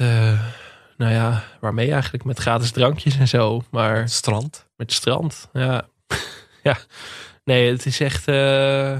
nou 1.05 1.17
ja, 1.17 1.45
waarmee 1.61 1.93
eigenlijk? 1.93 2.25
Met 2.25 2.39
gratis 2.39 2.71
drankjes 2.71 3.17
en 3.19 3.29
zo. 3.29 3.63
Maar 3.71 4.09
Strand. 4.09 4.67
met 4.77 4.93
strand, 4.93 5.49
ja. 5.53 5.89
ja. 6.63 6.77
Nee, 7.45 7.71
het 7.71 7.87
is 7.87 8.01
echt... 8.01 8.29
eh, 8.29 8.97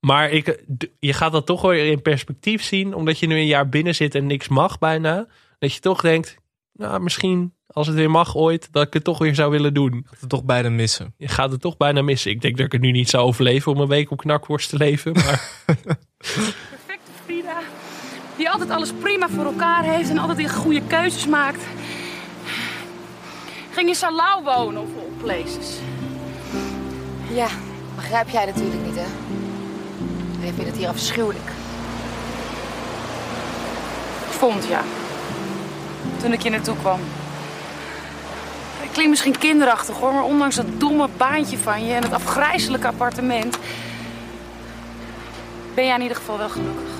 Maar 0.00 0.30
ik, 0.30 0.62
je 0.98 1.12
gaat 1.12 1.32
dat 1.32 1.46
toch 1.46 1.62
weer 1.62 1.86
in 1.90 2.02
perspectief 2.02 2.62
zien. 2.62 2.94
Omdat 2.94 3.18
je 3.18 3.26
nu 3.26 3.34
een 3.34 3.46
jaar 3.46 3.68
binnen 3.68 3.94
zit 3.94 4.14
en 4.14 4.26
niks 4.26 4.48
mag 4.48 4.78
bijna. 4.78 5.26
Dat 5.58 5.74
je 5.74 5.80
toch 5.80 6.00
denkt... 6.00 6.36
Nou, 6.72 7.00
misschien 7.00 7.54
als 7.66 7.86
het 7.86 7.96
weer 7.96 8.10
mag 8.10 8.36
ooit... 8.36 8.68
Dat 8.72 8.86
ik 8.86 8.92
het 8.92 9.04
toch 9.04 9.18
weer 9.18 9.34
zou 9.34 9.50
willen 9.50 9.74
doen. 9.74 10.06
Dat 10.10 10.20
we 10.20 10.26
toch 10.26 10.44
bijna 10.44 10.68
missen. 10.68 11.14
Je 11.16 11.28
gaat 11.28 11.50
het 11.50 11.60
toch 11.60 11.76
bijna 11.76 12.02
missen. 12.02 12.30
Ik 12.30 12.40
denk 12.40 12.56
dat 12.56 12.66
ik 12.66 12.72
het 12.72 12.80
nu 12.80 12.90
niet 12.90 13.08
zou 13.10 13.24
overleven 13.24 13.72
om 13.72 13.80
een 13.80 13.88
week 13.88 14.10
op 14.10 14.18
knakworst 14.18 14.68
te 14.68 14.76
leven. 14.76 15.12
Maar. 15.12 15.50
Die 18.38 18.50
altijd 18.50 18.70
alles 18.70 18.92
prima 18.92 19.28
voor 19.28 19.44
elkaar 19.44 19.82
heeft 19.82 20.10
en 20.10 20.18
altijd 20.18 20.52
goede 20.52 20.82
keuzes 20.86 21.26
maakt. 21.26 21.62
Ging 23.70 23.88
in 23.88 23.94
Salau 23.94 24.44
wonen 24.44 24.82
of 24.82 24.88
all 24.96 25.10
places. 25.22 25.78
Ja, 27.30 27.48
begrijp 27.94 28.28
jij 28.28 28.44
natuurlijk 28.44 28.84
niet, 28.84 28.94
hè? 28.94 29.06
Ik 30.46 30.54
vind 30.54 30.66
het 30.66 30.76
hier 30.76 30.88
afschuwelijk. 30.88 31.48
Ik 34.26 34.34
vond 34.34 34.66
ja. 34.66 34.82
Toen 36.20 36.32
ik 36.32 36.42
hier 36.42 36.50
naartoe 36.50 36.76
kwam. 36.76 37.00
Het 38.80 38.90
klinkt 38.92 39.10
misschien 39.10 39.38
kinderachtig 39.38 39.96
hoor, 39.96 40.12
maar 40.12 40.22
ondanks 40.22 40.56
dat 40.56 40.80
domme 40.80 41.08
baantje 41.16 41.58
van 41.58 41.86
je 41.86 41.92
en 41.92 42.02
het 42.02 42.12
afgrijzelijke 42.12 42.86
appartement. 42.86 43.58
ben 45.74 45.84
jij 45.84 45.94
in 45.94 46.02
ieder 46.02 46.16
geval 46.16 46.38
wel 46.38 46.48
gelukkig. 46.48 46.97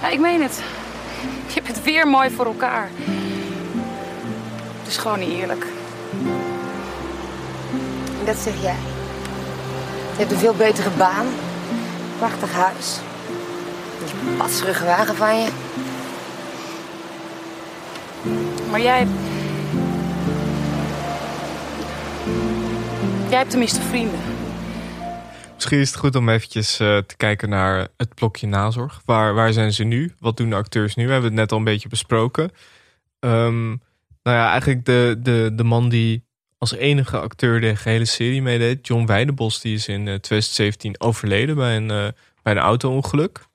Ja, 0.00 0.08
ik 0.08 0.20
meen 0.20 0.42
het. 0.42 0.60
Je 1.46 1.54
hebt 1.54 1.66
het 1.66 1.82
weer 1.82 2.08
mooi 2.08 2.30
voor 2.30 2.46
elkaar. 2.46 2.90
Het 4.78 4.86
is 4.88 4.96
gewoon 4.96 5.18
niet 5.18 5.30
eerlijk. 5.30 5.66
En 8.18 8.24
dat 8.24 8.36
zeg 8.36 8.62
jij. 8.62 8.76
Je 10.12 10.18
hebt 10.18 10.32
een 10.32 10.38
veel 10.38 10.54
betere 10.54 10.90
baan. 10.90 11.26
Prachtig 12.18 12.52
huis. 12.52 12.98
Die 14.04 14.36
patserige 14.36 14.84
wagen 14.84 15.16
van 15.16 15.38
je. 15.38 15.48
Maar 18.70 18.80
jij. 18.80 19.06
Jij 23.28 23.38
hebt 23.38 23.50
tenminste 23.50 23.80
vrienden. 23.80 24.37
Misschien 25.68 25.88
is 25.88 25.94
het 25.94 26.04
goed 26.04 26.22
om 26.22 26.28
eventjes 26.28 26.80
eh, 26.80 26.98
te 26.98 27.16
kijken 27.16 27.48
naar 27.48 27.88
het 27.96 28.14
blokje 28.14 28.46
nazorg. 28.46 29.02
Waar, 29.04 29.34
waar 29.34 29.52
zijn 29.52 29.72
ze 29.72 29.84
nu? 29.84 30.14
Wat 30.18 30.36
doen 30.36 30.50
de 30.50 30.56
acteurs 30.56 30.94
nu? 30.94 31.06
We 31.06 31.12
hebben 31.12 31.30
het 31.30 31.38
net 31.38 31.52
al 31.52 31.58
een 31.58 31.64
beetje 31.64 31.88
besproken. 31.88 32.50
Ehm, 33.18 33.68
nou 34.22 34.36
ja, 34.36 34.50
eigenlijk 34.50 34.84
de, 34.84 35.16
de, 35.18 35.50
de 35.54 35.64
man 35.64 35.88
die 35.88 36.24
als 36.58 36.72
enige 36.72 37.18
acteur 37.18 37.60
de 37.60 37.76
gehele 37.76 38.04
serie 38.04 38.42
meedeed, 38.42 38.86
John 38.86 39.06
Weidenbos, 39.06 39.60
die 39.60 39.74
is 39.74 39.88
in 39.88 40.08
eh, 40.08 40.14
2017 40.14 41.00
overleden 41.00 41.56
bij 41.56 41.76
een, 41.76 41.90
eh, 41.90 42.08
bij 42.42 42.52
een 42.52 42.58
auto-ongeluk. 42.58 43.46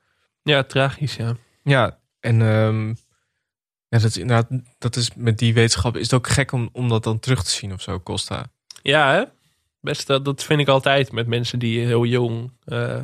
ja, 0.43 0.63
tragisch, 0.63 1.15
ja. 1.15 1.35
Ja, 1.63 1.99
en 2.19 2.41
ehm, 2.41 2.87
ja, 3.87 3.97
dat, 3.99 4.03
is 4.03 4.17
inderdaad, 4.17 4.47
dat 4.77 4.95
is 4.95 5.09
met 5.15 5.37
die 5.37 5.53
wetenschap 5.53 5.95
is 5.95 6.03
het 6.03 6.13
ook 6.13 6.27
gek 6.27 6.51
om, 6.51 6.69
om 6.71 6.89
dat 6.89 7.03
dan 7.03 7.19
terug 7.19 7.43
te 7.43 7.51
zien 7.51 7.73
of 7.73 7.81
zo, 7.81 7.99
Costa. 7.99 8.45
Ja, 8.81 9.13
hè? 9.13 9.23
Best, 9.83 10.07
dat, 10.07 10.25
dat 10.25 10.43
vind 10.43 10.59
ik 10.59 10.67
altijd 10.67 11.11
met 11.11 11.27
mensen 11.27 11.59
die 11.59 11.85
heel 11.85 12.05
jong 12.05 12.51
eh, 12.65 13.01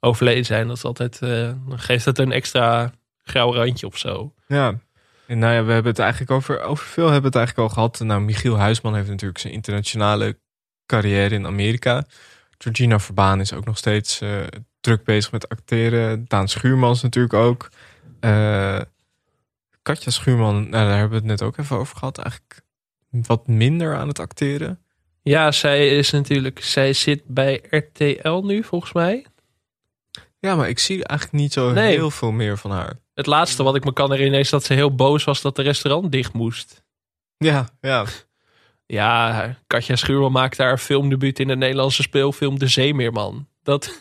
overleden 0.00 0.44
zijn. 0.44 0.66
Dat 0.66 0.76
is 0.76 0.84
altijd, 0.84 1.18
dan 1.18 1.78
geeft 1.78 2.04
het 2.04 2.18
een 2.18 2.32
extra 2.32 2.92
grauw 3.22 3.54
randje 3.54 3.86
of 3.86 3.98
zo. 3.98 4.34
Ja. 4.46 4.78
En 5.26 5.38
nou 5.38 5.54
ja, 5.54 5.64
we 5.64 5.72
hebben 5.72 5.90
het 5.90 6.00
eigenlijk 6.00 6.30
over, 6.30 6.60
over 6.60 6.86
veel 6.86 7.06
hebben 7.10 7.30
het 7.30 7.34
eigenlijk 7.34 7.68
al 7.68 7.74
gehad. 7.74 8.00
Nou, 8.00 8.20
Michiel 8.20 8.58
Huisman 8.58 8.94
heeft 8.94 9.08
natuurlijk 9.08 9.38
zijn 9.38 9.52
internationale 9.52 10.38
carrière 10.86 11.34
in 11.34 11.46
Amerika. 11.46 12.04
Georgina 12.58 12.98
Verbaan 12.98 13.40
is 13.40 13.52
ook 13.52 13.64
nog 13.64 13.78
steeds 13.78 14.20
eh, 14.20 14.30
druk 14.80 15.04
bezig 15.04 15.32
met 15.32 15.48
acteren. 15.48 16.24
Daan 16.28 16.48
Schuurmans 16.48 17.02
natuurlijk 17.02 17.34
ook. 17.34 17.70
Katja 19.82 20.10
Schuurman, 20.10 20.54
nou, 20.54 20.70
daar 20.70 20.98
hebben 20.98 21.10
we 21.10 21.16
het 21.16 21.40
net 21.40 21.42
ook 21.42 21.58
even 21.58 21.76
over 21.76 21.96
gehad. 21.96 22.18
Eigenlijk 22.18 22.60
wat 23.10 23.46
minder 23.46 23.96
aan 23.96 24.08
het 24.08 24.18
acteren. 24.18 24.82
Ja, 25.28 25.52
zij 25.52 25.88
is 25.88 26.10
natuurlijk, 26.10 26.62
zij 26.62 26.92
zit 26.92 27.22
bij 27.26 27.62
RTL 27.70 28.40
nu 28.40 28.62
volgens 28.62 28.92
mij. 28.92 29.26
Ja, 30.38 30.56
maar 30.56 30.68
ik 30.68 30.78
zie 30.78 31.04
eigenlijk 31.04 31.40
niet 31.40 31.52
zo 31.52 31.72
Nee. 31.72 31.94
heel 31.94 32.10
veel 32.10 32.30
meer 32.30 32.58
van 32.58 32.70
haar. 32.70 33.00
Het 33.14 33.26
laatste 33.26 33.62
wat 33.62 33.74
ik 33.76 33.84
me 33.84 33.92
kan 33.92 34.10
herinneren 34.10 34.40
is 34.40 34.50
dat 34.50 34.64
ze 34.64 34.74
heel 34.74 34.94
boos 34.94 35.24
was 35.24 35.40
dat 35.40 35.56
de 35.56 35.62
restaurant 35.62 36.12
dicht 36.12 36.32
moest. 36.32 36.84
Ja, 37.36 37.68
ja. 37.80 38.04
Ja, 38.86 39.56
Katja 39.66 39.96
Schuurman 39.96 40.32
maakte 40.32 40.62
haar 40.62 40.78
filmdebuut 40.78 41.38
in 41.38 41.48
de 41.48 41.56
Nederlandse 41.56 42.02
speelfilm 42.02 42.58
De 42.58 42.66
Zeemeerman. 42.68 43.48
Dat, 43.62 44.00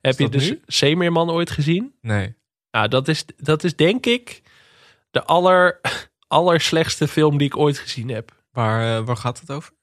heb 0.00 0.18
je 0.18 0.28
de 0.28 0.38
nu? 0.38 0.60
Zeemeerman 0.66 1.30
ooit 1.30 1.50
gezien? 1.50 1.94
Nee. 2.00 2.34
Ja, 2.70 2.88
dat 2.88 3.08
is, 3.08 3.24
dat 3.36 3.64
is 3.64 3.76
denk 3.76 4.06
ik 4.06 4.42
de 5.10 5.24
aller, 5.24 5.80
allerslechtste 6.26 7.08
film 7.08 7.38
die 7.38 7.46
ik 7.46 7.56
ooit 7.56 7.78
gezien 7.78 8.08
heb. 8.08 8.34
Waar, 8.50 8.96
eh, 8.98 9.04
waar 9.04 9.16
gaat 9.16 9.40
het 9.40 9.50
over? 9.50 9.74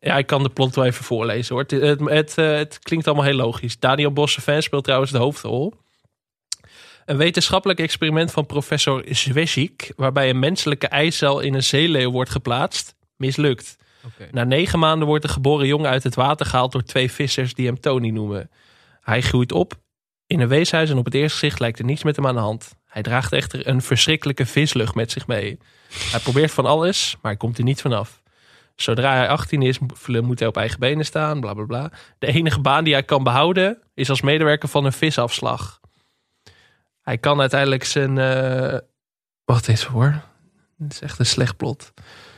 Ja, 0.00 0.18
ik 0.18 0.26
kan 0.26 0.42
de 0.42 0.48
plot 0.48 0.74
wel 0.74 0.84
even 0.84 1.04
voorlezen 1.04 1.54
hoor. 1.54 1.64
Het, 1.68 1.70
het, 1.70 2.00
het, 2.00 2.38
eh, 2.38 2.54
het 2.54 2.78
klinkt 2.78 3.06
allemaal 3.06 3.24
heel 3.24 3.34
logisch. 3.34 3.78
Daniel 3.78 4.12
Bossevin 4.12 4.62
speelt 4.62 4.84
trouwens 4.84 5.12
de 5.12 5.18
hoofdrol. 5.18 5.74
Een 7.04 7.16
wetenschappelijk 7.16 7.80
experiment 7.80 8.30
van 8.30 8.46
professor 8.46 9.04
Zwesik... 9.08 9.92
waarbij 9.96 10.30
een 10.30 10.38
menselijke 10.38 10.88
eicel 10.88 11.40
in 11.40 11.54
een 11.54 11.62
zeeleeuw 11.62 12.10
wordt 12.10 12.30
geplaatst, 12.30 12.94
mislukt. 13.16 13.76
Na 14.30 14.44
negen 14.44 14.78
maanden 14.78 15.08
wordt 15.08 15.24
de 15.24 15.30
geboren 15.30 15.66
jongen 15.66 15.90
uit 15.90 16.02
het 16.02 16.14
water 16.14 16.46
gehaald... 16.46 16.72
door 16.72 16.82
twee 16.82 17.12
vissers 17.12 17.54
die 17.54 17.66
hem 17.66 17.80
Tony 17.80 18.08
noemen. 18.08 18.50
Hij 19.00 19.22
groeit 19.22 19.52
op 19.52 19.74
in 20.26 20.40
een 20.40 20.48
weeshuis 20.48 20.90
en 20.90 20.98
op 20.98 21.04
het 21.04 21.14
eerste 21.14 21.38
gezicht 21.38 21.60
lijkt 21.60 21.78
er 21.78 21.84
niets 21.84 22.02
met 22.02 22.16
hem 22.16 22.26
aan 22.26 22.34
de 22.34 22.40
hand. 22.40 22.74
Hij 22.86 23.02
draagt 23.02 23.32
echter 23.32 23.66
een 23.66 23.82
verschrikkelijke 23.82 24.46
vislucht 24.46 24.94
met 24.94 25.10
zich 25.10 25.26
mee. 25.26 25.58
Hij 26.10 26.20
probeert 26.20 26.50
van 26.50 26.66
alles, 26.66 27.16
maar 27.22 27.30
hij 27.30 27.40
komt 27.40 27.58
er 27.58 27.64
niet 27.64 27.80
vanaf. 27.80 28.22
Zodra 28.80 29.14
hij 29.14 29.28
18 29.28 29.62
is, 29.62 29.78
mo- 29.78 30.22
moet 30.22 30.38
hij 30.38 30.48
op 30.48 30.56
eigen 30.56 30.78
benen 30.78 31.04
staan, 31.04 31.40
bla 31.40 31.54
bla 31.54 31.64
bla. 31.64 31.90
De 32.18 32.26
enige 32.26 32.60
baan 32.60 32.84
die 32.84 32.92
hij 32.92 33.02
kan 33.02 33.22
behouden 33.22 33.82
is 33.94 34.10
als 34.10 34.20
medewerker 34.20 34.68
van 34.68 34.84
een 34.84 34.92
visafslag. 34.92 35.80
Hij 37.00 37.18
kan 37.18 37.40
uiteindelijk 37.40 37.84
zijn. 37.84 38.18
eh, 38.18 38.78
Wacht 39.44 39.68
eens 39.68 39.84
hoor. 39.84 40.22
Dit 40.76 40.92
is 40.92 41.00
echt 41.00 41.18
een 41.18 41.26
slecht 41.26 41.56
plot. 41.56 41.92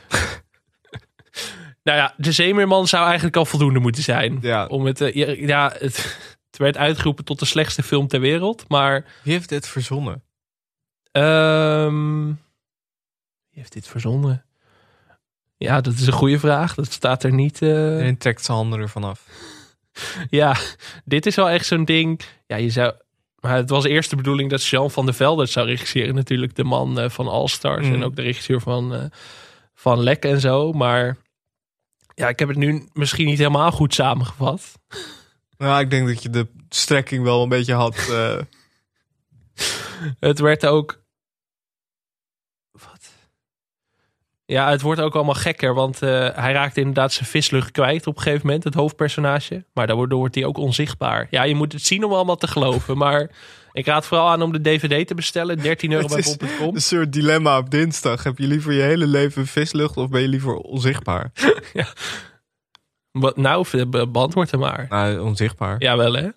nou 1.83 1.97
ja, 1.97 2.13
de 2.17 2.31
Zeemeerman 2.31 2.87
zou 2.87 3.05
eigenlijk 3.05 3.35
al 3.35 3.45
voldoende 3.45 3.79
moeten 3.79 4.03
zijn. 4.03 4.37
Ja. 4.41 4.65
Om 4.65 4.85
het, 4.85 5.01
eh, 5.01 5.13
ja, 5.13 5.27
ja, 5.47 5.71
het, 5.77 6.17
het 6.49 6.57
werd 6.57 6.77
uitgeroepen 6.77 7.25
tot 7.25 7.39
de 7.39 7.45
slechtste 7.45 7.83
film 7.83 8.07
ter 8.07 8.19
wereld. 8.19 8.65
Maar 8.69 9.05
Wie 9.23 9.33
heeft 9.33 9.49
dit 9.49 9.67
verzonnen? 9.67 10.23
Ehm, 11.11 12.25
wie 12.25 13.59
heeft 13.59 13.73
dit 13.73 13.87
verzonnen? 13.87 14.45
Ja, 15.63 15.81
dat 15.81 15.93
is 15.93 16.07
een 16.07 16.13
goede 16.13 16.39
vraag. 16.39 16.75
Dat 16.75 16.91
staat 16.91 17.23
er 17.23 17.33
niet. 17.33 17.61
eh, 17.61 18.07
En 18.07 18.17
trekt 18.17 18.45
zijn 18.45 18.57
handen 18.57 18.79
ervan 18.79 19.03
af. 19.03 19.25
Ja, 20.29 20.55
dit 21.05 21.25
is 21.25 21.35
wel 21.35 21.49
echt 21.49 21.65
zo'n 21.65 21.85
ding. 21.85 22.21
Ja, 22.47 22.55
je 22.55 22.69
zou. 22.69 22.93
Maar 23.39 23.55
het 23.55 23.69
was 23.69 23.83
eerst 23.85 24.09
de 24.09 24.15
bedoeling 24.15 24.49
dat 24.49 24.65
Jean 24.65 24.91
van 24.91 25.05
der 25.05 25.13
Velde 25.13 25.45
zou 25.45 25.67
regisseren. 25.67 26.15
Natuurlijk 26.15 26.55
de 26.55 26.63
man 26.63 26.99
eh, 26.99 27.09
van 27.09 27.27
All 27.27 27.47
Stars. 27.47 27.87
Mm. 27.87 27.93
En 27.93 28.03
ook 28.03 28.15
de 28.15 28.21
regisseur 28.21 28.61
van, 28.61 28.93
eh, 28.95 29.03
van 29.73 29.99
Lek 29.99 30.23
en 30.25 30.39
zo. 30.39 30.71
Maar 30.71 31.17
ja, 32.15 32.27
ik 32.29 32.39
heb 32.39 32.47
het 32.47 32.57
nu 32.57 32.89
misschien 32.93 33.25
niet 33.25 33.37
helemaal 33.37 33.71
goed 33.71 33.93
samengevat. 33.93 34.71
Nou, 35.57 35.81
ik 35.81 35.89
denk 35.89 36.07
dat 36.07 36.23
je 36.23 36.29
de 36.29 36.47
strekking 36.69 37.23
wel 37.23 37.43
een 37.43 37.49
beetje 37.49 37.73
had. 37.73 37.95
Het 40.19 40.39
werd 40.39 40.65
ook. 40.65 41.00
Ja, 44.51 44.69
het 44.69 44.81
wordt 44.81 45.01
ook 45.01 45.15
allemaal 45.15 45.33
gekker. 45.33 45.73
Want 45.73 46.01
eh, 46.01 46.09
hij 46.33 46.51
raakt 46.53 46.77
inderdaad 46.77 47.13
zijn 47.13 47.29
vislucht 47.29 47.71
kwijt 47.71 48.07
op 48.07 48.15
een 48.17 48.21
gegeven 48.21 48.45
moment, 48.45 48.63
het 48.63 48.73
hoofdpersonage. 48.73 49.65
Maar 49.73 49.87
daardoor 49.87 50.17
wordt 50.19 50.35
hij 50.35 50.45
ook 50.45 50.57
onzichtbaar. 50.57 51.27
Ja, 51.29 51.43
je 51.43 51.55
moet 51.55 51.73
het 51.73 51.81
zien 51.85 52.03
om 52.03 52.13
allemaal 52.13 52.35
te 52.35 52.47
geloven. 52.47 52.97
Maar 53.03 53.29
ik 53.73 53.85
raad 53.85 54.05
vooral 54.05 54.29
aan 54.29 54.41
om 54.41 54.51
de 54.51 54.61
DVD 54.61 55.07
te 55.07 55.15
bestellen. 55.15 55.57
13 55.63 55.91
euro 55.91 56.07
bij 56.07 56.21
bol.com. 56.23 56.75
een 56.75 56.81
soort 56.81 57.13
dilemma 57.13 57.57
op 57.57 57.69
dinsdag. 57.69 58.23
Heb 58.23 58.37
je 58.37 58.47
liever 58.47 58.73
je 58.73 58.81
hele 58.81 59.07
leven 59.07 59.47
vislucht 59.47 59.97
of 59.97 60.09
ben 60.09 60.21
je 60.21 60.27
liever 60.27 60.55
onzichtbaar? 60.55 61.31
Wat- 63.11 63.37
Nou, 63.37 63.85
be- 63.87 64.07
beantwoord 64.07 64.51
hem 64.51 64.59
maar. 64.59 64.85
Nou, 64.89 65.19
onzichtbaar. 65.19 65.75
Jawel 65.79 66.13
hè. 66.13 66.21
Dat 66.21 66.33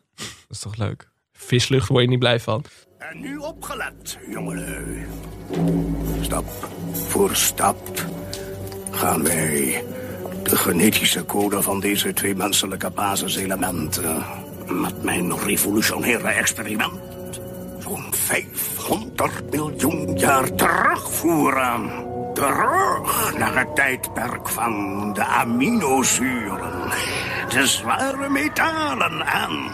is 0.48 0.58
toch 0.58 0.76
leuk? 0.76 1.08
Vislucht 1.32 1.88
word 1.88 2.02
je 2.02 2.08
niet 2.08 2.18
blij 2.18 2.40
van. 2.40 2.64
En 3.10 3.20
nu 3.20 3.36
opgelet, 3.36 4.18
jongelui. 4.28 5.06
Stap 6.20 6.44
voor 6.92 7.36
stap 7.36 8.04
gaan 8.90 9.22
wij 9.22 9.84
de 10.42 10.56
genetische 10.56 11.24
code 11.24 11.62
van 11.62 11.80
deze 11.80 12.12
twee 12.12 12.34
menselijke 12.34 12.90
basiselementen 12.90 14.24
met 14.68 15.02
mijn 15.02 15.38
revolutionaire 15.38 16.28
experiment 16.28 17.40
zo'n 17.78 18.04
500 18.10 19.50
miljoen 19.50 20.18
jaar 20.18 20.54
terugvoeren. 20.54 21.90
Terug 22.34 23.38
naar 23.38 23.58
het 23.58 23.76
tijdperk 23.76 24.48
van 24.48 25.12
de 25.12 25.24
aminozuren, 25.24 26.90
de 27.48 27.66
zware 27.66 28.28
metalen 28.28 29.20
en 29.20 29.70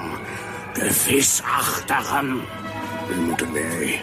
de 0.72 0.92
visachtigen. 0.92 2.40
Nu 3.10 3.16
moeten 3.16 3.52
wij 3.52 4.02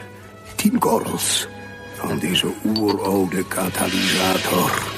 tien 0.55 0.80
korrels 0.80 1.47
van 1.95 2.20
deze 2.20 2.47
oeroude 2.66 3.47
katalysator 3.47 4.95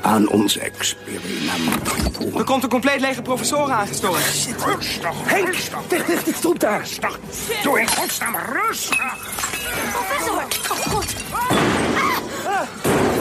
aan 0.00 0.28
ons 0.28 0.56
experiment 0.56 1.84
toevoegen. 1.84 2.38
Er 2.38 2.44
komt 2.44 2.62
een 2.62 2.68
compleet 2.68 3.00
lege 3.00 3.22
professor 3.22 3.70
aangestoken. 3.70 4.20
Rustig, 4.20 5.10
Henk, 5.24 5.54
dicht, 5.88 6.24
dicht, 6.24 6.36
stond 6.36 6.60
daar. 6.60 6.78
Rustig, 6.78 7.18
doe 7.62 7.80
in 7.80 7.88
godsnaam 7.88 8.36
rustig. 8.36 9.16
Professor! 9.92 10.44
Oh 10.70 10.92
god! 10.92 11.14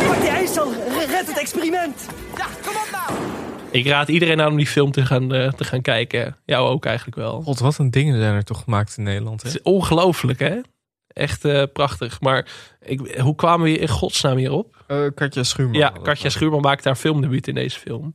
Pak 0.08 0.22
die 0.22 0.30
ijsel, 0.30 0.74
red 1.08 1.28
het 1.28 1.38
experiment. 1.38 2.02
Ja, 2.38 2.46
kom 2.66 2.76
op 2.76 2.88
nou. 2.92 3.37
Ik 3.72 3.88
raad 3.88 4.08
iedereen 4.08 4.42
aan 4.42 4.52
om 4.52 4.58
die 4.58 4.68
film 4.68 4.92
te 4.92 5.06
gaan, 5.06 5.34
eh, 5.34 5.52
te 5.52 5.64
gaan 5.64 5.82
kijken. 5.82 6.38
Jou 6.46 6.70
ook 6.70 6.86
eigenlijk 6.86 7.18
wel. 7.18 7.42
God, 7.42 7.60
wat 7.60 7.78
een 7.78 7.92
dingen 7.92 8.20
zijn 8.20 8.34
er 8.36 8.44
toch 8.44 8.64
gemaakt 8.64 8.98
in 8.98 9.04
Nederland. 9.04 9.42
Hè? 9.42 9.48
Het 9.48 9.58
is 9.58 9.64
ongelooflijk, 9.64 10.40
hè? 10.40 10.60
Echt 11.08 11.46
eh, 11.46 11.64
prachtig. 11.74 12.22
Maar 12.22 12.48
ik, 12.82 13.18
hoe 13.22 13.36
kwamen 13.36 13.64
we 13.64 13.70
hier 13.70 13.82
in 13.82 13.88
godsnaam 13.88 14.38
hierop? 14.38 14.84
Eh, 14.88 14.98
Katja 15.16 15.44
Schuurman. 15.44 15.78
Ja, 15.80 15.94
Katja 16.04 16.30
Schuurman 16.30 16.62
maakt 16.62 16.84
haar 16.84 16.96
filmdebuut 16.96 17.48
in 17.48 17.56
deze 17.56 17.80
film. 17.80 18.12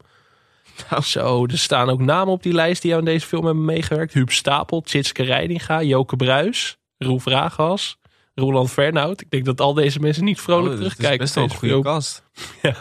Zo, 1.03 1.47
er 1.47 1.59
staan 1.59 1.91
ook 1.91 2.01
namen 2.01 2.33
op 2.33 2.43
die 2.43 2.53
lijst 2.53 2.83
die 2.83 2.97
aan 2.97 3.05
deze 3.05 3.27
film 3.27 3.45
hebben 3.45 3.65
meegewerkt. 3.65 4.13
Huub 4.13 4.31
Stapel, 4.31 4.81
Tjitske 4.81 5.23
Reidinga, 5.23 5.83
Joke 5.83 6.17
Bruis, 6.17 6.77
Roel 6.99 7.19
Vraaggas, 7.19 7.99
Roland 8.35 8.71
Fernhout. 8.71 9.21
Ik 9.21 9.31
denk 9.31 9.45
dat 9.45 9.61
al 9.61 9.75
deze 9.75 10.01
mensen 10.01 10.25
niet 10.25 10.41
vrolijk 10.41 10.73
Oh, 10.75 10.79
dit 10.79 10.81
is 10.81 10.93
terugkijken. 10.93 11.19
best 11.19 11.35
wel 11.35 11.45
een 11.45 11.51
goede 11.55 11.83
kast. 11.83 12.23
Ja. 12.63 12.75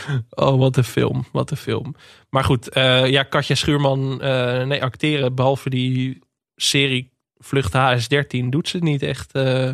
Oh, 0.30 0.58
wat 0.58 0.76
een 0.76 0.84
film. 0.84 1.26
Wat 1.32 1.50
een 1.50 1.56
film. 1.56 1.94
Maar 2.30 2.44
goed, 2.44 2.68
eh, 2.68 3.06
ja, 3.06 3.22
Katja 3.22 3.54
Schuurman, 3.54 4.20
eh, 4.22 4.62
nee, 4.62 4.82
acteren, 4.82 5.34
behalve 5.34 5.70
die 5.70 6.18
serie 6.56 7.10
Vlucht 7.38 7.72
HS13, 7.72 8.48
doet 8.48 8.68
ze 8.68 8.78
niet 8.78 9.02
echt 9.02 9.32
eh, 9.32 9.72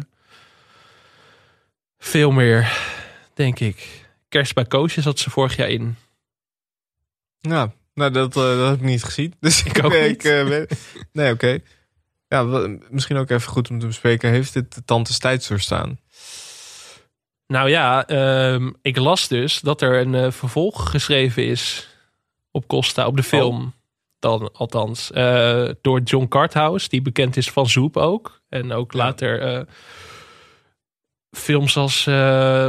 veel 1.99 2.31
meer, 2.31 2.79
denk 3.35 3.61
ik. 3.61 4.07
Kerst 4.29 4.55
bij 4.55 4.65
Koosje 4.65 5.03
zat 5.03 5.19
ze 5.19 5.31
vorig 5.31 5.57
jaar 5.57 5.69
in. 5.69 5.97
Ja, 7.41 7.73
nou, 7.95 8.13
dat, 8.13 8.33
dat 8.33 8.69
heb 8.69 8.79
ik 8.79 8.85
niet 8.85 9.05
gezien. 9.05 9.35
Dus 9.41 9.63
ik 9.63 9.85
ook 9.85 9.93
nee, 9.93 10.09
niet. 10.09 10.25
Ik, 10.25 10.69
nee, 11.13 11.33
oké. 11.33 11.59
Ja, 12.29 12.43
misschien 12.91 13.17
ook 13.17 13.31
even 13.31 13.51
goed 13.51 13.71
om 13.71 13.79
te 13.79 13.87
bespreken. 13.87 14.31
Heeft 14.31 14.53
dit 14.53 14.75
de 14.75 14.85
Tante 14.85 15.19
Tijds 15.19 15.49
doorstaan? 15.49 15.99
Nou 17.49 17.69
ja, 17.69 18.07
ehm, 18.07 18.71
ik 18.83 18.97
las 18.97 19.29
dus 19.29 19.61
dat 19.61 19.83
er 19.83 20.01
een 20.01 20.15
eh, 20.15 20.31
vervolg 20.31 20.91
geschreven 20.91 21.47
is 21.47 21.89
op 22.51 22.67
Costa, 22.67 23.07
op 23.07 23.17
de 23.17 23.23
film. 23.23 23.73
Dan, 24.19 24.51
althans, 24.53 25.11
eh, 25.13 25.69
door 25.81 26.01
John 26.01 26.29
Carthouse, 26.29 26.89
die 26.89 27.03
bekend 27.03 27.37
is 27.37 27.51
van 27.51 27.67
Zoep 27.67 27.97
ook. 27.97 28.43
En 28.49 28.73
ook 28.73 28.93
later 28.93 29.41
eh, 29.41 29.63
films 31.31 31.77
als, 31.77 32.05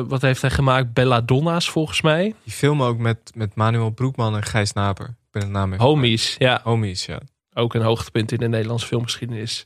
wat 0.08 0.22
heeft 0.22 0.42
hij 0.42 0.52
gemaakt? 0.52 0.94
Belladonna's 0.94 1.70
volgens 1.70 2.02
mij. 2.02 2.36
Die 2.44 2.54
film 2.54 2.84
ook 2.84 2.98
met, 2.98 3.32
met 3.36 3.56
Manuel 3.56 3.90
Broekman 3.90 4.36
en 4.36 4.44
Gijs 4.44 4.74
Naper. 4.74 5.06
Ik 5.06 5.32
ben 5.32 5.42
de 5.42 5.48
naam 5.48 5.74
even 5.74 5.86
Homies, 5.86 6.36
ja. 6.38 6.60
Homies, 6.64 7.06
ja. 7.06 7.20
Ook 7.54 7.74
een 7.74 7.82
hoogtepunt 7.82 8.32
in 8.32 8.38
de 8.38 8.48
Nederlandse 8.48 8.88
filmgeschiedenis. 8.88 9.66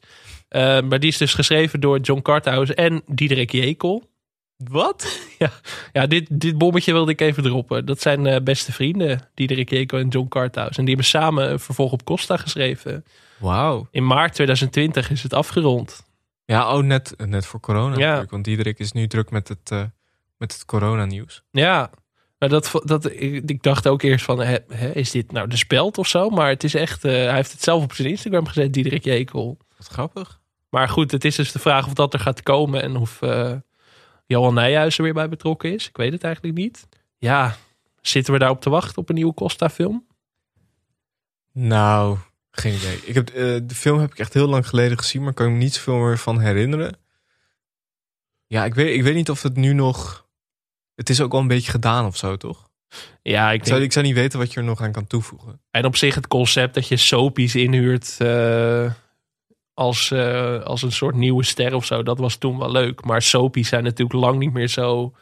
Maar 0.50 1.00
die 1.00 1.10
is 1.10 1.18
dus 1.18 1.34
geschreven 1.34 1.80
door 1.80 2.00
John 2.00 2.22
Carthouse 2.22 2.76
en 2.76 3.02
Diederik 3.06 3.52
Jekel. 3.52 4.12
Wat? 4.58 5.06
Ja, 5.38 5.52
ja 5.92 6.08
dit, 6.08 6.28
dit 6.32 6.58
bommetje 6.58 6.92
wilde 6.92 7.12
ik 7.12 7.22
even 7.22 7.44
droppen. 7.44 7.86
Dat 7.86 8.02
zijn 8.02 8.26
eh, 8.28 8.42
beste 8.42 8.72
vrienden, 8.72 9.30
Diederik 9.34 9.70
Jekel 9.70 9.98
en 9.98 10.08
John 10.08 10.28
Carthouse. 10.28 10.80
En 10.80 10.86
die 10.86 10.94
hebben 10.94 11.12
samen 11.12 11.52
een 11.52 11.60
vervolg 11.60 11.92
op 11.92 12.04
Costa 12.04 12.38
geschreven. 12.38 13.06
Wauw. 13.40 13.88
In 13.92 14.06
maart 14.06 14.34
2020 14.34 15.10
is 15.10 15.24
het 15.24 15.34
afgerond. 15.34 16.06
Ja, 16.46 16.76
oh, 16.76 16.84
net, 16.84 17.14
net 17.26 17.46
voor 17.46 17.60
corona. 17.60 17.96
Ja. 17.96 18.00
natuurlijk, 18.00 18.32
Want 18.32 18.44
Diederik 18.44 18.80
is 18.80 18.92
nu 18.92 19.08
druk 19.08 19.32
met 19.32 19.48
het, 19.48 19.72
eh, 19.72 19.84
met 20.38 20.54
het 20.54 20.66
coronanieuws. 20.66 21.44
Ja, 21.52 21.90
maar 22.44 22.50
dat, 22.50 22.72
dat, 22.84 23.12
ik, 23.12 23.50
ik 23.50 23.64
dacht 23.64 23.88
ook 23.88 24.02
eerst 24.02 24.26
van, 24.26 24.40
hè, 24.40 24.58
hè, 24.68 24.92
is 24.92 25.12
dit 25.12 25.32
nou 25.32 25.48
de 25.48 25.58
speld 25.58 25.98
of 25.98 26.08
zo? 26.08 26.30
Maar 26.30 26.50
het 26.50 26.64
is 26.64 26.76
echt, 26.76 27.06
eh, 27.06 27.12
hij 27.12 27.36
heeft 27.36 27.52
het 27.52 27.64
zelf 27.64 27.84
op 27.84 27.94
zijn 27.94 28.10
Instagram 28.10 28.48
gezet, 28.48 28.74
Diederik 28.74 29.04
Jekel. 29.04 29.58
Wat 29.78 29.88
grappig. 29.88 30.40
Maar 30.70 30.90
goed, 30.90 31.12
het 31.12 31.26
is 31.26 31.36
dus 31.36 31.52
de 31.52 31.60
vraag 31.60 31.86
of 31.86 31.94
dat 31.94 32.14
er 32.14 32.20
gaat 32.20 32.44
komen 32.44 32.82
en 32.82 32.96
of 32.96 33.22
eh, 33.22 33.52
Johan 34.26 34.54
Nijhuis 34.54 34.98
er 34.98 35.04
weer 35.04 35.14
bij 35.14 35.30
betrokken 35.30 35.74
is. 35.74 35.88
Ik 35.88 35.98
weet 35.98 36.12
het 36.12 36.24
eigenlijk 36.24 36.56
niet. 36.56 36.88
Ja, 37.18 37.56
zitten 38.02 38.34
we 38.34 38.40
daarop 38.40 38.62
te 38.62 38.70
wachten 38.70 38.98
op 38.98 39.10
een 39.10 39.16
nieuwe 39.16 39.34
Costa-film? 39.34 40.06
Nou, 41.52 42.18
geen 42.52 42.74
idee. 42.74 43.00
Ik 43.06 43.14
heb, 43.14 43.30
eh, 43.30 43.58
de 43.64 43.76
film 43.76 44.00
heb 44.00 44.12
ik 44.12 44.20
echt 44.20 44.34
heel 44.34 44.48
lang 44.48 44.68
geleden 44.68 44.98
gezien, 44.98 45.24
maar 45.24 45.34
kan 45.34 45.46
ik 45.46 45.52
me 45.52 45.58
niet 45.58 45.74
zoveel 45.74 45.98
meer 45.98 46.18
van 46.18 46.40
herinneren. 46.40 46.98
Ja, 48.48 48.66
ik 48.66 48.76
weet, 48.76 48.96
ik 48.96 49.04
weet 49.04 49.16
niet 49.16 49.30
of 49.30 49.42
het 49.42 49.56
nu 49.56 49.74
nog... 49.74 50.28
Het 50.96 51.10
is 51.10 51.22
ook 51.22 51.32
wel 51.32 51.42
een 51.42 51.48
beetje 51.48 51.72
gedaan 51.72 52.06
of 52.06 52.18
zo, 52.18 52.38
toch? 52.38 52.70
Ja, 53.22 53.52
ik 53.52 53.60
Ik 53.60 53.66
zou, 53.66 53.76
denk, 53.76 53.86
ik 53.86 53.92
zou 53.94 54.06
niet 54.06 54.16
weten 54.16 54.40
wat 54.40 54.54
je 54.54 54.60
er 54.60 54.66
nog 54.66 54.82
aan 54.82 54.92
kan 54.92 55.08
toevoegen. 55.08 55.62
en 55.72 55.86
op 55.86 55.96
zich 55.96 56.16
het 56.16 56.28
concept 56.28 56.74
dat 56.74 56.88
je 56.88 56.98
soapies 56.98 57.56
inhuurt 57.56 58.16
eh, 58.20 58.92
als, 59.74 60.12
eh, 60.12 60.60
als 60.64 60.82
een 60.82 60.92
soort 60.92 61.16
nieuwe 61.16 61.44
ster 61.44 61.74
of 61.74 61.86
zo, 61.86 62.04
dat 62.04 62.18
was 62.20 62.36
toen 62.36 62.58
wel 62.58 62.72
leuk. 62.72 63.04
Maar 63.06 63.22
soapies 63.22 63.68
zijn 63.70 63.84
natuurlijk 63.84 64.20
lang 64.20 64.40
niet 64.40 64.54
meer 64.54 64.68
zo 64.68 65.14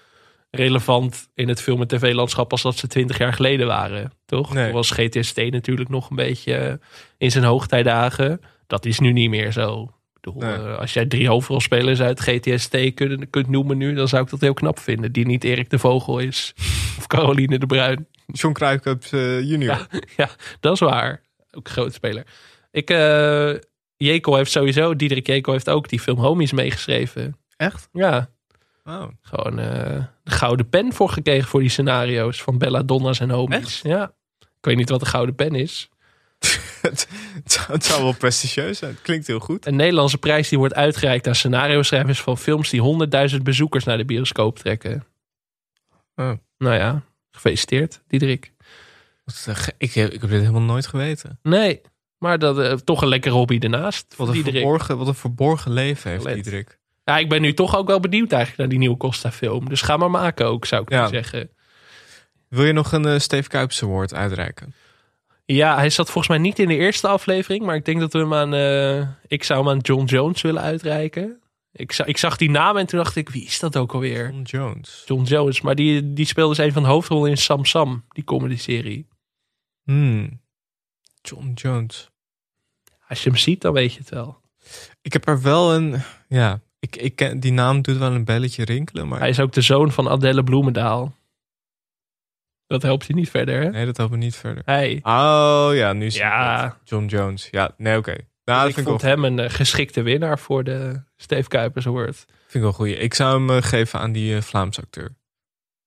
relevant 0.51 1.29
in 1.33 1.47
het 1.47 1.61
film- 1.61 1.81
en 1.81 1.87
tv-landschap 1.87 2.51
als 2.51 2.61
dat 2.61 2.77
ze 2.77 2.87
twintig 2.87 3.17
jaar 3.17 3.33
geleden 3.33 3.67
waren, 3.67 4.11
toch? 4.25 4.53
Nee. 4.53 4.63
Toen 4.65 4.73
was 4.73 4.91
GTST 4.91 5.37
natuurlijk 5.37 5.89
nog 5.89 6.09
een 6.09 6.15
beetje 6.15 6.79
in 7.17 7.31
zijn 7.31 7.43
hoogtijdagen. 7.43 8.41
Dat 8.67 8.85
is 8.85 8.99
nu 8.99 9.11
niet 9.11 9.29
meer 9.29 9.51
zo. 9.51 9.83
Ik 9.83 10.21
bedoel, 10.21 10.41
Nee. 10.41 10.53
eh, 10.67 10.77
als 10.77 10.93
jij 10.93 11.05
drie 11.05 11.27
hoofdrolspelers 11.27 12.01
uit 12.01 12.19
GTST 12.19 12.93
kunt, 12.93 13.29
kunt 13.29 13.47
noemen 13.47 13.77
nu, 13.77 13.93
dan 13.93 14.07
zou 14.07 14.23
ik 14.23 14.29
dat 14.29 14.41
heel 14.41 14.53
knap 14.53 14.79
vinden. 14.79 15.11
Die 15.11 15.25
niet 15.25 15.43
Erik 15.43 15.69
de 15.69 15.79
Vogel 15.79 16.19
is 16.19 16.53
of 16.97 17.07
Caroline 17.07 17.59
de 17.59 17.65
Bruin. 17.65 18.07
John 18.25 18.53
Kruijkup 18.53 19.03
eh, 19.11 19.41
junior. 19.41 19.87
Ja, 19.91 19.99
ja, 20.17 20.29
dat 20.59 20.73
is 20.73 20.79
waar. 20.79 21.21
Ook 21.51 21.65
een 21.67 21.73
grote 21.73 21.93
speler. 21.93 22.23
Ik, 22.71 22.89
Jekel 24.05 24.35
heeft 24.35 24.51
sowieso, 24.51 24.95
Diederik 24.95 25.27
Jekel 25.27 25.53
heeft 25.53 25.69
ook 25.69 25.89
die 25.89 25.99
film 25.99 26.17
Homies 26.19 26.51
meegeschreven. 26.51 27.37
Echt? 27.55 27.89
Ja, 27.91 28.29
Oh. 28.83 29.07
gewoon 29.21 29.59
eh, 29.59 30.03
de 30.23 30.31
gouden 30.31 30.69
pen 30.69 30.93
voor 30.93 31.09
gekregen 31.09 31.47
voor 31.49 31.59
die 31.59 31.69
scenario's 31.69 32.41
van 32.41 32.57
Bella 32.57 32.83
Donna's 32.83 33.19
en 33.19 33.29
Homies. 33.29 33.81
Ja. 33.83 34.13
Ik 34.39 34.67
weet 34.67 34.75
niet 34.77 34.89
wat 34.89 34.99
de 34.99 35.05
gouden 35.05 35.35
pen 35.35 35.55
is. 35.55 35.89
het, 36.81 37.07
zou- 37.45 37.71
het 37.71 37.85
zou 37.85 38.03
wel 38.03 38.13
prestigieus 38.15 38.77
zijn. 38.77 38.91
Het 38.91 39.01
klinkt 39.01 39.27
heel 39.27 39.39
goed. 39.39 39.65
Een 39.65 39.75
Nederlandse 39.75 40.17
prijs 40.17 40.49
die 40.49 40.57
wordt 40.57 40.73
uitgereikt 40.73 41.27
aan 41.27 41.35
scenario-schrijvers 41.35 42.21
van 42.21 42.37
films 42.37 42.69
die 42.69 42.81
100.000 43.31 43.37
bezoekers 43.43 43.83
naar 43.83 43.97
de 43.97 44.05
bioscoop 44.05 44.59
trekken. 44.59 45.05
Oh. 46.15 46.31
Nou 46.57 46.75
ja, 46.75 47.01
gefeliciteerd, 47.31 48.01
Diederik. 48.07 48.51
Ik, 49.77 49.93
heb- 49.93 50.11
ik 50.11 50.21
heb 50.21 50.29
dit 50.29 50.39
helemaal 50.39 50.61
nooit 50.61 50.87
geweten. 50.87 51.39
Nee, 51.41 51.81
maar 52.21 52.39
dat 52.39 52.59
eh, 52.59 52.73
toch 52.73 53.01
een 53.01 53.07
lekkere 53.07 53.35
hobby 53.35 53.57
ernaast. 53.59 54.13
Wat 54.17 54.27
een, 54.27 54.43
verborgen, 54.43 54.97
wat 54.97 55.07
een 55.07 55.15
verborgen 55.15 55.71
leven 55.73 56.11
heeft. 56.11 56.33
Diederik. 56.33 56.79
Ja, 57.03 57.17
ik 57.17 57.29
ben 57.29 57.41
nu 57.41 57.53
toch 57.53 57.75
ook 57.75 57.87
wel 57.87 57.99
benieuwd 57.99 58.29
eigenlijk 58.31 58.59
naar 58.61 58.69
die 58.69 58.77
nieuwe 58.79 58.97
Costa-film. 58.97 59.69
Dus 59.69 59.81
ga 59.81 59.97
maar 59.97 60.11
maken 60.11 60.45
ook, 60.45 60.65
zou 60.65 60.81
ik 60.81 60.89
Ja. 60.89 61.07
zeggen. 61.07 61.49
Wil 62.47 62.65
je 62.65 62.73
nog 62.73 62.91
een 62.91 63.05
eh, 63.05 63.19
Steve 63.19 63.49
Kuipers 63.49 63.83
Award 63.83 64.13
uitreiken? 64.13 64.73
Ja, 65.45 65.75
hij 65.75 65.89
zat 65.89 66.05
volgens 66.05 66.27
mij 66.27 66.37
niet 66.37 66.59
in 66.59 66.67
de 66.67 66.75
eerste 66.77 67.07
aflevering. 67.07 67.65
Maar 67.65 67.75
ik 67.75 67.85
denk 67.85 67.99
dat 67.99 68.13
we 68.13 68.19
hem 68.19 68.33
aan... 68.33 68.53
eh, 68.53 69.07
ik 69.27 69.43
zou 69.43 69.59
hem 69.59 69.69
aan 69.69 69.79
John 69.79 70.03
Jones 70.05 70.41
willen 70.41 70.61
uitreiken. 70.61 71.41
Ik, 71.71 71.91
za- 71.91 72.05
ik 72.05 72.17
zag 72.17 72.37
die 72.37 72.49
naam 72.49 72.77
en 72.77 72.85
toen 72.85 72.99
dacht 72.99 73.15
ik, 73.15 73.29
wie 73.29 73.45
is 73.45 73.59
dat 73.59 73.77
ook 73.77 73.93
alweer? 73.93 74.25
John 74.29 74.41
Jones. 74.43 75.03
John 75.05 75.23
Jones. 75.23 75.61
Maar 75.61 75.75
die, 75.75 76.13
die 76.13 76.25
speelde 76.25 76.55
dus 76.55 76.65
een 76.65 76.71
van 76.73 76.83
de 76.83 76.89
hoofdrollen 76.89 77.29
in 77.29 77.37
Sam 77.37 77.65
Sam, 77.65 78.05
die 78.09 78.23
comedy-serie. 78.23 79.07
Hmm. 79.83 80.41
John 81.21 81.51
Jones. 81.55 82.09
Als 83.11 83.23
je 83.23 83.29
hem 83.29 83.37
ziet, 83.37 83.61
dan 83.61 83.73
weet 83.73 83.93
je 83.93 83.99
het 83.99 84.09
wel. 84.09 84.41
Ik 85.01 85.13
heb 85.13 85.27
er 85.27 85.41
wel 85.41 85.73
een... 85.73 85.95
Ja, 86.27 86.59
ik, 86.79 86.95
ik 86.95 87.15
ken, 87.15 87.39
die 87.39 87.51
naam 87.51 87.81
doet 87.81 87.97
wel 87.97 88.11
een 88.11 88.25
belletje 88.25 88.65
rinkelen. 88.65 89.07
Maar 89.07 89.19
Hij 89.19 89.29
is 89.29 89.39
ook 89.39 89.51
de 89.51 89.61
zoon 89.61 89.91
van 89.91 90.09
Adelle 90.09 90.43
Bloemendaal. 90.43 91.15
Dat 92.67 92.81
helpt 92.81 93.05
je 93.05 93.13
niet 93.13 93.29
verder, 93.29 93.61
hè? 93.61 93.69
nee, 93.69 93.85
dat 93.85 93.97
helpt 93.97 94.11
me 94.11 94.17
niet 94.17 94.35
verder. 94.35 94.63
Hey. 94.65 94.99
Oh 95.03 95.69
ja, 95.73 95.93
nu 95.93 96.05
ik 96.05 96.11
Ja. 96.11 96.63
het. 96.63 96.89
John 96.89 97.05
Jones. 97.05 97.47
Ja, 97.51 97.73
nee, 97.77 97.97
oké. 97.97 98.15
Nou, 98.45 98.69
ik 98.69 98.79
vond 98.79 99.01
hem 99.01 99.23
een 99.25 99.39
eh, 99.39 99.49
geschikte 99.49 100.01
winnaar 100.01 100.39
voor 100.39 100.63
de 100.63 101.01
Steve 101.17 101.47
Kuipers 101.49 101.87
Award. 101.87 102.15
vind 102.15 102.53
ik 102.53 102.61
wel 102.61 102.73
goed. 102.73 102.87
Ik 102.87 103.13
zou 103.13 103.37
hem 103.39 103.57
eh, 103.57 103.63
geven 103.63 103.99
aan 103.99 104.11
die 104.11 104.35
eh, 104.35 104.41
Vlaamse 104.41 104.81
acteur. 104.81 105.15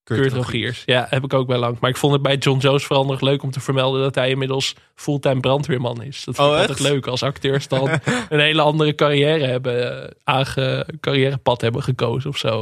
Kurt 0.05 0.33
Rogiers. 0.33 0.83
Ja, 0.87 1.07
heb 1.11 1.25
ik 1.25 1.35
ook 1.35 1.47
wel 1.49 1.59
lang. 1.59 1.77
Maar 1.81 1.91
ik 1.91 1.97
vond 1.97 2.13
het 2.13 2.23
bij 2.23 2.37
John 2.37 2.59
Jones 2.59 2.85
vooral 2.85 3.05
nog 3.07 3.21
leuk 3.21 3.43
om 3.43 3.51
te 3.51 3.61
vermelden 3.61 4.03
dat 4.03 4.15
hij 4.15 4.31
inmiddels 4.31 4.75
fulltime 4.95 5.41
brandweerman 5.41 6.03
is. 6.03 6.25
Dat 6.25 6.35
vind 6.35 6.49
Oh, 6.49 6.55
ik 6.55 6.61
altijd 6.61 6.79
echt? 6.79 6.89
leuk 6.89 7.07
als 7.07 7.23
acteurs 7.23 7.69
dan 7.69 7.89
een 8.29 8.41
hele 8.41 8.63
andere 8.63 8.95
carrière 8.95 9.45
hebben, 9.47 10.03
eh, 10.05 10.11
aange, 10.25 10.87
carrièrepad 11.01 11.61
hebben 11.61 11.83
gekozen 11.83 12.31
of 12.31 12.37
zo. 12.37 12.57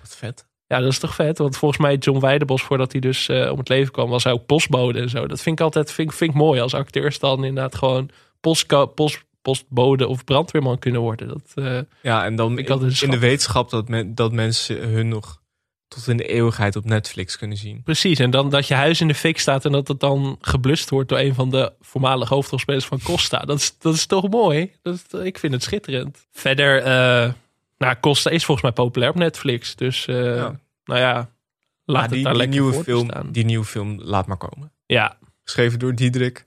Wat 0.00 0.16
vet. 0.16 0.46
Ja, 0.66 0.80
dat 0.80 0.90
is 0.92 0.98
toch 0.98 1.14
vet? 1.14 1.38
Want 1.38 1.56
volgens 1.56 1.80
mij 1.80 1.96
John 1.96 2.20
Weidebos, 2.20 2.62
voordat 2.62 2.92
hij 2.92 3.00
dus 3.00 3.28
eh, 3.28 3.50
om 3.52 3.58
het 3.58 3.68
leven 3.68 3.92
kwam, 3.92 4.08
was 4.10 4.24
hij 4.24 4.32
ook 4.32 4.46
postbode 4.46 5.00
en 5.00 5.08
zo. 5.10 5.26
Dat 5.26 5.40
vind 5.40 5.58
ik 5.58 5.64
altijd 5.64 5.92
vind, 5.92 6.14
vind 6.14 6.30
ik 6.30 6.36
mooi 6.36 6.60
als 6.60 6.74
acteurs 6.74 7.18
dan 7.18 7.44
inderdaad 7.44 7.74
gewoon 7.74 8.10
postko- 8.40 8.86
post, 8.86 9.24
postbode 9.42 10.06
of 10.08 10.24
brandweerman 10.24 10.78
kunnen 10.78 11.00
worden. 11.00 11.28
Dat, 11.28 11.52
eh, 11.54 11.78
Ja, 12.02 12.24
en 12.24 12.36
dan 12.36 12.58
Ik 12.58 12.68
in, 12.68 12.92
in 13.00 13.10
de 13.10 13.18
wetenschap 13.18 13.70
dat, 13.70 13.88
men, 13.88 14.14
dat 14.14 14.32
mensen 14.32 14.88
hun 14.88 15.08
nog 15.08 15.42
tot 15.94 16.08
in 16.08 16.16
de 16.16 16.26
eeuwigheid 16.26 16.76
op 16.76 16.84
Netflix 16.84 17.36
kunnen 17.38 17.56
zien. 17.56 17.82
Precies, 17.82 18.18
en 18.18 18.30
dan 18.30 18.50
dat 18.50 18.66
je 18.68 18.74
huis 18.74 19.00
in 19.00 19.08
de 19.08 19.14
fik 19.14 19.38
staat 19.38 19.64
en 19.64 19.72
dat 19.72 19.88
het 19.88 20.00
dan 20.00 20.36
geblust 20.40 20.90
wordt 20.90 21.08
door 21.08 21.18
een 21.18 21.34
van 21.34 21.50
de 21.50 21.72
voormalige 21.80 22.34
hoofdrolspelers 22.34 22.84
van 22.84 23.00
Costa. 23.02 23.38
Dat 23.38 23.58
is, 23.58 23.78
dat 23.78 23.94
is 23.94 24.06
toch 24.06 24.28
mooi? 24.28 24.72
Dat 24.82 24.94
is- 24.94 25.20
ik 25.20 25.38
vind 25.38 25.52
het 25.52 25.62
schitterend. 25.62 26.26
Verder, 26.32 26.78
eh, 26.82 27.32
nou, 27.78 27.94
Costa 28.00 28.30
is 28.30 28.44
volgens 28.44 28.66
mij 28.66 28.84
populair 28.84 29.10
op 29.10 29.16
Netflix. 29.18 29.76
Dus, 29.76 30.06
eh, 30.06 30.36
Ja. 30.36 30.60
nou 30.84 31.00
ja, 31.00 31.14
laat 31.14 31.28
Maar 31.84 32.02
het 32.02 32.10
die, 32.12 32.22
daar 32.22 32.32
die 32.32 32.42
lekker 32.42 32.60
nieuwe 32.60 32.82
film, 32.84 33.08
staan. 33.08 33.32
die 33.32 33.44
nieuwe 33.44 33.64
film, 33.64 34.00
laat 34.02 34.26
maar 34.26 34.36
komen. 34.36 34.72
Ja, 34.86 35.18
Geschreven 35.44 35.78
door 35.78 35.94
Diederik. 35.94 36.46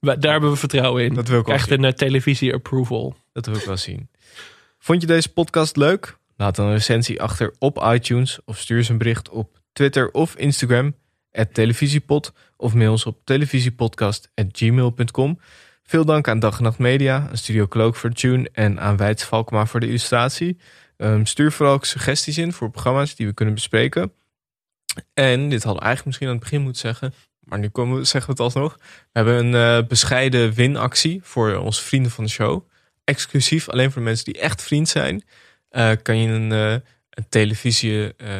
daar 0.00 0.32
hebben 0.32 0.50
we 0.50 0.56
vertrouwen 0.56 1.04
in. 1.04 1.14
Dat 1.14 1.28
wil 1.28 1.40
ik 1.40 1.58
zien. 1.60 1.72
een 1.72 1.84
eh, 1.84 1.92
televisie-approval. 1.92 3.16
Dat 3.32 3.46
wil 3.46 3.56
ik 3.56 3.64
wel 3.64 3.76
zien. 3.76 4.08
Vond 4.78 5.00
je 5.00 5.06
deze 5.06 5.32
podcast 5.32 5.76
leuk? 5.76 6.18
Laat 6.36 6.58
een 6.58 6.72
recensie 6.72 7.22
achter 7.22 7.54
op 7.58 7.84
iTunes 7.92 8.38
of 8.44 8.58
stuur 8.58 8.76
eens 8.76 8.88
een 8.88 8.98
bericht 8.98 9.28
op 9.28 9.60
Twitter 9.72 10.10
of 10.10 10.36
Instagram 10.36 10.94
televisiepod 11.52 12.32
of 12.56 12.74
mail 12.74 12.90
ons 12.90 13.06
op 13.06 13.20
televisiepodcast@gmail.com. 13.24 15.38
Veel 15.82 16.04
dank 16.04 16.28
aan 16.28 16.38
Dag 16.38 16.56
en 16.56 16.62
Nacht 16.62 16.78
Media, 16.78 17.28
aan 17.28 17.36
Studio 17.36 17.66
Cloak 17.66 17.96
voor 17.96 18.10
tune 18.10 18.50
en 18.52 18.80
aan 18.80 18.96
Wijts 18.96 19.24
Valkma 19.24 19.66
voor 19.66 19.80
de 19.80 19.86
illustratie. 19.86 20.58
Ehm, 20.96 21.24
stuur 21.24 21.52
vooral 21.52 21.78
suggesties 21.80 22.38
in 22.38 22.52
voor 22.52 22.70
programma's 22.70 23.14
die 23.14 23.26
we 23.26 23.32
kunnen 23.32 23.54
bespreken. 23.54 24.12
En 25.14 25.48
dit 25.48 25.62
hadden 25.62 25.82
we 25.82 25.88
eigenlijk 25.88 26.06
misschien 26.06 26.26
aan 26.26 26.34
het 26.34 26.42
begin 26.42 26.62
moeten 26.62 26.80
zeggen, 26.80 27.14
maar 27.38 27.58
nu 27.58 27.68
komen 27.68 27.98
we, 27.98 28.04
zeggen 28.04 28.36
we 28.36 28.42
het 28.42 28.54
alsnog. 28.54 28.78
We 28.78 28.82
hebben 29.12 29.46
een 29.46 29.54
eh, 29.54 29.78
bescheiden 29.88 30.52
winactie 30.52 31.20
voor 31.22 31.56
onze 31.56 31.82
vrienden 31.82 32.10
van 32.10 32.24
de 32.24 32.30
show. 32.30 32.68
Exclusief, 33.04 33.68
alleen 33.68 33.90
voor 33.90 34.00
de 34.00 34.06
mensen 34.08 34.24
die 34.24 34.38
echt 34.38 34.62
vriend 34.62 34.88
zijn, 34.88 35.24
kan 36.02 36.18
je 36.18 36.28
een, 36.28 36.52
eh, 36.52 36.72
een 37.10 37.28
televisie 37.28 38.16
eh, 38.16 38.34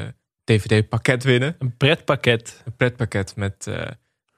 DVD-pakket 0.44 1.24
winnen. 1.24 1.56
Een 1.58 1.76
pretpakket. 1.76 2.62
Een 2.64 2.76
pretpakket 2.76 3.36
met 3.36 3.66
eh, 3.66 3.86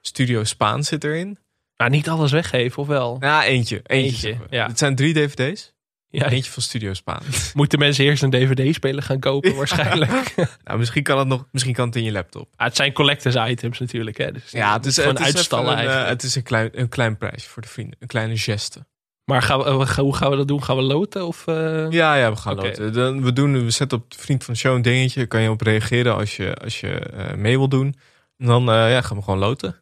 Studio 0.01 0.43
Spaan 0.43 0.83
zit 0.83 1.03
erin. 1.03 1.37
Nou, 1.77 1.91
niet 1.91 2.09
alles 2.09 2.31
weggeven, 2.31 2.81
of 2.81 2.87
wel? 2.87 3.17
Ja, 3.19 3.45
eentje. 3.45 3.81
Eentje, 3.83 4.37
ja. 4.49 4.67
Het 4.67 4.77
zijn 4.77 4.95
drie 4.95 5.13
DVD's. 5.13 5.73
Ja, 6.09 6.29
Eentje 6.29 6.51
van 6.51 6.63
Studio 6.63 6.93
Spaan. 6.93 7.21
moeten 7.53 7.79
mensen 7.79 8.05
eerst 8.05 8.23
een 8.23 8.29
DVD-speler 8.29 9.03
gaan 9.03 9.19
kopen 9.19 9.55
waarschijnlijk. 9.55 10.33
nou, 10.63 10.79
misschien 10.79 11.03
kan 11.03 11.19
het 11.19 11.27
nog, 11.27 11.47
misschien 11.51 11.73
kan 11.73 11.87
het 11.87 11.95
in 11.95 12.03
je 12.03 12.11
laptop. 12.11 12.53
Ah, 12.55 12.65
het 12.65 12.75
zijn 12.75 12.93
collectors 12.93 13.35
items 13.35 13.79
natuurlijk. 13.79 14.17
Hè? 14.17 14.31
Dus 14.31 14.51
Ja, 14.51 14.73
het 14.73 14.85
is, 14.85 14.95
het 14.95 15.19
uitstallen 15.19 15.71
een, 15.71 15.77
eh, 15.77 15.79
eigenlijk. 15.79 16.09
het 16.09 16.23
is 16.23 16.35
een 16.35 16.43
klein, 16.43 16.69
een 16.71 16.89
klein 16.89 17.17
prijsje 17.17 17.49
voor 17.49 17.61
de 17.61 17.67
vrienden. 17.67 17.95
Een 17.99 18.07
kleine 18.07 18.37
geste. 18.37 18.85
Maar 19.25 19.41
gaan 19.41 19.59
we, 19.59 19.65
eh, 19.65 19.97
hoe 19.97 20.15
gaan 20.15 20.29
we 20.29 20.35
dat 20.35 20.47
doen? 20.47 20.63
Gaan 20.63 20.75
we 20.75 20.81
loten? 20.81 21.27
Of, 21.27 21.47
eh? 21.47 21.89
Ja, 21.89 22.15
ja, 22.15 22.31
we 22.31 22.37
gaan 22.37 22.55
loten. 22.55 22.93
Dan, 22.93 23.23
we, 23.23 23.33
doen, 23.33 23.63
we 23.63 23.71
zetten 23.71 23.97
op 23.97 24.11
de 24.11 24.17
vriend 24.17 24.43
van 24.43 24.53
de 24.53 24.59
show 24.59 24.75
een 24.75 24.81
dingetje. 24.81 25.25
Kan 25.25 25.41
je 25.41 25.49
op 25.49 25.61
reageren 25.61 26.15
als 26.15 26.35
je, 26.35 26.55
als 26.55 26.79
je 26.79 26.99
eh, 26.99 27.35
mee 27.35 27.57
wil 27.57 27.69
doen. 27.69 27.95
En 28.37 28.45
dan 28.45 28.63
ja, 28.65 29.01
gaan 29.01 29.17
we 29.17 29.23
gewoon 29.23 29.39
loten. 29.39 29.81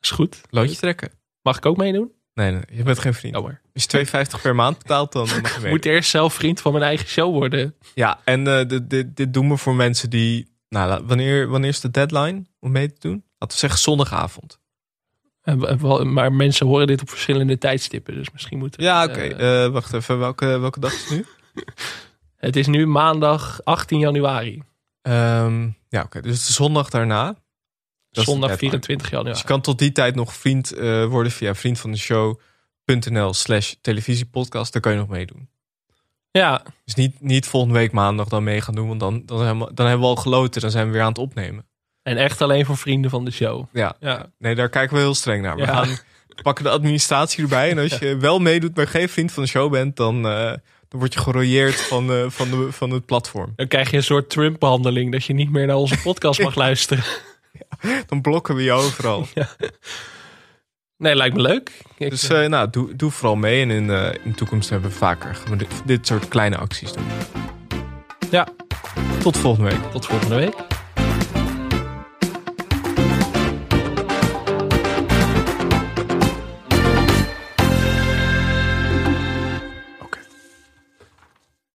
Is 0.00 0.10
goed. 0.10 0.40
Loodje 0.50 0.76
trekken. 0.76 1.10
Mag 1.42 1.56
ik 1.56 1.66
ook 1.66 1.76
meedoen? 1.76 2.12
Nee, 2.34 2.50
nee, 2.50 2.62
je 2.70 2.82
bent 2.82 2.98
geen 2.98 3.14
vriend. 3.14 3.34
Jammer. 3.34 3.60
Als 3.74 3.84
je 3.84 4.06
2,50 4.36 4.42
per 4.42 4.54
maand 4.54 4.78
betaalt, 4.78 5.12
dan 5.12 5.28
mag 5.42 5.54
je 5.54 5.60
mee. 5.62 5.70
moet 5.70 5.84
eerst 5.84 6.10
zelf 6.10 6.34
vriend 6.34 6.60
van 6.60 6.72
mijn 6.72 6.84
eigen 6.84 7.08
show 7.08 7.32
worden. 7.32 7.74
Ja, 7.94 8.20
en 8.24 8.44
dit, 8.44 8.90
dit, 8.90 9.16
dit 9.16 9.34
doen 9.34 9.48
we 9.48 9.56
voor 9.56 9.74
mensen 9.74 10.10
die... 10.10 10.52
Nou, 10.68 11.04
wanneer, 11.06 11.48
wanneer 11.48 11.70
is 11.70 11.80
de 11.80 11.90
deadline 11.90 12.44
om 12.60 12.72
mee 12.72 12.92
te 12.92 12.98
doen? 12.98 13.24
Laten 13.38 13.56
we 13.56 13.62
zeggen 13.62 13.80
zondagavond. 13.80 14.58
Maar 16.04 16.32
mensen 16.32 16.66
horen 16.66 16.86
dit 16.86 17.00
op 17.00 17.08
verschillende 17.10 17.58
tijdstippen. 17.58 18.14
Dus 18.14 18.30
misschien 18.32 18.58
moeten 18.58 18.80
we- 18.80 18.86
Ja, 18.86 19.04
oké. 19.04 19.20
eh, 19.20 19.64
Eh, 19.64 19.70
wacht 19.72 19.92
even. 19.92 20.18
Welke, 20.18 20.46
welke 20.46 20.80
dag 20.80 20.92
is 20.92 21.00
het 21.08 21.10
nu? 21.10 21.24
het 22.36 22.56
is 22.56 22.66
nu 22.66 22.86
maandag 22.86 23.60
18 23.64 23.98
januari. 23.98 24.62
Ehm, 25.02 25.68
ja, 25.88 26.02
oké. 26.02 26.20
Dus 26.20 26.38
het 26.38 26.48
is 26.48 26.54
zondag 26.54 26.90
daarna. 26.90 27.42
Dat 28.10 28.24
zondag 28.24 28.48
deadline. 28.48 28.70
24 28.70 29.08
Dus 29.08 29.18
januari. 29.18 29.38
je 29.40 29.44
kan 29.46 29.60
tot 29.60 29.78
die 29.78 29.92
tijd 29.92 30.14
nog 30.14 30.34
vriend 30.34 30.72
eh, 30.72 31.04
worden 31.06 31.32
via 31.32 31.54
vriendvandeshow.nl 31.54 33.34
slash 33.34 33.72
televisiepodcast. 33.80 34.72
Daar 34.72 34.82
kan 34.82 34.92
je 34.92 34.98
nog 34.98 35.08
meedoen. 35.08 35.48
Ja, 36.30 36.62
Dus 36.84 36.94
niet, 36.94 37.20
niet 37.20 37.46
volgende 37.46 37.74
week 37.74 37.92
maandag 37.92 38.28
dan 38.28 38.44
mee 38.44 38.60
gaan 38.60 38.74
doen. 38.74 38.88
Want 38.88 39.00
dan, 39.00 39.22
dan, 39.26 39.40
hebben 39.40 39.66
we, 39.68 39.74
dan 39.74 39.86
hebben 39.86 40.04
we 40.08 40.14
al 40.14 40.22
geloten. 40.22 40.60
Dan 40.60 40.70
zijn 40.70 40.86
we 40.86 40.92
weer 40.92 41.02
aan 41.02 41.08
het 41.08 41.18
opnemen. 41.18 41.66
En 42.04 42.16
echt 42.16 42.42
alleen 42.42 42.64
voor 42.66 42.76
vrienden 42.76 43.10
van 43.10 43.24
de 43.24 43.30
show. 43.30 43.64
Ja, 43.72 43.96
Ja. 44.00 44.26
nee, 44.38 44.54
daar 44.54 44.68
kijken 44.68 44.96
we 44.96 45.02
heel 45.02 45.14
streng 45.14 45.42
naar. 45.42 45.56
We 45.56 45.62
Ja. 45.62 45.84
gaan 45.84 45.96
pakken 46.42 46.64
de 46.64 46.70
administratie 46.70 47.42
erbij. 47.42 47.70
En 47.70 47.78
als 47.78 47.98
je 47.98 48.16
wel 48.16 48.38
meedoet, 48.38 48.76
maar 48.76 48.86
geen 48.88 49.08
vriend 49.08 49.32
van 49.32 49.42
de 49.42 49.48
show 49.48 49.70
bent, 49.70 49.96
dan, 49.96 50.16
eh, 50.28 50.52
dan 50.88 51.00
word 51.00 51.14
je 51.14 51.20
gerooieerd 51.20 51.80
van, 51.80 52.10
eh, 52.12 52.24
van, 52.28 52.50
de, 52.50 52.72
van 52.72 52.90
het 52.90 53.06
platform. 53.06 53.52
Dan 53.56 53.68
krijg 53.68 53.90
je 53.90 53.96
een 53.96 54.02
soort 54.02 54.30
Trump-behandeling. 54.30 55.12
Dat 55.12 55.24
je 55.24 55.32
niet 55.32 55.50
meer 55.50 55.66
naar 55.66 55.76
onze 55.76 55.98
podcast 56.02 56.42
mag 56.42 56.54
luisteren. 56.66 57.04
Dan 58.06 58.20
blokken 58.20 58.54
we 58.54 58.62
je 58.62 58.72
overal. 58.72 59.26
Nee, 60.96 61.14
lijkt 61.14 61.36
me 61.36 61.42
leuk. 61.42 61.70
Ik- 61.98 62.10
Dus 62.10 62.28
eh, 62.28 62.48
nou, 62.48 62.70
doe, 62.70 62.96
doe 62.96 63.10
vooral 63.10 63.36
mee. 63.36 63.62
En 63.62 63.70
in, 63.70 63.90
eh, 63.90 64.12
in 64.24 64.30
de 64.30 64.36
toekomst 64.36 64.70
hebben 64.70 64.90
we 64.90 64.96
vaker 64.96 65.38
dit, 65.56 65.68
dit 65.84 66.06
soort 66.06 66.28
kleine 66.28 66.56
acties 66.56 66.92
doen. 66.92 67.04
ja, 68.30 68.48
Tot 69.22 69.36
volgende 69.38 69.70
week. 69.70 69.90
tot 69.92 70.06
volgende 70.06 70.34
week. 70.36 70.54